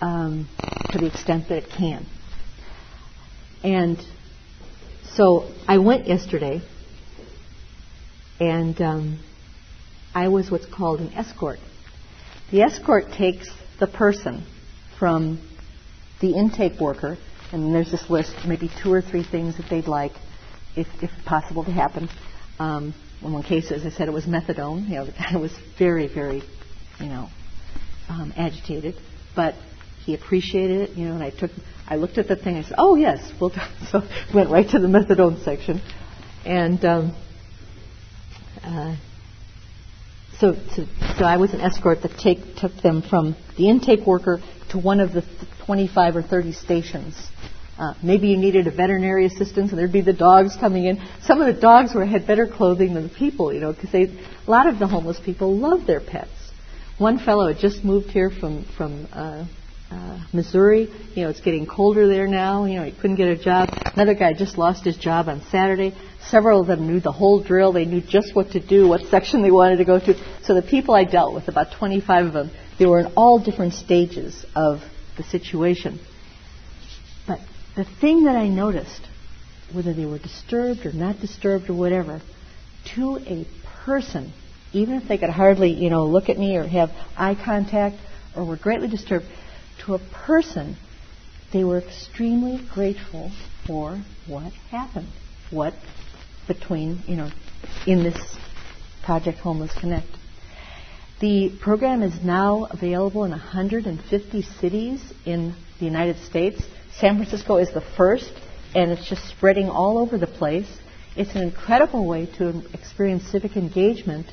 um, 0.00 0.48
to 0.90 0.98
the 0.98 1.06
extent 1.06 1.48
that 1.48 1.58
it 1.58 1.70
can. 1.70 2.06
And 3.62 3.98
so 5.12 5.50
I 5.68 5.78
went 5.78 6.08
yesterday, 6.08 6.60
and 8.40 8.80
um, 8.80 9.18
I 10.14 10.28
was 10.28 10.50
what's 10.50 10.66
called 10.66 11.00
an 11.00 11.12
escort. 11.14 11.60
The 12.50 12.62
escort 12.62 13.12
takes 13.12 13.48
the 13.78 13.86
person 13.86 14.44
from 14.98 15.40
the 16.20 16.32
intake 16.32 16.80
worker, 16.80 17.16
and 17.52 17.74
there's 17.74 17.90
this 17.90 18.10
list, 18.10 18.34
maybe 18.46 18.70
two 18.82 18.92
or 18.92 19.02
three 19.02 19.22
things 19.22 19.56
that 19.56 19.68
they'd 19.68 19.88
like, 19.88 20.12
if, 20.76 20.88
if 21.02 21.10
possible, 21.24 21.64
to 21.64 21.70
happen. 21.70 22.08
Um, 22.58 22.94
in 23.22 23.32
one 23.32 23.42
case, 23.42 23.70
as 23.70 23.84
I 23.84 23.90
said, 23.90 24.08
it 24.08 24.12
was 24.12 24.24
methadone. 24.24 24.88
You 24.88 24.96
know, 24.96 25.04
the 25.06 25.38
was 25.38 25.52
very, 25.78 26.08
very, 26.08 26.42
you 26.98 27.06
know, 27.06 27.28
um, 28.08 28.32
agitated, 28.36 28.96
but 29.36 29.54
he 30.04 30.14
appreciated 30.14 30.90
it. 30.90 30.96
You 30.96 31.08
know, 31.08 31.14
and 31.14 31.22
I 31.22 31.30
took, 31.30 31.50
I 31.86 31.96
looked 31.96 32.18
at 32.18 32.28
the 32.28 32.36
thing. 32.36 32.56
I 32.56 32.62
said, 32.62 32.76
"Oh 32.78 32.96
yes, 32.96 33.32
we'll." 33.40 33.52
So 33.90 34.02
went 34.32 34.50
right 34.50 34.68
to 34.68 34.78
the 34.78 34.86
methadone 34.86 35.42
section, 35.44 35.80
and 36.44 36.84
um, 36.84 37.16
uh, 38.62 38.96
so, 40.40 40.54
so, 40.74 40.86
so 41.18 41.24
I 41.24 41.36
was 41.36 41.52
an 41.52 41.60
escort 41.60 42.00
that 42.02 42.16
take, 42.18 42.56
took 42.56 42.74
them 42.76 43.02
from 43.02 43.36
the 43.58 43.68
intake 43.68 44.06
worker 44.06 44.40
to 44.70 44.78
one 44.78 45.00
of 45.00 45.12
the 45.12 45.22
25 45.66 46.16
or 46.16 46.22
30 46.22 46.52
stations. 46.52 47.30
Uh, 47.80 47.94
maybe 48.02 48.28
you 48.28 48.36
needed 48.36 48.66
a 48.66 48.70
veterinary 48.70 49.24
assistance, 49.24 49.70
and 49.70 49.78
there'd 49.78 49.90
be 49.90 50.02
the 50.02 50.12
dogs 50.12 50.54
coming 50.54 50.84
in. 50.84 51.00
Some 51.22 51.40
of 51.40 51.52
the 51.52 51.58
dogs 51.58 51.94
were 51.94 52.04
had 52.04 52.26
better 52.26 52.46
clothing 52.46 52.92
than 52.92 53.04
the 53.04 53.14
people, 53.14 53.54
you 53.54 53.60
know, 53.60 53.72
because 53.72 53.90
they 53.90 54.02
a 54.02 54.50
lot 54.50 54.66
of 54.66 54.78
the 54.78 54.86
homeless 54.86 55.18
people 55.24 55.56
love 55.56 55.86
their 55.86 56.00
pets. 56.00 56.30
One 56.98 57.18
fellow 57.18 57.48
had 57.48 57.56
just 57.56 57.82
moved 57.82 58.10
here 58.10 58.28
from 58.28 58.66
from 58.76 59.08
uh, 59.14 59.46
uh, 59.90 60.20
Missouri. 60.34 60.90
You 61.14 61.24
know, 61.24 61.30
it's 61.30 61.40
getting 61.40 61.64
colder 61.64 62.06
there 62.06 62.26
now. 62.26 62.66
You 62.66 62.80
know, 62.80 62.84
he 62.84 62.92
couldn't 62.92 63.16
get 63.16 63.28
a 63.28 63.42
job. 63.42 63.70
Another 63.94 64.12
guy 64.12 64.34
just 64.34 64.58
lost 64.58 64.84
his 64.84 64.98
job 64.98 65.30
on 65.30 65.40
Saturday. 65.50 65.96
Several 66.28 66.60
of 66.60 66.66
them 66.66 66.86
knew 66.86 67.00
the 67.00 67.12
whole 67.12 67.42
drill. 67.42 67.72
They 67.72 67.86
knew 67.86 68.02
just 68.02 68.36
what 68.36 68.50
to 68.50 68.60
do, 68.60 68.88
what 68.88 69.06
section 69.06 69.40
they 69.40 69.50
wanted 69.50 69.78
to 69.78 69.86
go 69.86 69.98
to. 69.98 70.14
So 70.44 70.54
the 70.54 70.60
people 70.60 70.94
I 70.94 71.04
dealt 71.04 71.32
with, 71.32 71.48
about 71.48 71.72
25 71.78 72.26
of 72.26 72.32
them, 72.34 72.50
they 72.78 72.84
were 72.84 73.00
in 73.00 73.06
all 73.16 73.38
different 73.42 73.72
stages 73.72 74.44
of 74.54 74.80
the 75.16 75.22
situation. 75.22 75.98
The 77.76 77.84
thing 77.84 78.24
that 78.24 78.36
I 78.36 78.48
noticed, 78.48 79.08
whether 79.72 79.92
they 79.94 80.06
were 80.06 80.18
disturbed 80.18 80.84
or 80.84 80.92
not 80.92 81.20
disturbed 81.20 81.70
or 81.70 81.74
whatever, 81.74 82.20
to 82.96 83.18
a 83.18 83.46
person, 83.84 84.32
even 84.72 84.94
if 84.94 85.06
they 85.06 85.18
could 85.18 85.30
hardly, 85.30 85.72
you 85.72 85.90
know, 85.90 86.04
look 86.04 86.28
at 86.28 86.38
me 86.38 86.56
or 86.56 86.66
have 86.66 86.90
eye 87.16 87.36
contact 87.36 87.96
or 88.34 88.44
were 88.44 88.56
greatly 88.56 88.88
disturbed, 88.88 89.26
to 89.84 89.94
a 89.94 89.98
person, 89.98 90.76
they 91.52 91.64
were 91.64 91.78
extremely 91.78 92.60
grateful 92.74 93.30
for 93.66 94.00
what 94.26 94.52
happened, 94.70 95.08
what 95.50 95.74
between, 96.48 97.02
you 97.06 97.16
know, 97.16 97.30
in 97.86 98.02
this 98.02 98.36
Project 99.04 99.38
Homeless 99.38 99.72
Connect. 99.78 100.08
The 101.20 101.50
program 101.60 102.02
is 102.02 102.22
now 102.24 102.66
available 102.70 103.24
in 103.24 103.30
150 103.30 104.42
cities 104.42 105.12
in 105.24 105.54
the 105.78 105.84
United 105.84 106.16
States. 106.24 106.62
San 107.00 107.16
Francisco 107.16 107.56
is 107.56 107.72
the 107.72 107.80
first, 107.80 108.30
and 108.74 108.90
it's 108.90 109.08
just 109.08 109.26
spreading 109.26 109.70
all 109.70 109.96
over 109.96 110.18
the 110.18 110.26
place. 110.26 110.68
It's 111.16 111.34
an 111.34 111.42
incredible 111.42 112.06
way 112.06 112.26
to 112.36 112.62
experience 112.74 113.24
civic 113.24 113.56
engagement. 113.56 114.26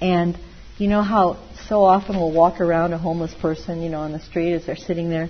And 0.00 0.36
you 0.78 0.88
know 0.88 1.02
how 1.02 1.38
so 1.68 1.84
often 1.84 2.16
we'll 2.16 2.32
walk 2.32 2.60
around 2.60 2.92
a 2.92 2.98
homeless 2.98 3.32
person, 3.40 3.82
you 3.82 3.88
know, 3.88 4.00
on 4.00 4.10
the 4.10 4.18
street 4.18 4.52
as 4.52 4.66
they're 4.66 4.74
sitting 4.74 5.10
there, 5.10 5.28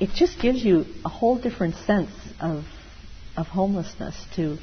it 0.00 0.08
just 0.14 0.40
gives 0.40 0.64
you 0.64 0.86
a 1.04 1.08
whole 1.10 1.38
different 1.38 1.74
sense 1.74 2.10
of 2.40 2.64
of 3.36 3.46
homelessness 3.48 4.16
to 4.34 4.56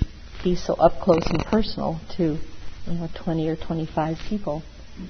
be 0.44 0.56
so 0.56 0.74
up 0.74 1.00
close 1.04 1.26
and 1.28 1.46
personal 1.46 2.00
to 2.18 2.40
you 2.88 2.94
know 2.94 3.08
20 3.24 3.48
or 3.48 3.56
25 3.56 4.18
people 4.28 4.64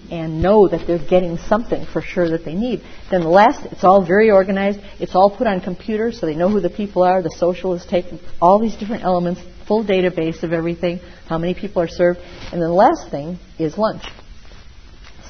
and 0.09 0.41
know 0.41 0.67
that 0.67 0.87
they're 0.87 0.97
getting 0.97 1.37
something 1.37 1.85
for 1.85 2.01
sure 2.01 2.29
that 2.29 2.45
they 2.45 2.53
need. 2.53 2.81
Then 3.11 3.21
the 3.21 3.29
last, 3.29 3.65
it's 3.65 3.83
all 3.83 4.05
very 4.05 4.31
organized. 4.31 4.79
It's 4.99 5.15
all 5.15 5.35
put 5.35 5.47
on 5.47 5.61
computers 5.61 6.19
so 6.19 6.25
they 6.25 6.35
know 6.35 6.49
who 6.49 6.61
the 6.61 6.69
people 6.69 7.03
are. 7.03 7.21
The 7.21 7.35
social 7.37 7.73
is 7.73 7.85
taken, 7.85 8.19
all 8.41 8.59
these 8.59 8.75
different 8.75 9.03
elements, 9.03 9.41
full 9.67 9.83
database 9.83 10.43
of 10.43 10.53
everything, 10.53 10.99
how 11.27 11.37
many 11.37 11.53
people 11.53 11.81
are 11.81 11.87
served. 11.87 12.19
And 12.19 12.61
then 12.61 12.69
the 12.69 12.73
last 12.73 13.11
thing 13.11 13.39
is 13.59 13.77
lunch. 13.77 14.03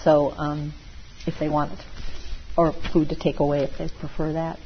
So 0.03 0.31
um, 0.31 0.73
if 1.25 1.39
they 1.39 1.49
want 1.49 1.73
it, 1.73 1.79
or 2.55 2.73
food 2.91 3.09
to 3.09 3.15
take 3.15 3.39
away 3.39 3.63
if 3.63 3.77
they 3.77 3.89
prefer 3.99 4.33
that. 4.33 4.59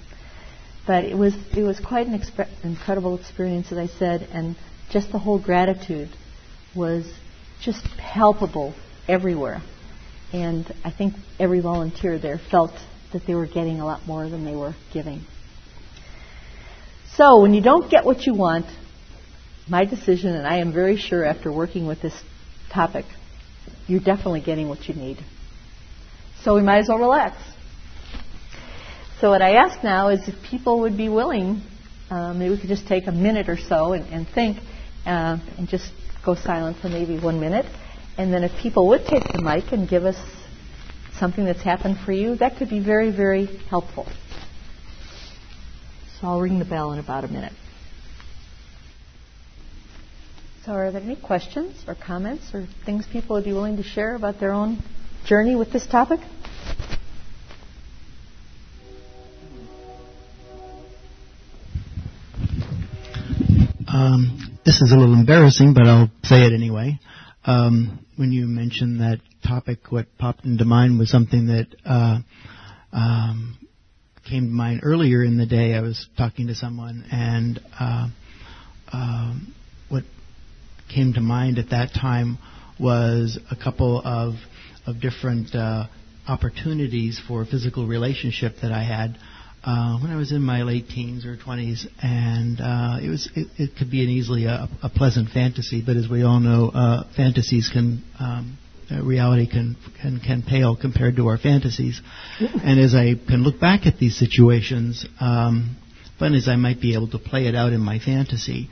But 0.86 1.04
it 1.04 1.18
was 1.18 1.36
it 1.56 1.64
was 1.64 1.80
quite 1.80 2.08
an 2.08 2.18
exp- 2.18 2.50
incredible 2.64 3.18
experience, 3.18 3.72
as 3.72 3.78
I 3.78 3.88
said, 3.88 4.28
and 4.32 4.56
just 4.90 5.12
the 5.12 5.20
whole 5.20 5.40
gratitude 5.40 6.10
was 6.76 7.06
just 7.62 7.86
palpable 7.98 8.74
everywhere. 9.08 9.62
And 10.34 10.72
I 10.84 10.92
think 10.92 11.14
every 11.40 11.62
volunteer 11.62 12.20
there 12.20 12.38
felt 12.38 12.74
that 13.14 13.26
they 13.26 13.36
were 13.36 13.48
getting 13.48 13.80
a 13.80 13.86
lot 13.86 14.06
more 14.06 14.30
than 14.30 14.44
they 14.44 14.56
were 14.56 14.74
giving. 14.94 15.22
So 17.16 17.42
when 17.42 17.54
you 17.54 17.62
don't 17.62 17.90
get 17.90 18.06
what 18.06 18.26
you 18.26 18.34
want, 18.34 18.66
my 19.70 19.86
decision, 19.86 20.36
and 20.36 20.46
I 20.46 20.58
am 20.58 20.74
very 20.74 20.98
sure 20.98 21.26
after 21.26 21.52
working 21.52 21.88
with 21.88 22.02
this 22.02 22.14
topic, 22.72 23.06
you're 23.88 24.02
definitely 24.02 24.42
getting 24.42 24.70
what 24.70 24.88
you 24.88 24.94
need. 24.94 25.18
So 26.44 26.56
we 26.56 26.62
might 26.62 26.80
as 26.80 26.90
well 26.90 27.00
relax. 27.00 27.38
So 29.20 29.32
what 29.32 29.42
I 29.42 29.56
ask 29.56 29.84
now 29.84 30.10
is 30.10 30.28
if 30.28 30.36
people 30.44 30.82
would 30.82 30.96
be 30.96 31.10
willing, 31.10 31.62
um, 32.10 32.38
maybe 32.40 32.52
we 32.52 32.60
could 32.60 32.70
just 32.70 32.88
take 32.88 33.08
a 33.08 33.12
minute 33.12 33.50
or 33.50 33.58
so 33.58 33.94
and, 33.94 34.06
and 34.14 34.28
think, 34.28 34.58
uh, 35.06 35.40
and 35.58 35.68
just 35.68 35.92
go 36.24 36.36
silent 36.36 36.78
for 36.78 36.90
maybe 36.90 37.18
one 37.18 37.40
minute. 37.40 37.66
And 38.18 38.34
then 38.34 38.44
if 38.44 38.52
people 38.62 38.88
would 38.90 39.06
take 39.06 39.24
the 39.32 39.42
mic 39.42 39.72
and 39.72 39.88
give 39.88 40.04
us 40.04 40.18
something 41.20 41.46
that's 41.46 41.62
happened 41.62 41.98
for 42.04 42.12
you, 42.12 42.36
that 42.38 42.58
could 42.58 42.70
be 42.70 42.80
very, 42.84 43.12
very 43.12 43.46
helpful. 43.70 44.08
So 46.20 46.28
I'll 46.28 46.42
ring 46.42 46.58
the 46.58 46.66
bell 46.66 46.94
in 46.94 47.00
about 47.00 47.24
a 47.24 47.28
minute. 47.28 47.54
So 50.66 50.74
are 50.74 50.92
there 50.92 51.02
any 51.02 51.16
questions 51.16 51.76
or 51.88 51.96
comments 51.96 52.54
or 52.54 52.68
things 52.86 53.06
people 53.12 53.36
would 53.36 53.46
be 53.46 53.54
willing 53.54 53.78
to 53.78 53.84
share 53.84 54.16
about 54.16 54.40
their 54.40 54.52
own 54.52 54.84
journey 55.26 55.56
with 55.56 55.72
this 55.72 55.86
topic? 55.86 56.20
Um, 63.88 64.58
this 64.66 64.82
is 64.82 64.92
a 64.92 64.98
little 64.98 65.14
embarrassing, 65.14 65.74
but 65.74 65.88
I'll 65.88 66.12
say 66.24 66.42
it 66.42 66.54
anyway. 66.54 67.00
Um, 67.46 68.06
when 68.18 68.32
you 68.32 68.48
mentioned 68.48 69.00
that 69.00 69.20
topic, 69.48 69.92
what 69.92 70.08
popped 70.18 70.44
into 70.44 70.66
mind 70.66 70.98
was 70.98 71.10
something 71.10 71.46
that 71.48 71.68
uh, 71.86 72.18
um, 72.92 73.58
came 74.28 74.46
to 74.46 74.52
mind 74.52 74.82
earlier 74.84 75.24
in 75.24 75.38
the 75.38 75.46
day. 75.46 75.76
I 75.76 75.82
was 75.82 76.08
talking 76.18 76.48
to 76.48 76.56
someone, 76.56 77.06
and 77.12 77.60
uh, 77.80 78.08
uh, 78.92 79.36
what 79.90 80.04
came 80.94 81.14
to 81.14 81.22
mind 81.22 81.60
at 81.60 81.70
that 81.70 81.92
time 81.94 82.40
was 82.80 83.40
a 83.52 83.56
couple 83.56 84.02
of 84.04 84.34
of 84.88 85.00
different 85.00 85.54
uh, 85.54 85.86
opportunities 86.28 87.22
for 87.28 87.46
physical 87.46 87.86
relationship 87.86 88.56
that 88.62 88.72
I 88.72 88.84
had 88.84 89.18
uh, 89.64 90.00
when 90.00 90.12
I 90.12 90.16
was 90.16 90.32
in 90.32 90.42
my 90.42 90.64
late 90.64 90.88
teens 90.88 91.26
or 91.26 91.36
20s, 91.36 91.88
and 92.02 92.60
uh, 92.62 93.00
it 93.04 93.10
was 93.10 93.30
it, 93.36 93.48
it, 93.58 93.76
could 93.78 93.92
be 93.92 94.04
an 94.04 94.10
easily 94.10 94.46
a, 94.46 94.70
a, 94.84 94.90
pleasant 94.90 95.30
fantasy, 95.30 95.84
but 95.86 95.98
as 95.98 96.08
we 96.08 96.24
all 96.24 96.40
know, 96.40 96.70
uh, 96.70 97.04
fantasies 97.16 97.70
can 97.72 98.04
um, 98.20 98.58
uh, 98.90 99.04
reality 99.04 99.48
can, 99.50 99.76
can 100.02 100.20
can 100.20 100.44
pale 100.44 100.76
compared 100.76 101.18
to 101.18 101.28
our 101.28 101.38
fantasies. 101.38 102.02
and 102.40 102.80
as 102.80 102.96
I 102.96 103.16
can 103.16 103.44
look 103.44 103.60
back 103.60 103.86
at 103.86 103.98
these 103.98 104.18
situations, 104.18 105.06
um, 105.20 105.76
fun 106.18 106.34
as 106.34 106.48
I 106.48 106.56
might 106.56 106.80
be 106.80 106.94
able 106.94 107.10
to 107.10 107.20
play 107.20 107.48
it 107.48 107.56
out 107.56 107.74
in 107.74 107.82
my 107.82 108.00
fantasy, 108.00 108.70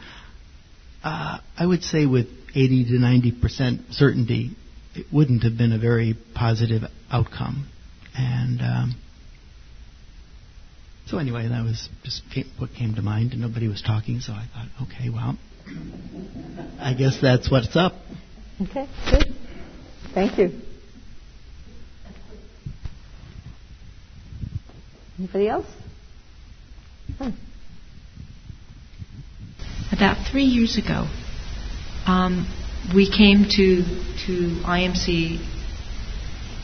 uh, 1.03 1.39
I 1.57 1.65
would 1.65 1.83
say 1.83 2.05
with 2.05 2.27
80 2.55 2.85
to 2.85 2.99
90 2.99 3.31
percent 3.41 3.81
certainty, 3.91 4.55
it 4.93 5.07
wouldn't 5.11 5.43
have 5.43 5.57
been 5.57 5.73
a 5.73 5.79
very 5.79 6.15
positive 6.33 6.83
outcome, 7.11 7.67
and 8.17 8.61
um, 8.61 8.95
so 11.07 11.19
anyway, 11.19 11.47
that 11.47 11.63
was 11.63 11.89
just 12.03 12.23
came, 12.33 12.49
what 12.57 12.71
came 12.73 12.95
to 12.95 13.01
mind, 13.01 13.33
and 13.33 13.41
nobody 13.41 13.67
was 13.67 13.81
talking, 13.81 14.19
so 14.19 14.33
I 14.33 14.47
thought, 14.51 14.87
okay, 14.87 15.09
well, 15.09 15.37
I 16.79 16.93
guess 16.97 17.19
that's 17.21 17.49
what's 17.51 17.75
up. 17.75 17.93
Okay, 18.61 18.87
good. 19.11 19.35
Thank 20.13 20.37
you. 20.39 20.61
Anybody 25.19 25.47
else? 25.47 25.67
Hmm. 27.19 27.29
About 29.91 30.27
three 30.29 30.43
years 30.43 30.77
ago, 30.77 31.07
um, 32.05 32.47
we 32.93 33.09
came 33.09 33.45
to 33.49 33.83
to 34.25 34.61
IMC 34.65 35.39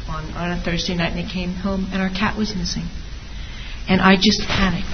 on, 0.09 0.25
on 0.33 0.51
a 0.51 0.61
Thursday 0.63 0.95
night, 0.95 1.15
and 1.15 1.27
they 1.27 1.31
came 1.31 1.53
home, 1.53 1.87
and 1.91 2.01
our 2.01 2.09
cat 2.09 2.37
was 2.37 2.55
missing. 2.55 2.83
And 3.91 3.99
I 3.99 4.15
just 4.15 4.41
panicked. 4.47 4.87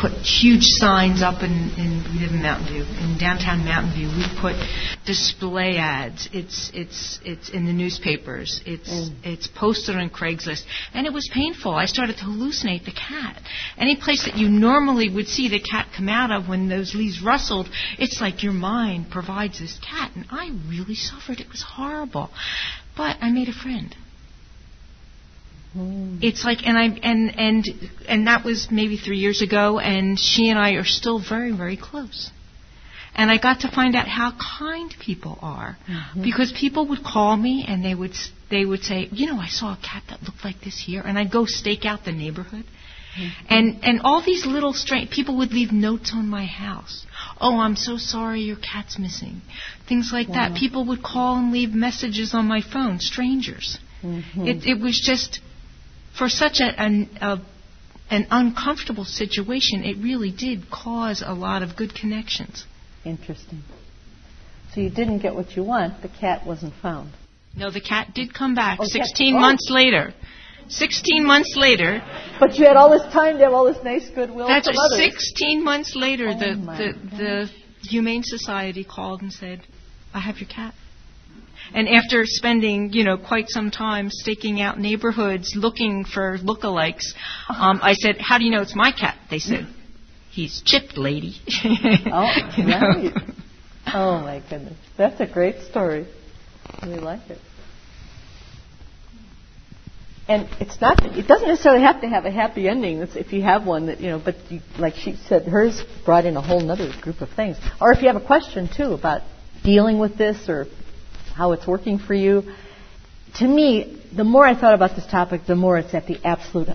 Put 0.00 0.10
huge 0.26 0.64
signs 0.64 1.22
up 1.22 1.44
in, 1.44 1.52
in 1.78 2.02
we 2.12 2.18
live 2.18 2.34
in 2.34 2.42
Mountain 2.42 2.66
View, 2.66 2.82
in 2.82 3.18
downtown 3.18 3.64
Mountain 3.64 3.94
View. 3.94 4.08
We 4.08 4.24
put 4.40 4.56
display 5.06 5.76
ads. 5.76 6.28
It's 6.32 6.72
it's 6.74 7.20
it's 7.24 7.50
in 7.50 7.66
the 7.66 7.72
newspapers. 7.72 8.60
It's 8.66 8.90
mm. 8.90 9.14
it's 9.22 9.46
posted 9.46 9.94
on 9.94 10.10
Craigslist, 10.10 10.64
and 10.92 11.06
it 11.06 11.12
was 11.12 11.30
painful. 11.32 11.72
I 11.72 11.86
started 11.86 12.16
to 12.16 12.24
hallucinate 12.24 12.84
the 12.84 12.92
cat. 12.92 13.40
Any 13.78 13.94
place 13.94 14.24
that 14.24 14.36
you 14.36 14.48
normally 14.48 15.08
would 15.08 15.28
see 15.28 15.48
the 15.48 15.60
cat 15.60 15.86
come 15.96 16.08
out 16.08 16.32
of 16.32 16.48
when 16.48 16.68
those 16.68 16.96
leaves 16.96 17.22
rustled, 17.22 17.68
it's 17.96 18.20
like 18.20 18.42
your 18.42 18.54
mind 18.54 19.06
provides 19.08 19.60
this 19.60 19.78
cat, 19.88 20.10
and 20.16 20.26
I 20.32 20.50
really 20.68 20.96
suffered. 20.96 21.38
It 21.38 21.48
was 21.48 21.62
horrible, 21.62 22.30
but 22.96 23.18
I 23.20 23.30
made 23.30 23.48
a 23.48 23.52
friend. 23.52 23.94
Mm. 25.76 26.18
It's 26.22 26.44
like, 26.44 26.66
and 26.66 26.76
I 26.76 26.84
and 26.84 27.38
and 27.38 27.68
and 28.06 28.26
that 28.26 28.44
was 28.44 28.68
maybe 28.70 28.96
three 28.96 29.18
years 29.18 29.40
ago, 29.40 29.78
and 29.78 30.18
she 30.18 30.50
and 30.50 30.58
I 30.58 30.72
are 30.72 30.84
still 30.84 31.18
very 31.18 31.52
very 31.52 31.76
close. 31.76 32.30
And 33.14 33.30
I 33.30 33.36
got 33.36 33.60
to 33.60 33.70
find 33.70 33.94
out 33.94 34.08
how 34.08 34.32
kind 34.58 34.94
people 34.98 35.38
are, 35.42 35.76
mm-hmm. 35.86 36.22
because 36.22 36.50
people 36.52 36.88
would 36.88 37.04
call 37.04 37.36
me 37.36 37.64
and 37.68 37.84
they 37.84 37.94
would 37.94 38.14
they 38.50 38.64
would 38.64 38.82
say, 38.82 39.08
you 39.12 39.26
know, 39.26 39.38
I 39.38 39.48
saw 39.48 39.74
a 39.74 39.78
cat 39.82 40.04
that 40.08 40.22
looked 40.22 40.44
like 40.44 40.60
this 40.62 40.78
here, 40.78 41.02
and 41.02 41.18
I'd 41.18 41.30
go 41.30 41.44
stake 41.46 41.84
out 41.84 42.04
the 42.04 42.12
neighborhood. 42.12 42.64
Mm-hmm. 43.18 43.46
And 43.50 43.84
and 43.84 44.00
all 44.02 44.22
these 44.22 44.46
little 44.46 44.72
strange 44.72 45.10
people 45.10 45.36
would 45.38 45.52
leave 45.52 45.72
notes 45.72 46.12
on 46.14 46.28
my 46.28 46.46
house. 46.46 47.04
Oh, 47.40 47.58
I'm 47.58 47.76
so 47.76 47.98
sorry 47.98 48.40
your 48.40 48.56
cat's 48.56 48.98
missing. 48.98 49.42
Things 49.86 50.10
like 50.12 50.28
wow. 50.28 50.34
that. 50.34 50.54
People 50.56 50.86
would 50.86 51.02
call 51.02 51.36
and 51.36 51.52
leave 51.52 51.74
messages 51.74 52.34
on 52.34 52.46
my 52.46 52.62
phone, 52.62 52.98
strangers. 53.00 53.78
Mm-hmm. 54.02 54.46
It 54.46 54.66
it 54.66 54.80
was 54.80 54.98
just 54.98 55.40
for 56.16 56.28
such 56.28 56.60
a, 56.60 56.80
an, 56.80 57.10
a, 57.20 57.38
an 58.10 58.26
uncomfortable 58.30 59.04
situation, 59.04 59.84
it 59.84 59.96
really 60.02 60.30
did 60.30 60.70
cause 60.70 61.22
a 61.24 61.34
lot 61.34 61.62
of 61.62 61.76
good 61.76 61.94
connections. 61.94 62.66
Interesting. 63.04 63.62
So 64.74 64.80
you 64.80 64.90
didn't 64.90 65.18
get 65.18 65.34
what 65.34 65.56
you 65.56 65.64
want. 65.64 66.02
The 66.02 66.08
cat 66.08 66.46
wasn't 66.46 66.74
found. 66.80 67.12
No, 67.56 67.70
the 67.70 67.80
cat 67.80 68.14
did 68.14 68.32
come 68.32 68.54
back 68.54 68.78
oh, 68.80 68.86
16 68.86 69.34
cat. 69.34 69.40
months 69.40 69.68
oh. 69.70 69.74
later. 69.74 70.14
16 70.68 71.26
months 71.26 71.54
later. 71.56 72.02
But 72.40 72.56
you 72.56 72.64
had 72.64 72.76
all 72.76 72.90
this 72.90 73.02
time 73.12 73.36
to 73.38 73.44
have 73.44 73.52
all 73.52 73.64
this 73.64 73.82
nice 73.84 74.08
goodwill 74.10 74.46
that's 74.46 74.66
from 74.66 74.76
others. 74.78 75.12
16 75.12 75.62
months 75.62 75.94
later, 75.94 76.28
oh 76.28 76.38
the, 76.38 76.54
the, 76.54 77.16
the 77.16 77.88
Humane 77.88 78.22
Society 78.22 78.84
called 78.84 79.22
and 79.22 79.32
said, 79.32 79.60
I 80.14 80.20
have 80.20 80.38
your 80.38 80.48
cat. 80.48 80.74
And 81.74 81.88
after 81.88 82.24
spending, 82.26 82.92
you 82.92 83.04
know, 83.04 83.16
quite 83.16 83.48
some 83.48 83.70
time 83.70 84.10
staking 84.10 84.60
out 84.60 84.78
neighborhoods 84.78 85.54
looking 85.56 86.04
for 86.04 86.38
lookalikes, 86.38 87.14
um, 87.48 87.80
I 87.82 87.94
said, 87.94 88.18
"How 88.20 88.38
do 88.38 88.44
you 88.44 88.50
know 88.50 88.62
it's 88.62 88.76
my 88.76 88.92
cat?" 88.92 89.16
They 89.30 89.38
said, 89.38 89.66
"He's 90.30 90.62
chipped, 90.64 90.98
lady." 90.98 91.36
oh, 91.64 92.30
right. 92.58 93.12
Oh 93.86 94.20
my 94.20 94.42
goodness, 94.48 94.76
that's 94.96 95.20
a 95.20 95.26
great 95.26 95.62
story. 95.62 96.06
We 96.82 96.94
like 96.94 97.28
it. 97.30 97.38
And 100.28 100.48
it's 100.60 100.80
not. 100.80 101.04
It 101.04 101.26
doesn't 101.26 101.48
necessarily 101.48 101.82
have 101.82 102.00
to 102.02 102.08
have 102.08 102.24
a 102.24 102.30
happy 102.30 102.68
ending. 102.68 102.98
It's 102.98 103.16
if 103.16 103.32
you 103.32 103.42
have 103.42 103.66
one 103.66 103.86
that 103.86 104.00
you 104.00 104.10
know. 104.10 104.22
But 104.24 104.36
you, 104.50 104.60
like 104.78 104.94
she 104.94 105.16
said, 105.28 105.46
hers 105.46 105.82
brought 106.04 106.26
in 106.26 106.36
a 106.36 106.42
whole 106.42 106.70
other 106.70 106.92
group 107.00 107.20
of 107.20 107.30
things. 107.30 107.56
Or 107.80 107.92
if 107.92 108.02
you 108.02 108.08
have 108.08 108.16
a 108.16 108.24
question 108.24 108.68
too 108.74 108.92
about 108.92 109.22
dealing 109.64 109.98
with 109.98 110.16
this 110.16 110.48
or 110.48 110.66
how 111.34 111.52
it's 111.52 111.66
working 111.66 111.98
for 111.98 112.14
you. 112.14 112.42
To 113.36 113.48
me, 113.48 114.02
the 114.14 114.24
more 114.24 114.46
I 114.46 114.54
thought 114.58 114.74
about 114.74 114.94
this 114.94 115.06
topic, 115.06 115.42
the 115.46 115.56
more 115.56 115.78
it's 115.78 115.94
at 115.94 116.06
the 116.06 116.18
absolute 116.24 116.68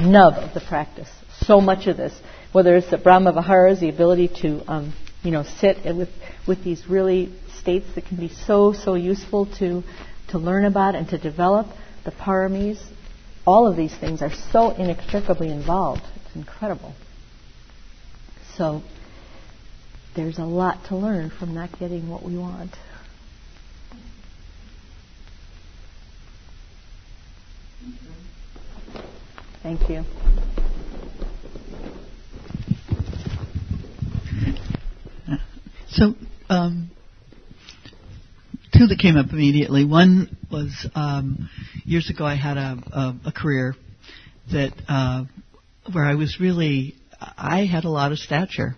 nub 0.00 0.34
of 0.34 0.54
the 0.54 0.60
practice. 0.60 1.08
so 1.40 1.60
much 1.60 1.88
of 1.88 1.96
this, 1.96 2.12
whether 2.52 2.76
it's 2.76 2.90
the 2.90 2.98
Brahma 2.98 3.32
Viharas, 3.32 3.80
the 3.80 3.88
ability 3.88 4.28
to, 4.42 4.62
um, 4.70 4.94
you 5.22 5.30
know, 5.30 5.42
sit 5.42 5.78
with 5.84 6.08
with 6.46 6.62
these 6.62 6.88
really 6.88 7.34
states 7.58 7.86
that 7.94 8.06
can 8.06 8.16
be 8.16 8.28
so 8.28 8.72
so 8.72 8.94
useful 8.94 9.46
to 9.58 9.82
to 10.28 10.38
learn 10.38 10.64
about 10.64 10.94
and 10.94 11.08
to 11.08 11.18
develop 11.18 11.66
the 12.04 12.12
paramis. 12.12 12.78
All 13.46 13.66
of 13.66 13.76
these 13.76 13.94
things 13.94 14.22
are 14.22 14.32
so 14.52 14.70
inextricably 14.70 15.50
involved. 15.50 16.02
It's 16.16 16.36
incredible. 16.36 16.94
So 18.56 18.82
there's 20.14 20.38
a 20.38 20.44
lot 20.44 20.86
to 20.88 20.96
learn 20.96 21.30
from 21.30 21.54
not 21.54 21.78
getting 21.78 22.08
what 22.08 22.22
we 22.22 22.38
want. 22.38 22.70
Thank 29.62 29.88
you. 29.88 30.04
So, 35.88 36.14
um, 36.48 36.90
two 38.76 38.88
that 38.88 38.98
came 38.98 39.16
up 39.16 39.26
immediately. 39.32 39.84
One 39.84 40.36
was 40.50 40.88
um, 40.94 41.48
years 41.84 42.10
ago 42.10 42.24
I 42.24 42.34
had 42.34 42.56
a, 42.56 42.76
a, 42.92 43.16
a 43.26 43.32
career 43.32 43.74
that 44.52 44.72
uh, 44.88 45.24
where 45.92 46.04
I 46.04 46.14
was 46.14 46.38
really 46.40 46.96
I 47.38 47.64
had 47.64 47.84
a 47.84 47.90
lot 47.90 48.12
of 48.12 48.18
stature 48.18 48.76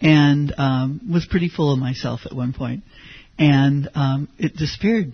and 0.00 0.54
um, 0.58 1.00
was 1.12 1.26
pretty 1.30 1.48
full 1.48 1.72
of 1.72 1.78
myself 1.78 2.20
at 2.24 2.32
one 2.32 2.52
point, 2.52 2.82
and 3.38 3.88
um, 3.94 4.28
it 4.38 4.56
disappeared. 4.56 5.12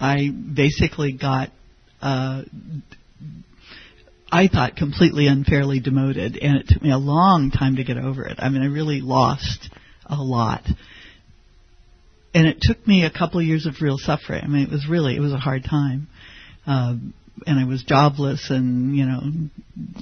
I 0.00 0.30
basically 0.30 1.12
got. 1.12 1.50
Uh, 2.00 2.42
I 4.30 4.48
thought 4.48 4.76
completely 4.76 5.26
unfairly 5.26 5.80
demoted, 5.80 6.36
and 6.36 6.56
it 6.58 6.68
took 6.68 6.82
me 6.82 6.92
a 6.92 6.98
long 6.98 7.50
time 7.50 7.76
to 7.76 7.84
get 7.84 7.96
over 7.96 8.24
it. 8.24 8.36
I 8.38 8.48
mean, 8.50 8.62
I 8.62 8.66
really 8.66 9.00
lost 9.00 9.70
a 10.04 10.16
lot. 10.16 10.62
And 12.34 12.46
it 12.46 12.58
took 12.60 12.86
me 12.86 13.04
a 13.04 13.10
couple 13.10 13.40
of 13.40 13.46
years 13.46 13.66
of 13.66 13.76
real 13.80 13.96
suffering. 13.98 14.44
I 14.44 14.46
mean, 14.46 14.62
it 14.64 14.70
was 14.70 14.86
really, 14.88 15.16
it 15.16 15.20
was 15.20 15.32
a 15.32 15.38
hard 15.38 15.64
time. 15.64 16.08
Um, 16.66 17.14
and 17.46 17.58
I 17.58 17.64
was 17.64 17.82
jobless 17.82 18.50
and, 18.50 18.96
you 18.96 19.06
know, 19.06 19.20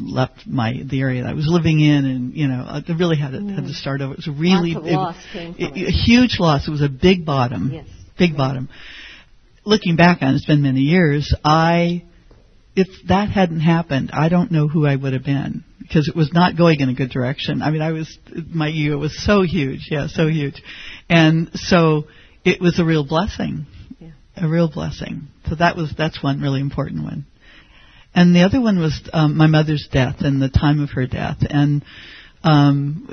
left 0.01 0.47
my, 0.47 0.82
the 0.84 1.01
area 1.01 1.22
that 1.22 1.30
I 1.30 1.34
was 1.34 1.47
living 1.47 1.80
in 1.80 2.05
and, 2.05 2.34
you 2.34 2.49
know, 2.49 2.64
I 2.66 2.82
really 2.92 3.16
had 3.16 3.32
to, 3.32 3.38
mm. 3.38 3.55
had 3.55 3.64
to 3.64 3.74
start 3.74 4.01
over. 4.01 4.14
It 4.14 4.16
was 4.16 4.28
really, 4.28 4.72
Lots 4.72 4.86
of 4.86 4.92
loss 4.92 5.16
came 5.32 5.55
from 5.55 5.64
it, 5.64 5.88
a 5.88 5.92
huge 5.92 6.38
loss. 6.40 6.66
It 6.66 6.70
was 6.70 6.82
a 6.82 6.88
big 6.88 7.24
bottom. 7.24 7.70
Yes. 7.72 7.86
Big 8.18 8.30
right. 8.32 8.38
bottom. 8.38 8.68
Looking 9.66 9.96
back 9.96 10.22
on 10.22 10.28
it, 10.28 10.36
it's 10.36 10.46
been 10.46 10.62
many 10.62 10.80
years, 10.80 11.34
I, 11.44 12.04
if 12.76 12.86
that 13.08 13.28
hadn't 13.30 13.60
happened, 13.60 14.10
I 14.12 14.28
don't 14.28 14.52
know 14.52 14.68
who 14.68 14.86
I 14.86 14.94
would 14.94 15.12
have 15.12 15.24
been 15.24 15.64
because 15.80 16.08
it 16.08 16.14
was 16.14 16.32
not 16.32 16.56
going 16.56 16.78
in 16.78 16.88
a 16.88 16.94
good 16.94 17.10
direction. 17.10 17.62
I 17.62 17.72
mean, 17.72 17.82
I 17.82 17.90
was 17.90 18.16
my 18.48 18.68
ego 18.68 18.96
was 18.96 19.20
so 19.24 19.42
huge, 19.42 19.88
yeah, 19.90 20.06
so 20.06 20.28
huge, 20.28 20.62
and 21.08 21.50
so 21.54 22.04
it 22.44 22.60
was 22.60 22.78
a 22.78 22.84
real 22.84 23.04
blessing, 23.04 23.66
yeah. 23.98 24.10
a 24.36 24.48
real 24.48 24.70
blessing. 24.70 25.28
So 25.48 25.56
that 25.56 25.76
was 25.76 25.92
that's 25.98 26.22
one 26.22 26.40
really 26.40 26.60
important 26.60 27.02
one, 27.02 27.26
and 28.14 28.36
the 28.36 28.42
other 28.42 28.60
one 28.60 28.78
was 28.78 29.00
um, 29.12 29.36
my 29.36 29.48
mother's 29.48 29.88
death 29.90 30.16
and 30.20 30.40
the 30.40 30.48
time 30.48 30.80
of 30.80 30.90
her 30.90 31.08
death, 31.08 31.38
and 31.40 31.84
um, 32.44 33.12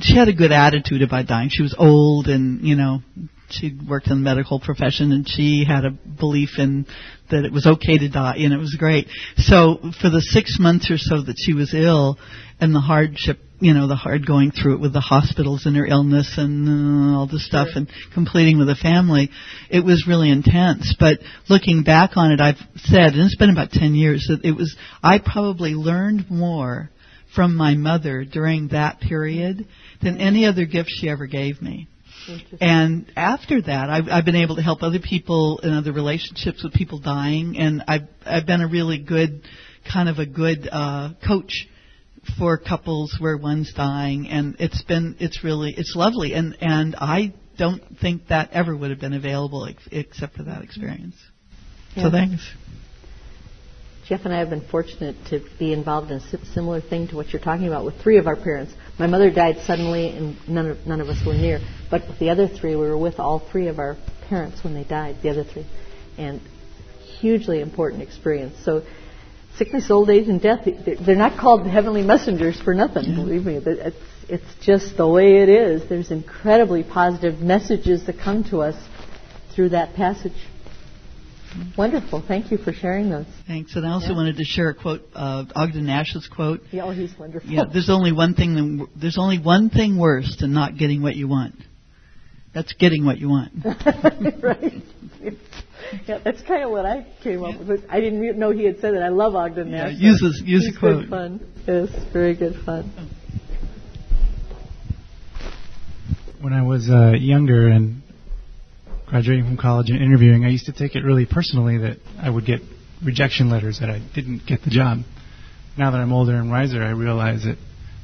she 0.00 0.14
had 0.14 0.28
a 0.28 0.34
good 0.34 0.52
attitude 0.52 1.00
about 1.00 1.26
dying. 1.26 1.48
She 1.50 1.62
was 1.62 1.74
old 1.78 2.28
and 2.28 2.66
you 2.66 2.76
know 2.76 3.00
she 3.50 3.76
worked 3.88 4.08
in 4.08 4.16
the 4.18 4.22
medical 4.22 4.60
profession 4.60 5.12
and 5.12 5.28
she 5.28 5.64
had 5.66 5.84
a 5.84 5.90
belief 5.90 6.50
in 6.58 6.86
that 7.30 7.44
it 7.44 7.52
was 7.52 7.66
okay 7.66 7.98
to 7.98 8.08
die 8.08 8.36
and 8.38 8.52
it 8.52 8.58
was 8.58 8.76
great. 8.78 9.08
So 9.36 9.78
for 10.00 10.10
the 10.10 10.20
six 10.20 10.58
months 10.58 10.90
or 10.90 10.98
so 10.98 11.22
that 11.22 11.36
she 11.38 11.52
was 11.54 11.74
ill 11.74 12.18
and 12.60 12.74
the 12.74 12.80
hardship, 12.80 13.38
you 13.60 13.72
know, 13.72 13.88
the 13.88 13.96
hard 13.96 14.26
going 14.26 14.50
through 14.50 14.74
it 14.74 14.80
with 14.80 14.92
the 14.92 15.00
hospitals 15.00 15.66
and 15.66 15.76
her 15.76 15.86
illness 15.86 16.34
and 16.36 16.68
uh, 16.68 17.18
all 17.18 17.26
this 17.26 17.46
stuff 17.46 17.68
sure. 17.68 17.78
and 17.78 17.88
completing 18.12 18.58
with 18.58 18.68
the 18.68 18.74
family, 18.74 19.30
it 19.70 19.84
was 19.84 20.06
really 20.06 20.30
intense. 20.30 20.94
But 20.98 21.20
looking 21.48 21.82
back 21.82 22.16
on 22.16 22.32
it, 22.32 22.40
I've 22.40 22.60
said, 22.76 23.14
and 23.14 23.22
it's 23.22 23.36
been 23.36 23.50
about 23.50 23.70
10 23.70 23.94
years, 23.94 24.26
that 24.28 24.44
it 24.44 24.52
was, 24.52 24.76
I 25.02 25.18
probably 25.18 25.74
learned 25.74 26.30
more 26.30 26.90
from 27.34 27.56
my 27.56 27.74
mother 27.74 28.24
during 28.24 28.68
that 28.68 29.00
period 29.00 29.66
than 30.02 30.18
any 30.18 30.46
other 30.46 30.66
gift 30.66 30.90
she 30.90 31.08
ever 31.08 31.26
gave 31.26 31.60
me. 31.60 31.88
And 32.60 33.10
after 33.16 33.62
that, 33.62 33.90
I've, 33.90 34.08
I've 34.10 34.24
been 34.24 34.36
able 34.36 34.56
to 34.56 34.62
help 34.62 34.82
other 34.82 34.98
people 35.00 35.60
in 35.62 35.72
other 35.72 35.92
relationships 35.92 36.62
with 36.62 36.72
people 36.72 36.98
dying, 36.98 37.58
and 37.58 37.82
I've 37.86 38.08
I've 38.24 38.46
been 38.46 38.60
a 38.60 38.68
really 38.68 38.98
good 38.98 39.42
kind 39.90 40.08
of 40.08 40.18
a 40.18 40.26
good 40.26 40.68
uh, 40.70 41.10
coach 41.26 41.66
for 42.38 42.56
couples 42.58 43.16
where 43.18 43.36
one's 43.36 43.72
dying, 43.74 44.28
and 44.28 44.56
it's 44.58 44.82
been 44.82 45.16
it's 45.20 45.44
really 45.44 45.74
it's 45.76 45.94
lovely, 45.94 46.34
and 46.34 46.56
and 46.60 46.96
I 46.96 47.34
don't 47.58 47.82
think 48.00 48.28
that 48.28 48.50
ever 48.52 48.76
would 48.76 48.90
have 48.90 49.00
been 49.00 49.12
available 49.12 49.66
ex- 49.66 49.88
except 49.90 50.36
for 50.36 50.44
that 50.44 50.62
experience. 50.62 51.16
Yeah. 51.94 52.04
So 52.04 52.10
thanks. 52.10 52.50
Jeff 54.06 54.26
and 54.26 54.34
I 54.34 54.38
have 54.40 54.50
been 54.50 54.60
fortunate 54.60 55.16
to 55.30 55.42
be 55.58 55.72
involved 55.72 56.10
in 56.10 56.18
a 56.18 56.46
similar 56.52 56.82
thing 56.82 57.08
to 57.08 57.16
what 57.16 57.32
you're 57.32 57.40
talking 57.40 57.66
about 57.66 57.86
with 57.86 57.98
three 58.02 58.18
of 58.18 58.26
our 58.26 58.36
parents. 58.36 58.74
My 58.98 59.06
mother 59.06 59.30
died 59.30 59.56
suddenly, 59.64 60.10
and 60.10 60.36
none 60.46 60.66
of, 60.66 60.86
none 60.86 61.00
of 61.00 61.08
us 61.08 61.24
were 61.26 61.32
near. 61.32 61.58
But 61.90 62.06
with 62.06 62.18
the 62.18 62.28
other 62.28 62.46
three, 62.46 62.76
we 62.76 62.86
were 62.86 62.98
with 62.98 63.18
all 63.18 63.38
three 63.38 63.68
of 63.68 63.78
our 63.78 63.96
parents 64.28 64.62
when 64.62 64.74
they 64.74 64.84
died, 64.84 65.16
the 65.22 65.30
other 65.30 65.44
three. 65.44 65.66
And 66.18 66.42
hugely 67.20 67.60
important 67.60 68.02
experience. 68.02 68.56
So 68.62 68.82
sickness, 69.56 69.90
old 69.90 70.10
age, 70.10 70.28
and 70.28 70.40
death, 70.40 70.68
they're 71.00 71.16
not 71.16 71.38
called 71.38 71.66
heavenly 71.66 72.02
messengers 72.02 72.60
for 72.60 72.74
nothing, 72.74 73.14
believe 73.14 73.46
me. 73.46 73.56
It's, 73.64 73.96
it's 74.28 74.54
just 74.60 74.98
the 74.98 75.08
way 75.08 75.42
it 75.42 75.48
is. 75.48 75.88
There's 75.88 76.10
incredibly 76.10 76.82
positive 76.82 77.40
messages 77.40 78.04
that 78.04 78.18
come 78.18 78.44
to 78.50 78.60
us 78.60 78.76
through 79.54 79.70
that 79.70 79.94
passage. 79.94 80.34
Wonderful. 81.76 82.22
Thank 82.26 82.50
you 82.50 82.58
for 82.58 82.72
sharing 82.72 83.10
those. 83.10 83.26
Thanks. 83.46 83.76
And 83.76 83.86
I 83.86 83.92
also 83.92 84.08
yeah. 84.08 84.16
wanted 84.16 84.36
to 84.36 84.44
share 84.44 84.70
a 84.70 84.74
quote, 84.74 85.02
uh, 85.14 85.44
Ogden 85.54 85.86
Nash's 85.86 86.28
quote. 86.28 86.62
Yeah, 86.70 86.84
oh, 86.84 86.90
he's 86.90 87.16
wonderful. 87.18 87.48
Yeah, 87.48 87.64
there's 87.72 87.90
only 87.90 88.12
one 88.12 88.34
thing. 88.34 88.88
There's 88.96 89.18
only 89.18 89.38
one 89.38 89.70
thing 89.70 89.98
worse 89.98 90.36
than 90.40 90.52
not 90.52 90.76
getting 90.76 91.02
what 91.02 91.14
you 91.14 91.28
want. 91.28 91.54
That's 92.54 92.72
getting 92.74 93.04
what 93.04 93.18
you 93.18 93.28
want. 93.28 93.52
right. 94.42 94.82
Yeah, 96.06 96.18
that's 96.24 96.42
kind 96.42 96.62
of 96.64 96.70
what 96.70 96.86
I 96.86 97.06
came 97.22 97.44
up 97.44 97.60
with. 97.66 97.84
I 97.88 98.00
didn't 98.00 98.38
know 98.38 98.50
he 98.50 98.64
had 98.64 98.80
said 98.80 98.94
that. 98.94 99.02
I 99.02 99.08
love 99.08 99.34
Ogden 99.34 99.70
yeah, 99.70 99.88
Nash. 99.88 99.94
Use 99.98 100.20
this, 100.20 100.42
use 100.44 100.66
He's 100.66 100.76
a 100.76 100.78
quote. 100.78 101.00
Good 101.02 101.10
fun. 101.10 101.46
Yes, 101.66 101.88
very 102.12 102.36
good 102.36 102.56
fun. 102.64 103.10
When 106.40 106.52
I 106.52 106.62
was 106.62 106.88
uh, 106.90 107.12
younger 107.12 107.68
and 107.68 108.02
graduating 109.06 109.44
from 109.44 109.56
college 109.56 109.90
and 109.90 110.00
interviewing, 110.00 110.44
I 110.44 110.48
used 110.48 110.66
to 110.66 110.72
take 110.72 110.94
it 110.96 111.04
really 111.04 111.26
personally 111.26 111.78
that 111.78 111.98
I 112.20 112.30
would 112.30 112.46
get 112.46 112.60
rejection 113.04 113.50
letters 113.50 113.80
that 113.80 113.90
I 113.90 114.00
didn't 114.14 114.46
get 114.46 114.62
the 114.62 114.70
job. 114.70 114.98
Now 115.76 115.90
that 115.90 115.98
I'm 115.98 116.12
older 116.12 116.34
and 116.34 116.50
wiser, 116.50 116.82
I 116.82 116.90
realize 116.90 117.44
that 117.44 117.56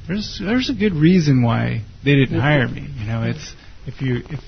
there's 0.07 0.41
there's 0.43 0.69
a 0.69 0.73
good 0.73 0.93
reason 0.93 1.43
why 1.43 1.83
they 2.03 2.15
didn't 2.15 2.39
hire 2.39 2.67
me. 2.67 2.81
You 2.81 3.05
know, 3.05 3.23
it's 3.23 3.53
if 3.87 4.01
you 4.01 4.17
if 4.29 4.39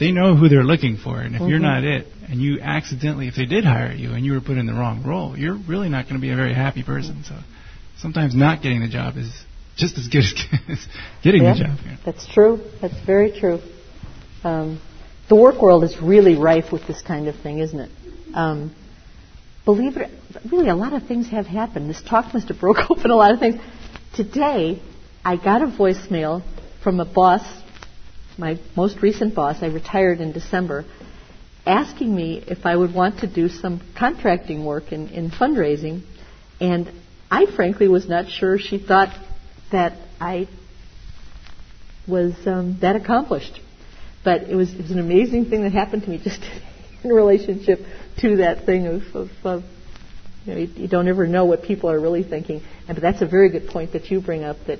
they 0.00 0.12
know 0.12 0.36
who 0.36 0.48
they're 0.48 0.64
looking 0.64 0.96
for, 0.96 1.20
and 1.20 1.34
if 1.34 1.40
mm-hmm. 1.40 1.50
you're 1.50 1.58
not 1.58 1.84
it, 1.84 2.06
and 2.28 2.40
you 2.40 2.60
accidentally, 2.60 3.28
if 3.28 3.34
they 3.36 3.46
did 3.46 3.64
hire 3.64 3.92
you 3.92 4.12
and 4.12 4.24
you 4.24 4.32
were 4.32 4.40
put 4.40 4.58
in 4.58 4.66
the 4.66 4.72
wrong 4.72 5.02
role, 5.04 5.36
you're 5.36 5.58
really 5.68 5.88
not 5.88 6.04
going 6.04 6.16
to 6.16 6.20
be 6.20 6.30
a 6.30 6.36
very 6.36 6.54
happy 6.54 6.82
person. 6.82 7.24
So 7.24 7.36
sometimes 7.98 8.34
not 8.34 8.62
getting 8.62 8.80
the 8.80 8.88
job 8.88 9.16
is 9.16 9.30
just 9.76 9.96
as 9.98 10.08
good 10.08 10.24
as 10.68 10.86
getting 11.24 11.42
yeah, 11.42 11.54
the 11.54 11.60
job. 11.60 11.78
Yeah. 11.84 11.96
That's 12.04 12.26
true. 12.32 12.60
That's 12.80 13.06
very 13.06 13.38
true. 13.38 13.60
Um, 14.44 14.80
the 15.28 15.36
work 15.36 15.60
world 15.60 15.84
is 15.84 15.96
really 16.00 16.36
rife 16.36 16.72
with 16.72 16.86
this 16.86 17.02
kind 17.02 17.28
of 17.28 17.36
thing, 17.36 17.58
isn't 17.58 17.78
it? 17.78 17.90
Um, 18.34 18.74
believe 19.64 19.96
it, 19.96 20.10
really, 20.50 20.68
a 20.68 20.74
lot 20.74 20.94
of 20.94 21.06
things 21.06 21.28
have 21.28 21.46
happened. 21.46 21.90
This 21.90 22.02
talk 22.02 22.32
must 22.32 22.48
have 22.48 22.58
broke 22.58 22.78
open 22.90 23.10
a 23.10 23.16
lot 23.16 23.32
of 23.32 23.38
things. 23.38 23.60
Today, 24.14 24.80
I 25.24 25.36
got 25.36 25.62
a 25.62 25.66
voicemail 25.66 26.42
from 26.82 27.00
a 27.00 27.04
boss, 27.04 27.42
my 28.38 28.58
most 28.76 29.02
recent 29.02 29.34
boss. 29.34 29.62
I 29.62 29.66
retired 29.66 30.20
in 30.20 30.32
December, 30.32 30.86
asking 31.66 32.14
me 32.14 32.42
if 32.46 32.64
I 32.64 32.74
would 32.74 32.94
want 32.94 33.20
to 33.20 33.26
do 33.26 33.48
some 33.48 33.82
contracting 33.98 34.64
work 34.64 34.92
in, 34.92 35.08
in 35.08 35.30
fundraising, 35.30 36.02
and 36.60 36.90
I 37.30 37.44
frankly 37.54 37.88
was 37.88 38.08
not 38.08 38.30
sure 38.30 38.58
she 38.58 38.78
thought 38.78 39.14
that 39.70 39.92
I 40.18 40.48
was 42.06 42.32
um, 42.46 42.78
that 42.80 42.96
accomplished. 42.96 43.60
But 44.24 44.42
it 44.42 44.54
was, 44.54 44.72
it 44.72 44.82
was 44.82 44.90
an 44.90 44.98
amazing 44.98 45.46
thing 45.46 45.62
that 45.62 45.72
happened 45.72 46.02
to 46.04 46.10
me 46.10 46.18
just 46.22 46.40
in 47.04 47.10
relationship 47.10 47.80
to 48.20 48.38
that 48.38 48.66
thing 48.66 48.86
of, 48.86 49.02
of, 49.14 49.30
of 49.44 49.62
you, 50.44 50.54
know, 50.54 50.60
you, 50.60 50.66
you, 50.74 50.88
don't 50.88 51.08
ever 51.08 51.26
know 51.26 51.44
what 51.44 51.62
people 51.62 51.90
are 51.90 52.00
really 52.00 52.24
thinking. 52.24 52.62
And 52.88 52.96
but 52.96 53.02
that's 53.02 53.22
a 53.22 53.26
very 53.26 53.50
good 53.50 53.68
point 53.68 53.92
that 53.92 54.10
you 54.10 54.20
bring 54.20 54.44
up 54.44 54.56
that, 54.66 54.78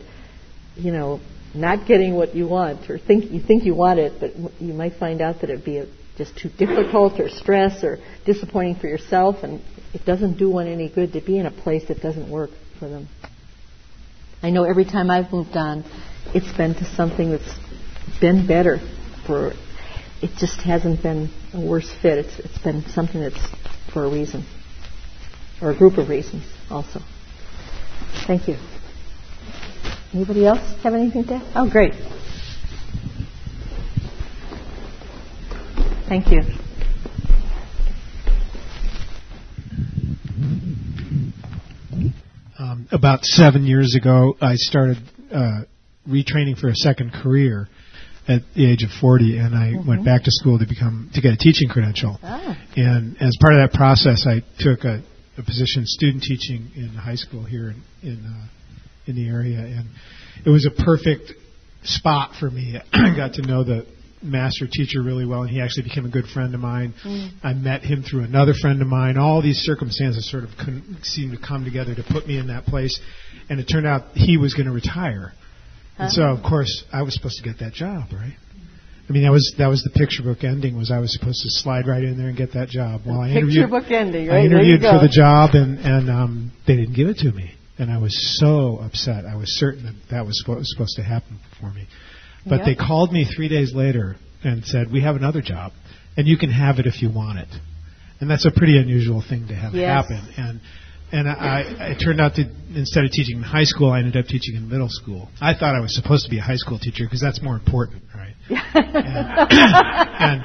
you 0.76 0.92
know, 0.92 1.20
not 1.54 1.86
getting 1.86 2.14
what 2.14 2.34
you 2.34 2.46
want 2.46 2.90
or 2.90 2.98
think 2.98 3.30
you 3.30 3.40
think 3.40 3.64
you 3.64 3.74
want 3.74 3.98
it, 3.98 4.20
but 4.20 4.32
you 4.60 4.72
might 4.72 4.94
find 4.94 5.20
out 5.20 5.40
that 5.40 5.50
it'd 5.50 5.64
be 5.64 5.78
a, 5.78 5.86
just 6.16 6.36
too 6.36 6.50
difficult 6.58 7.20
or 7.20 7.28
stress 7.28 7.84
or 7.84 7.98
disappointing 8.26 8.74
for 8.74 8.88
yourself, 8.88 9.36
and 9.42 9.62
it 9.94 10.04
doesn't 10.04 10.36
do 10.36 10.50
one 10.50 10.66
any 10.66 10.88
good 10.88 11.12
to 11.12 11.20
be 11.20 11.38
in 11.38 11.46
a 11.46 11.50
place 11.50 11.86
that 11.88 12.02
doesn't 12.02 12.30
work 12.30 12.50
for 12.78 12.88
them. 12.88 13.08
I 14.42 14.50
know 14.50 14.64
every 14.64 14.84
time 14.84 15.10
I've 15.10 15.32
moved 15.32 15.56
on, 15.56 15.84
it's 16.34 16.54
been 16.56 16.74
to 16.74 16.84
something 16.96 17.30
that's 17.30 17.54
been 18.20 18.46
better 18.46 18.78
for 19.28 19.52
it 20.20 20.30
just 20.38 20.60
hasn't 20.62 21.02
been 21.02 21.30
a 21.52 21.60
worse 21.60 21.88
fit. 22.02 22.18
It's, 22.18 22.38
it's 22.40 22.58
been 22.58 22.82
something 22.92 23.20
that's 23.20 23.38
for 23.92 24.04
a 24.04 24.10
reason, 24.10 24.44
or 25.62 25.70
a 25.70 25.78
group 25.78 25.98
of 25.98 26.08
reasons 26.08 26.44
also. 26.70 27.00
Thank 28.26 28.48
you. 28.48 28.56
Anybody 30.12 30.46
else 30.46 30.82
have 30.82 30.94
anything 30.94 31.24
to 31.24 31.34
add? 31.34 31.52
Oh, 31.54 31.70
great. 31.70 31.92
Thank 36.08 36.28
you. 36.28 36.40
Um, 42.58 42.88
about 42.90 43.24
seven 43.24 43.66
years 43.66 43.94
ago, 43.94 44.34
I 44.40 44.54
started 44.56 44.96
uh, 45.32 45.60
retraining 46.08 46.58
for 46.58 46.68
a 46.68 46.74
second 46.74 47.12
career 47.12 47.68
at 48.28 48.42
the 48.54 48.70
age 48.70 48.82
of 48.82 48.90
40, 49.00 49.38
and 49.38 49.54
I 49.54 49.72
mm-hmm. 49.72 49.88
went 49.88 50.04
back 50.04 50.24
to 50.24 50.30
school 50.30 50.58
to 50.58 50.66
become 50.66 51.10
to 51.14 51.20
get 51.20 51.32
a 51.32 51.36
teaching 51.36 51.68
credential. 51.68 52.18
Ah. 52.22 52.56
And 52.76 53.16
as 53.20 53.36
part 53.40 53.54
of 53.54 53.60
that 53.60 53.72
process, 53.72 54.26
I 54.26 54.44
took 54.58 54.84
a, 54.84 55.02
a 55.38 55.42
position 55.42 55.86
student 55.86 56.22
teaching 56.22 56.70
in 56.76 56.88
high 56.88 57.14
school 57.14 57.44
here 57.44 57.70
in 57.70 57.82
in, 58.02 58.24
uh, 58.26 58.48
in 59.06 59.16
the 59.16 59.28
area, 59.28 59.58
and 59.58 59.88
it 60.44 60.50
was 60.50 60.66
a 60.66 60.70
perfect 60.70 61.32
spot 61.82 62.32
for 62.38 62.50
me. 62.50 62.78
I 62.92 63.16
got 63.16 63.34
to 63.34 63.42
know 63.42 63.64
the 63.64 63.86
master 64.22 64.66
teacher 64.70 65.02
really 65.02 65.24
well, 65.24 65.42
and 65.42 65.50
he 65.50 65.60
actually 65.60 65.84
became 65.84 66.04
a 66.04 66.10
good 66.10 66.26
friend 66.26 66.54
of 66.54 66.60
mine. 66.60 66.94
Mm. 67.04 67.30
I 67.42 67.54
met 67.54 67.82
him 67.82 68.02
through 68.02 68.24
another 68.24 68.52
friend 68.60 68.82
of 68.82 68.88
mine. 68.88 69.16
All 69.16 69.40
these 69.42 69.58
circumstances 69.58 70.30
sort 70.30 70.44
of 70.44 70.50
con- 70.56 70.98
seemed 71.02 71.32
to 71.32 71.38
come 71.38 71.64
together 71.64 71.94
to 71.94 72.02
put 72.02 72.26
me 72.26 72.38
in 72.38 72.48
that 72.48 72.66
place, 72.66 73.00
and 73.48 73.60
it 73.60 73.64
turned 73.64 73.86
out 73.86 74.12
he 74.14 74.36
was 74.36 74.54
going 74.54 74.66
to 74.66 74.72
retire. 74.72 75.32
And 75.98 76.12
so, 76.12 76.22
of 76.22 76.42
course, 76.42 76.84
I 76.92 77.02
was 77.02 77.14
supposed 77.14 77.42
to 77.42 77.48
get 77.48 77.58
that 77.58 77.72
job, 77.72 78.12
right? 78.12 78.36
I 79.08 79.12
mean, 79.12 79.22
that 79.22 79.32
was 79.32 79.54
that 79.56 79.68
was 79.68 79.82
the 79.82 79.90
picture 79.90 80.22
book 80.22 80.44
ending. 80.44 80.76
Was 80.76 80.90
I 80.90 80.98
was 80.98 81.12
supposed 81.18 81.40
to 81.42 81.48
slide 81.50 81.86
right 81.86 82.04
in 82.04 82.18
there 82.18 82.28
and 82.28 82.36
get 82.36 82.52
that 82.52 82.68
job? 82.68 83.02
Well, 83.06 83.20
I 83.20 83.30
interviewed. 83.30 83.64
Picture 83.64 83.68
book 83.68 83.90
ending, 83.90 84.28
right? 84.28 84.42
I 84.42 84.44
interviewed 84.44 84.80
for 84.80 85.00
the 85.00 85.08
job, 85.10 85.50
and 85.54 85.78
and 85.78 86.10
um, 86.10 86.52
they 86.66 86.76
didn't 86.76 86.94
give 86.94 87.08
it 87.08 87.16
to 87.18 87.32
me, 87.32 87.52
and 87.78 87.90
I 87.90 87.98
was 87.98 88.14
so 88.38 88.78
upset. 88.84 89.24
I 89.24 89.36
was 89.36 89.58
certain 89.58 89.84
that 89.84 89.94
that 90.10 90.26
was 90.26 90.42
what 90.46 90.58
was 90.58 90.70
supposed 90.70 90.96
to 90.96 91.02
happen 91.02 91.40
for 91.58 91.72
me, 91.72 91.88
but 92.44 92.56
yep. 92.56 92.66
they 92.66 92.74
called 92.74 93.10
me 93.10 93.24
three 93.24 93.48
days 93.48 93.74
later 93.74 94.16
and 94.44 94.64
said, 94.64 94.92
"We 94.92 95.00
have 95.00 95.16
another 95.16 95.40
job, 95.40 95.72
and 96.18 96.28
you 96.28 96.36
can 96.36 96.50
have 96.50 96.78
it 96.78 96.86
if 96.86 97.00
you 97.00 97.10
want 97.10 97.38
it." 97.38 97.48
And 98.20 98.28
that's 98.28 98.44
a 98.44 98.50
pretty 98.50 98.76
unusual 98.76 99.24
thing 99.26 99.48
to 99.48 99.54
have 99.54 99.74
yes. 99.74 99.86
happen. 99.88 100.34
And 100.36 100.60
and 101.12 101.28
I, 101.28 101.34
I, 101.34 101.84
it 101.92 102.02
turned 102.02 102.20
out 102.20 102.34
that 102.36 102.50
instead 102.74 103.04
of 103.04 103.10
teaching 103.10 103.38
in 103.38 103.42
high 103.42 103.64
school, 103.64 103.90
I 103.90 104.00
ended 104.00 104.16
up 104.16 104.26
teaching 104.26 104.56
in 104.56 104.68
middle 104.68 104.88
school. 104.90 105.28
I 105.40 105.54
thought 105.54 105.74
I 105.74 105.80
was 105.80 105.94
supposed 105.94 106.24
to 106.24 106.30
be 106.30 106.38
a 106.38 106.42
high 106.42 106.56
school 106.56 106.78
teacher 106.78 107.04
because 107.04 107.20
that's 107.20 107.42
more 107.42 107.54
important, 107.54 108.02
right? 108.14 108.34
and 108.74 110.44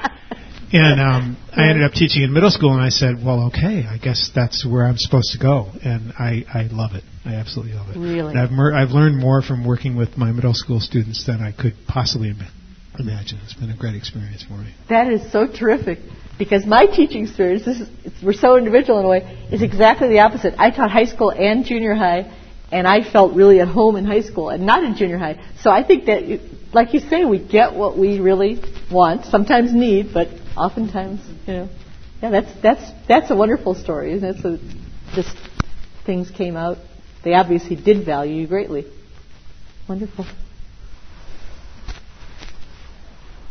and 0.72 1.00
um, 1.00 1.36
I 1.52 1.68
ended 1.68 1.84
up 1.84 1.92
teaching 1.92 2.22
in 2.22 2.32
middle 2.32 2.50
school, 2.50 2.72
and 2.72 2.82
I 2.82 2.88
said, 2.88 3.16
"Well, 3.24 3.48
okay, 3.48 3.84
I 3.88 3.98
guess 3.98 4.30
that's 4.34 4.64
where 4.66 4.86
I'm 4.86 4.96
supposed 4.96 5.32
to 5.32 5.38
go," 5.38 5.70
and 5.84 6.12
I, 6.18 6.44
I 6.52 6.68
love 6.72 6.94
it. 6.94 7.04
I 7.24 7.34
absolutely 7.34 7.74
love 7.74 7.90
it. 7.90 7.98
Really, 7.98 8.30
and 8.30 8.38
I've 8.38 8.50
mer- 8.50 8.74
I've 8.74 8.90
learned 8.90 9.18
more 9.18 9.42
from 9.42 9.66
working 9.66 9.96
with 9.96 10.16
my 10.16 10.32
middle 10.32 10.54
school 10.54 10.80
students 10.80 11.26
than 11.26 11.42
I 11.42 11.52
could 11.52 11.74
possibly 11.86 12.32
imagine. 12.98 13.38
It's 13.44 13.54
been 13.54 13.70
a 13.70 13.76
great 13.76 13.94
experience 13.94 14.44
for 14.44 14.54
me. 14.54 14.74
That 14.88 15.08
is 15.08 15.30
so 15.30 15.46
terrific 15.46 15.98
because 16.38 16.66
my 16.66 16.86
teaching 16.86 17.24
experience, 17.24 17.64
this 17.64 17.80
is, 17.80 17.88
we're 18.22 18.32
so 18.32 18.56
individual 18.56 18.98
in 18.98 19.04
a 19.04 19.08
way, 19.08 19.46
is 19.52 19.62
exactly 19.62 20.08
the 20.08 20.20
opposite. 20.20 20.54
I 20.58 20.70
taught 20.70 20.90
high 20.90 21.04
school 21.04 21.30
and 21.30 21.64
junior 21.64 21.94
high, 21.94 22.32
and 22.72 22.88
I 22.88 23.02
felt 23.02 23.34
really 23.34 23.60
at 23.60 23.68
home 23.68 23.96
in 23.96 24.04
high 24.04 24.22
school 24.22 24.50
and 24.50 24.66
not 24.66 24.82
in 24.82 24.96
junior 24.96 25.18
high. 25.18 25.40
So 25.60 25.70
I 25.70 25.84
think 25.84 26.06
that, 26.06 26.40
like 26.72 26.92
you 26.92 27.00
say, 27.00 27.24
we 27.24 27.38
get 27.38 27.74
what 27.74 27.96
we 27.96 28.18
really 28.18 28.60
want, 28.90 29.26
sometimes 29.26 29.72
need, 29.72 30.12
but 30.12 30.28
oftentimes, 30.56 31.20
you 31.46 31.54
know, 31.54 31.68
yeah, 32.22 32.30
that's 32.30 32.62
that's 32.62 33.06
that's 33.06 33.30
a 33.30 33.36
wonderful 33.36 33.74
story, 33.74 34.12
isn't 34.14 34.36
it? 34.36 34.42
So 34.42 34.58
just 35.14 35.36
things 36.06 36.30
came 36.30 36.56
out. 36.56 36.78
They 37.22 37.34
obviously 37.34 37.76
did 37.76 38.04
value 38.04 38.42
you 38.42 38.46
greatly. 38.46 38.86
Wonderful. 39.88 40.26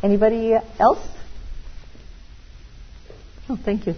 Anybody 0.01 0.55
else? 0.79 1.07
Oh, 3.49 3.57
thank 3.57 3.87
you. 3.87 3.95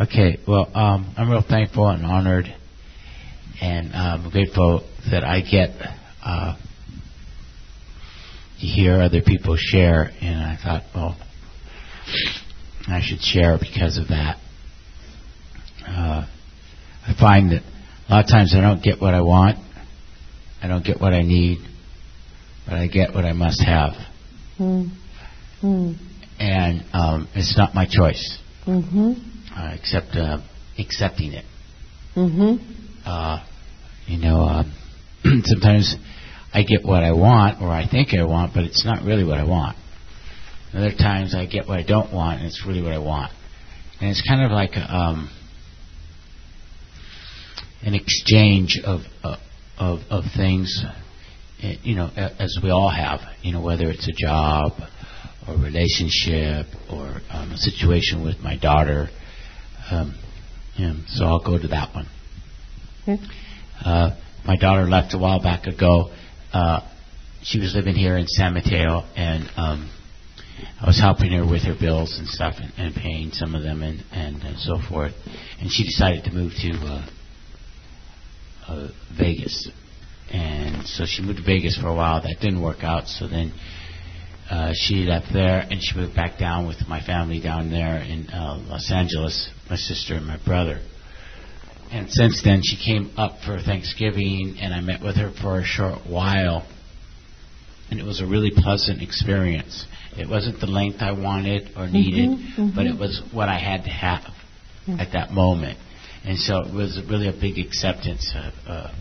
Okay, 0.00 0.38
well, 0.46 0.70
um, 0.74 1.14
I'm 1.18 1.28
real 1.28 1.42
thankful 1.42 1.88
and 1.88 2.06
honored, 2.06 2.46
and 3.60 3.92
um, 3.94 4.30
grateful 4.30 4.88
that 5.10 5.24
I 5.24 5.40
get 5.40 5.70
uh, 6.24 6.54
to 8.60 8.66
hear 8.66 9.02
other 9.02 9.20
people 9.20 9.56
share. 9.56 10.12
And 10.20 10.40
I 10.40 10.56
thought, 10.62 10.82
well, 10.94 11.16
I 12.88 13.00
should 13.02 13.20
share 13.20 13.58
because 13.58 13.98
of 13.98 14.08
that. 14.08 14.38
Uh, 15.86 16.26
I 17.06 17.14
find 17.20 17.50
that 17.50 17.62
a 18.08 18.12
lot 18.12 18.24
of 18.24 18.30
times 18.30 18.54
I 18.56 18.60
don't 18.60 18.82
get 18.82 19.00
what 19.00 19.12
I 19.12 19.22
want, 19.22 19.58
I 20.62 20.68
don't 20.68 20.84
get 20.84 21.00
what 21.00 21.12
I 21.12 21.22
need, 21.22 21.58
but 22.64 22.74
I 22.74 22.86
get 22.86 23.12
what 23.12 23.24
I 23.24 23.32
must 23.32 23.62
have. 23.64 23.94
Mm. 24.58 24.90
Mm 25.62 26.11
and 26.38 26.84
um, 26.92 27.28
it's 27.34 27.56
not 27.56 27.74
my 27.74 27.86
choice. 27.86 28.38
Mm-hmm. 28.66 29.12
Uh, 29.54 29.74
except 29.74 30.16
uh, 30.16 30.38
accepting 30.78 31.32
it. 31.32 31.44
Mm-hmm. 32.16 32.56
Uh, 33.04 33.44
you 34.06 34.18
know, 34.18 34.40
um, 34.40 34.72
sometimes 35.44 35.96
I 36.54 36.62
get 36.62 36.84
what 36.84 37.02
I 37.02 37.12
want 37.12 37.60
or 37.60 37.68
I 37.68 37.88
think 37.88 38.14
I 38.14 38.24
want, 38.24 38.52
but 38.54 38.64
it's 38.64 38.84
not 38.84 39.04
really 39.04 39.24
what 39.24 39.38
I 39.38 39.44
want. 39.44 39.76
Other 40.74 40.92
times 40.92 41.34
I 41.34 41.46
get 41.46 41.68
what 41.68 41.78
I 41.78 41.82
don't 41.82 42.12
want, 42.14 42.38
and 42.38 42.46
it's 42.46 42.64
really 42.66 42.82
what 42.82 42.92
I 42.92 42.98
want. 42.98 43.30
And 44.00 44.10
it's 44.10 44.26
kind 44.26 44.42
of 44.42 44.50
like 44.50 44.72
a, 44.74 44.94
um, 44.94 45.30
an 47.82 47.94
exchange 47.94 48.80
of 48.82 49.00
uh, 49.22 49.36
of 49.78 50.00
of 50.08 50.24
things, 50.34 50.82
eh, 51.62 51.74
you 51.82 51.94
know, 51.94 52.08
as 52.16 52.58
we 52.62 52.70
all 52.70 52.88
have. 52.88 53.20
You 53.42 53.52
know, 53.52 53.60
whether 53.60 53.90
it's 53.90 54.08
a 54.08 54.12
job 54.12 54.72
or 55.48 55.56
relationship 55.56 56.66
or 56.90 57.20
um, 57.30 57.52
a 57.52 57.56
situation 57.56 58.22
with 58.22 58.38
my 58.40 58.56
daughter. 58.56 59.08
Um, 59.90 60.14
yeah, 60.76 60.94
so 61.08 61.24
I'll 61.24 61.44
go 61.44 61.58
to 61.58 61.68
that 61.68 61.94
one. 61.94 62.06
Okay. 63.02 63.22
Uh, 63.84 64.10
my 64.46 64.56
daughter 64.56 64.84
left 64.84 65.14
a 65.14 65.18
while 65.18 65.42
back 65.42 65.66
ago. 65.66 66.12
Uh, 66.52 66.80
she 67.42 67.58
was 67.58 67.74
living 67.74 67.94
here 67.94 68.16
in 68.16 68.26
San 68.26 68.54
Mateo, 68.54 69.02
and 69.16 69.50
um, 69.56 69.90
I 70.80 70.86
was 70.86 70.98
helping 70.98 71.32
her 71.32 71.44
with 71.44 71.62
her 71.62 71.74
bills 71.78 72.18
and 72.18 72.28
stuff, 72.28 72.54
and, 72.58 72.72
and 72.78 72.94
paying 72.94 73.30
some 73.32 73.54
of 73.54 73.62
them, 73.62 73.82
and, 73.82 74.02
and, 74.12 74.42
and 74.42 74.58
so 74.58 74.78
forth. 74.88 75.12
And 75.60 75.70
she 75.70 75.84
decided 75.84 76.24
to 76.24 76.32
move 76.32 76.52
to 76.62 76.70
uh, 76.72 77.10
uh, 78.68 78.88
Vegas, 79.18 79.70
and 80.32 80.86
so 80.86 81.04
she 81.04 81.22
moved 81.22 81.38
to 81.38 81.44
Vegas 81.44 81.76
for 81.76 81.88
a 81.88 81.94
while. 81.94 82.22
That 82.22 82.36
didn't 82.40 82.62
work 82.62 82.82
out, 82.84 83.08
so 83.08 83.26
then 83.26 83.52
uh, 84.52 84.72
she 84.74 85.06
left 85.06 85.32
there 85.32 85.60
and 85.60 85.82
she 85.82 85.96
moved 85.96 86.14
back 86.14 86.38
down 86.38 86.66
with 86.66 86.76
my 86.86 87.00
family 87.00 87.40
down 87.40 87.70
there 87.70 87.96
in 87.96 88.28
uh, 88.28 88.62
Los 88.68 88.92
Angeles, 88.92 89.48
my 89.70 89.76
sister 89.76 90.14
and 90.14 90.26
my 90.26 90.36
brother. 90.44 90.78
And 91.90 92.10
since 92.10 92.42
then, 92.44 92.60
she 92.62 92.76
came 92.76 93.14
up 93.16 93.40
for 93.46 93.58
Thanksgiving, 93.58 94.58
and 94.60 94.74
I 94.74 94.80
met 94.80 95.02
with 95.02 95.16
her 95.16 95.32
for 95.40 95.58
a 95.58 95.64
short 95.64 96.06
while. 96.06 96.66
And 97.90 97.98
it 97.98 98.04
was 98.04 98.20
a 98.20 98.26
really 98.26 98.50
pleasant 98.54 99.00
experience. 99.02 99.86
It 100.18 100.28
wasn't 100.28 100.60
the 100.60 100.66
length 100.66 100.98
I 101.00 101.12
wanted 101.12 101.68
or 101.74 101.84
mm-hmm, 101.84 101.92
needed, 101.92 102.30
mm-hmm, 102.30 102.62
mm-hmm. 102.62 102.76
but 102.76 102.84
it 102.84 102.98
was 102.98 103.22
what 103.32 103.48
I 103.48 103.58
had 103.58 103.84
to 103.84 103.90
have 103.90 104.20
mm-hmm. 104.86 105.00
at 105.00 105.12
that 105.12 105.30
moment. 105.30 105.78
And 106.24 106.38
so 106.38 106.60
it 106.60 106.74
was 106.74 107.00
really 107.08 107.28
a 107.28 107.32
big 107.32 107.58
acceptance, 107.58 108.34
a, 108.34 108.70
a 108.70 108.94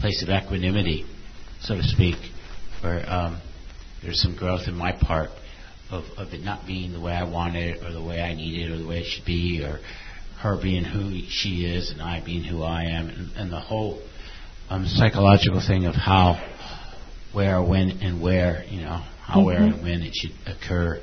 place 0.00 0.20
of 0.24 0.30
equanimity, 0.30 1.06
so 1.60 1.76
to 1.76 1.82
speak, 1.84 2.16
where 2.82 3.08
um, 3.08 3.40
there's 4.06 4.22
some 4.22 4.36
growth 4.36 4.68
in 4.68 4.74
my 4.74 4.92
part 4.92 5.30
of, 5.90 6.04
of 6.16 6.32
it 6.32 6.42
not 6.42 6.64
being 6.64 6.92
the 6.92 7.00
way 7.00 7.12
I 7.12 7.24
want 7.24 7.56
it 7.56 7.82
or 7.82 7.92
the 7.92 8.02
way 8.02 8.22
I 8.22 8.34
need 8.34 8.64
it 8.64 8.70
or 8.70 8.78
the 8.78 8.86
way 8.86 9.00
it 9.00 9.06
should 9.06 9.24
be 9.24 9.64
or 9.64 9.80
her 10.40 10.56
being 10.62 10.84
who 10.84 11.22
she 11.28 11.66
is 11.66 11.90
and 11.90 12.00
I 12.00 12.22
being 12.24 12.44
who 12.44 12.62
I 12.62 12.84
am 12.84 13.08
and, 13.08 13.32
and 13.36 13.52
the 13.52 13.58
whole 13.58 14.00
um, 14.70 14.86
psychological 14.86 15.60
thing 15.60 15.86
of 15.86 15.96
how, 15.96 16.34
where, 17.32 17.60
when, 17.60 17.90
and 18.00 18.22
where, 18.22 18.64
you 18.68 18.82
know, 18.82 19.02
how, 19.22 19.38
mm-hmm. 19.38 19.44
where, 19.44 19.62
and 19.62 19.82
when 19.82 20.02
it 20.02 20.14
should 20.14 20.32
occur. 20.46 21.00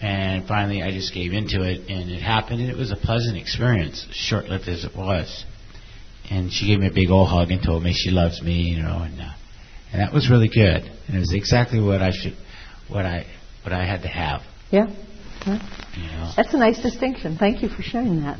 And 0.00 0.46
finally, 0.46 0.82
I 0.82 0.92
just 0.92 1.12
gave 1.12 1.32
into 1.32 1.62
it, 1.62 1.88
and 1.88 2.10
it 2.10 2.20
happened, 2.20 2.60
and 2.60 2.70
it 2.70 2.76
was 2.76 2.92
a 2.92 2.96
pleasant 2.96 3.36
experience, 3.36 4.06
short 4.12 4.46
lived 4.46 4.68
as 4.68 4.84
it 4.84 4.94
was. 4.94 5.44
And 6.30 6.52
she 6.52 6.66
gave 6.66 6.80
me 6.80 6.88
a 6.88 6.92
big 6.92 7.10
old 7.10 7.28
hug 7.28 7.50
and 7.50 7.62
told 7.62 7.82
me 7.82 7.94
she 7.94 8.10
loves 8.10 8.42
me, 8.42 8.62
you 8.62 8.82
know, 8.82 9.02
and 9.02 9.20
uh, 9.20 9.32
and 9.96 10.06
that 10.06 10.12
was 10.12 10.28
really 10.28 10.48
good. 10.48 10.82
And 11.06 11.16
it 11.16 11.20
was 11.20 11.32
exactly 11.32 11.80
what 11.80 12.02
I 12.02 12.10
should, 12.10 12.36
what 12.86 13.06
I, 13.06 13.26
what 13.62 13.72
I 13.72 13.86
had 13.86 14.02
to 14.02 14.08
have. 14.08 14.42
Yeah. 14.70 14.88
yeah. 15.46 15.58
You 15.96 16.02
know. 16.08 16.32
That's 16.36 16.52
a 16.52 16.58
nice 16.58 16.82
distinction. 16.82 17.38
Thank 17.38 17.62
you 17.62 17.70
for 17.70 17.80
sharing 17.80 18.20
that. 18.20 18.38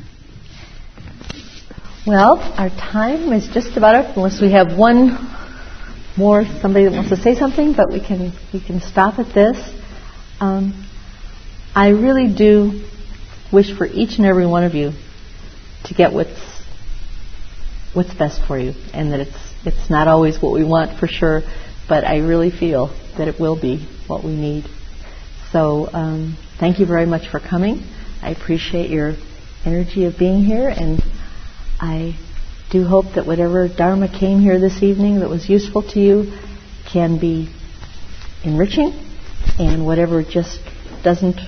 Well, 2.05 2.37
our 2.37 2.69
time 2.69 3.33
is 3.33 3.49
just 3.51 3.75
about 3.75 3.95
up, 3.95 4.17
unless 4.17 4.39
we 4.39 4.51
have 4.51 4.77
one 4.77 5.17
more 6.15 6.45
somebody 6.61 6.85
that 6.85 6.91
wants 6.91 7.09
to 7.09 7.17
say 7.17 7.33
something. 7.33 7.73
But 7.73 7.91
we 7.91 8.05
can 8.05 8.33
we 8.53 8.63
can 8.63 8.79
stop 8.79 9.17
at 9.17 9.33
this. 9.33 9.57
Um, 10.39 10.87
I 11.73 11.89
really 11.89 12.33
do 12.33 12.87
wish 13.51 13.75
for 13.75 13.87
each 13.87 14.19
and 14.19 14.27
every 14.27 14.45
one 14.45 14.63
of 14.63 14.75
you 14.75 14.91
to 15.85 15.93
get 15.95 16.13
what's 16.13 16.39
what's 17.95 18.13
best 18.13 18.41
for 18.47 18.59
you, 18.59 18.73
and 18.93 19.11
that 19.11 19.21
it's 19.21 19.53
it's 19.67 19.89
not 19.89 20.07
always 20.07 20.41
what 20.41 20.53
we 20.53 20.63
want 20.63 20.97
for 20.97 21.07
sure, 21.07 21.41
but 21.89 22.05
I 22.05 22.19
really 22.19 22.51
feel 22.51 22.87
that 23.17 23.27
it 23.27 23.39
will 23.39 23.59
be 23.59 23.85
what 24.07 24.23
we 24.23 24.35
need. 24.35 24.65
So 25.51 25.89
um, 25.91 26.37
thank 26.59 26.79
you 26.79 26.85
very 26.85 27.05
much 27.05 27.29
for 27.29 27.39
coming. 27.39 27.83
I 28.21 28.31
appreciate 28.31 28.89
your 28.89 29.15
energy 29.65 30.05
of 30.05 30.17
being 30.17 30.43
here, 30.43 30.69
and 30.69 31.01
I 31.79 32.17
do 32.71 32.85
hope 32.85 33.15
that 33.15 33.25
whatever 33.25 33.67
Dharma 33.67 34.07
came 34.07 34.39
here 34.39 34.59
this 34.59 34.81
evening 34.81 35.19
that 35.19 35.29
was 35.29 35.49
useful 35.49 35.83
to 35.91 35.99
you 35.99 36.31
can 36.91 37.19
be 37.19 37.49
enriching, 38.43 38.93
and 39.59 39.85
whatever 39.85 40.23
just 40.23 40.59
doesn't 41.03 41.39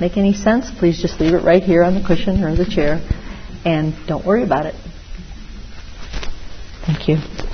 make 0.00 0.16
any 0.16 0.32
sense, 0.32 0.70
please 0.78 1.00
just 1.00 1.20
leave 1.20 1.34
it 1.34 1.42
right 1.42 1.62
here 1.62 1.82
on 1.82 1.94
the 1.94 2.06
cushion 2.06 2.44
or 2.44 2.54
the 2.54 2.66
chair, 2.66 3.00
and 3.64 3.94
don't 4.06 4.24
worry 4.24 4.44
about 4.44 4.66
it. 4.66 4.74
Thank 6.86 7.08
you. 7.08 7.53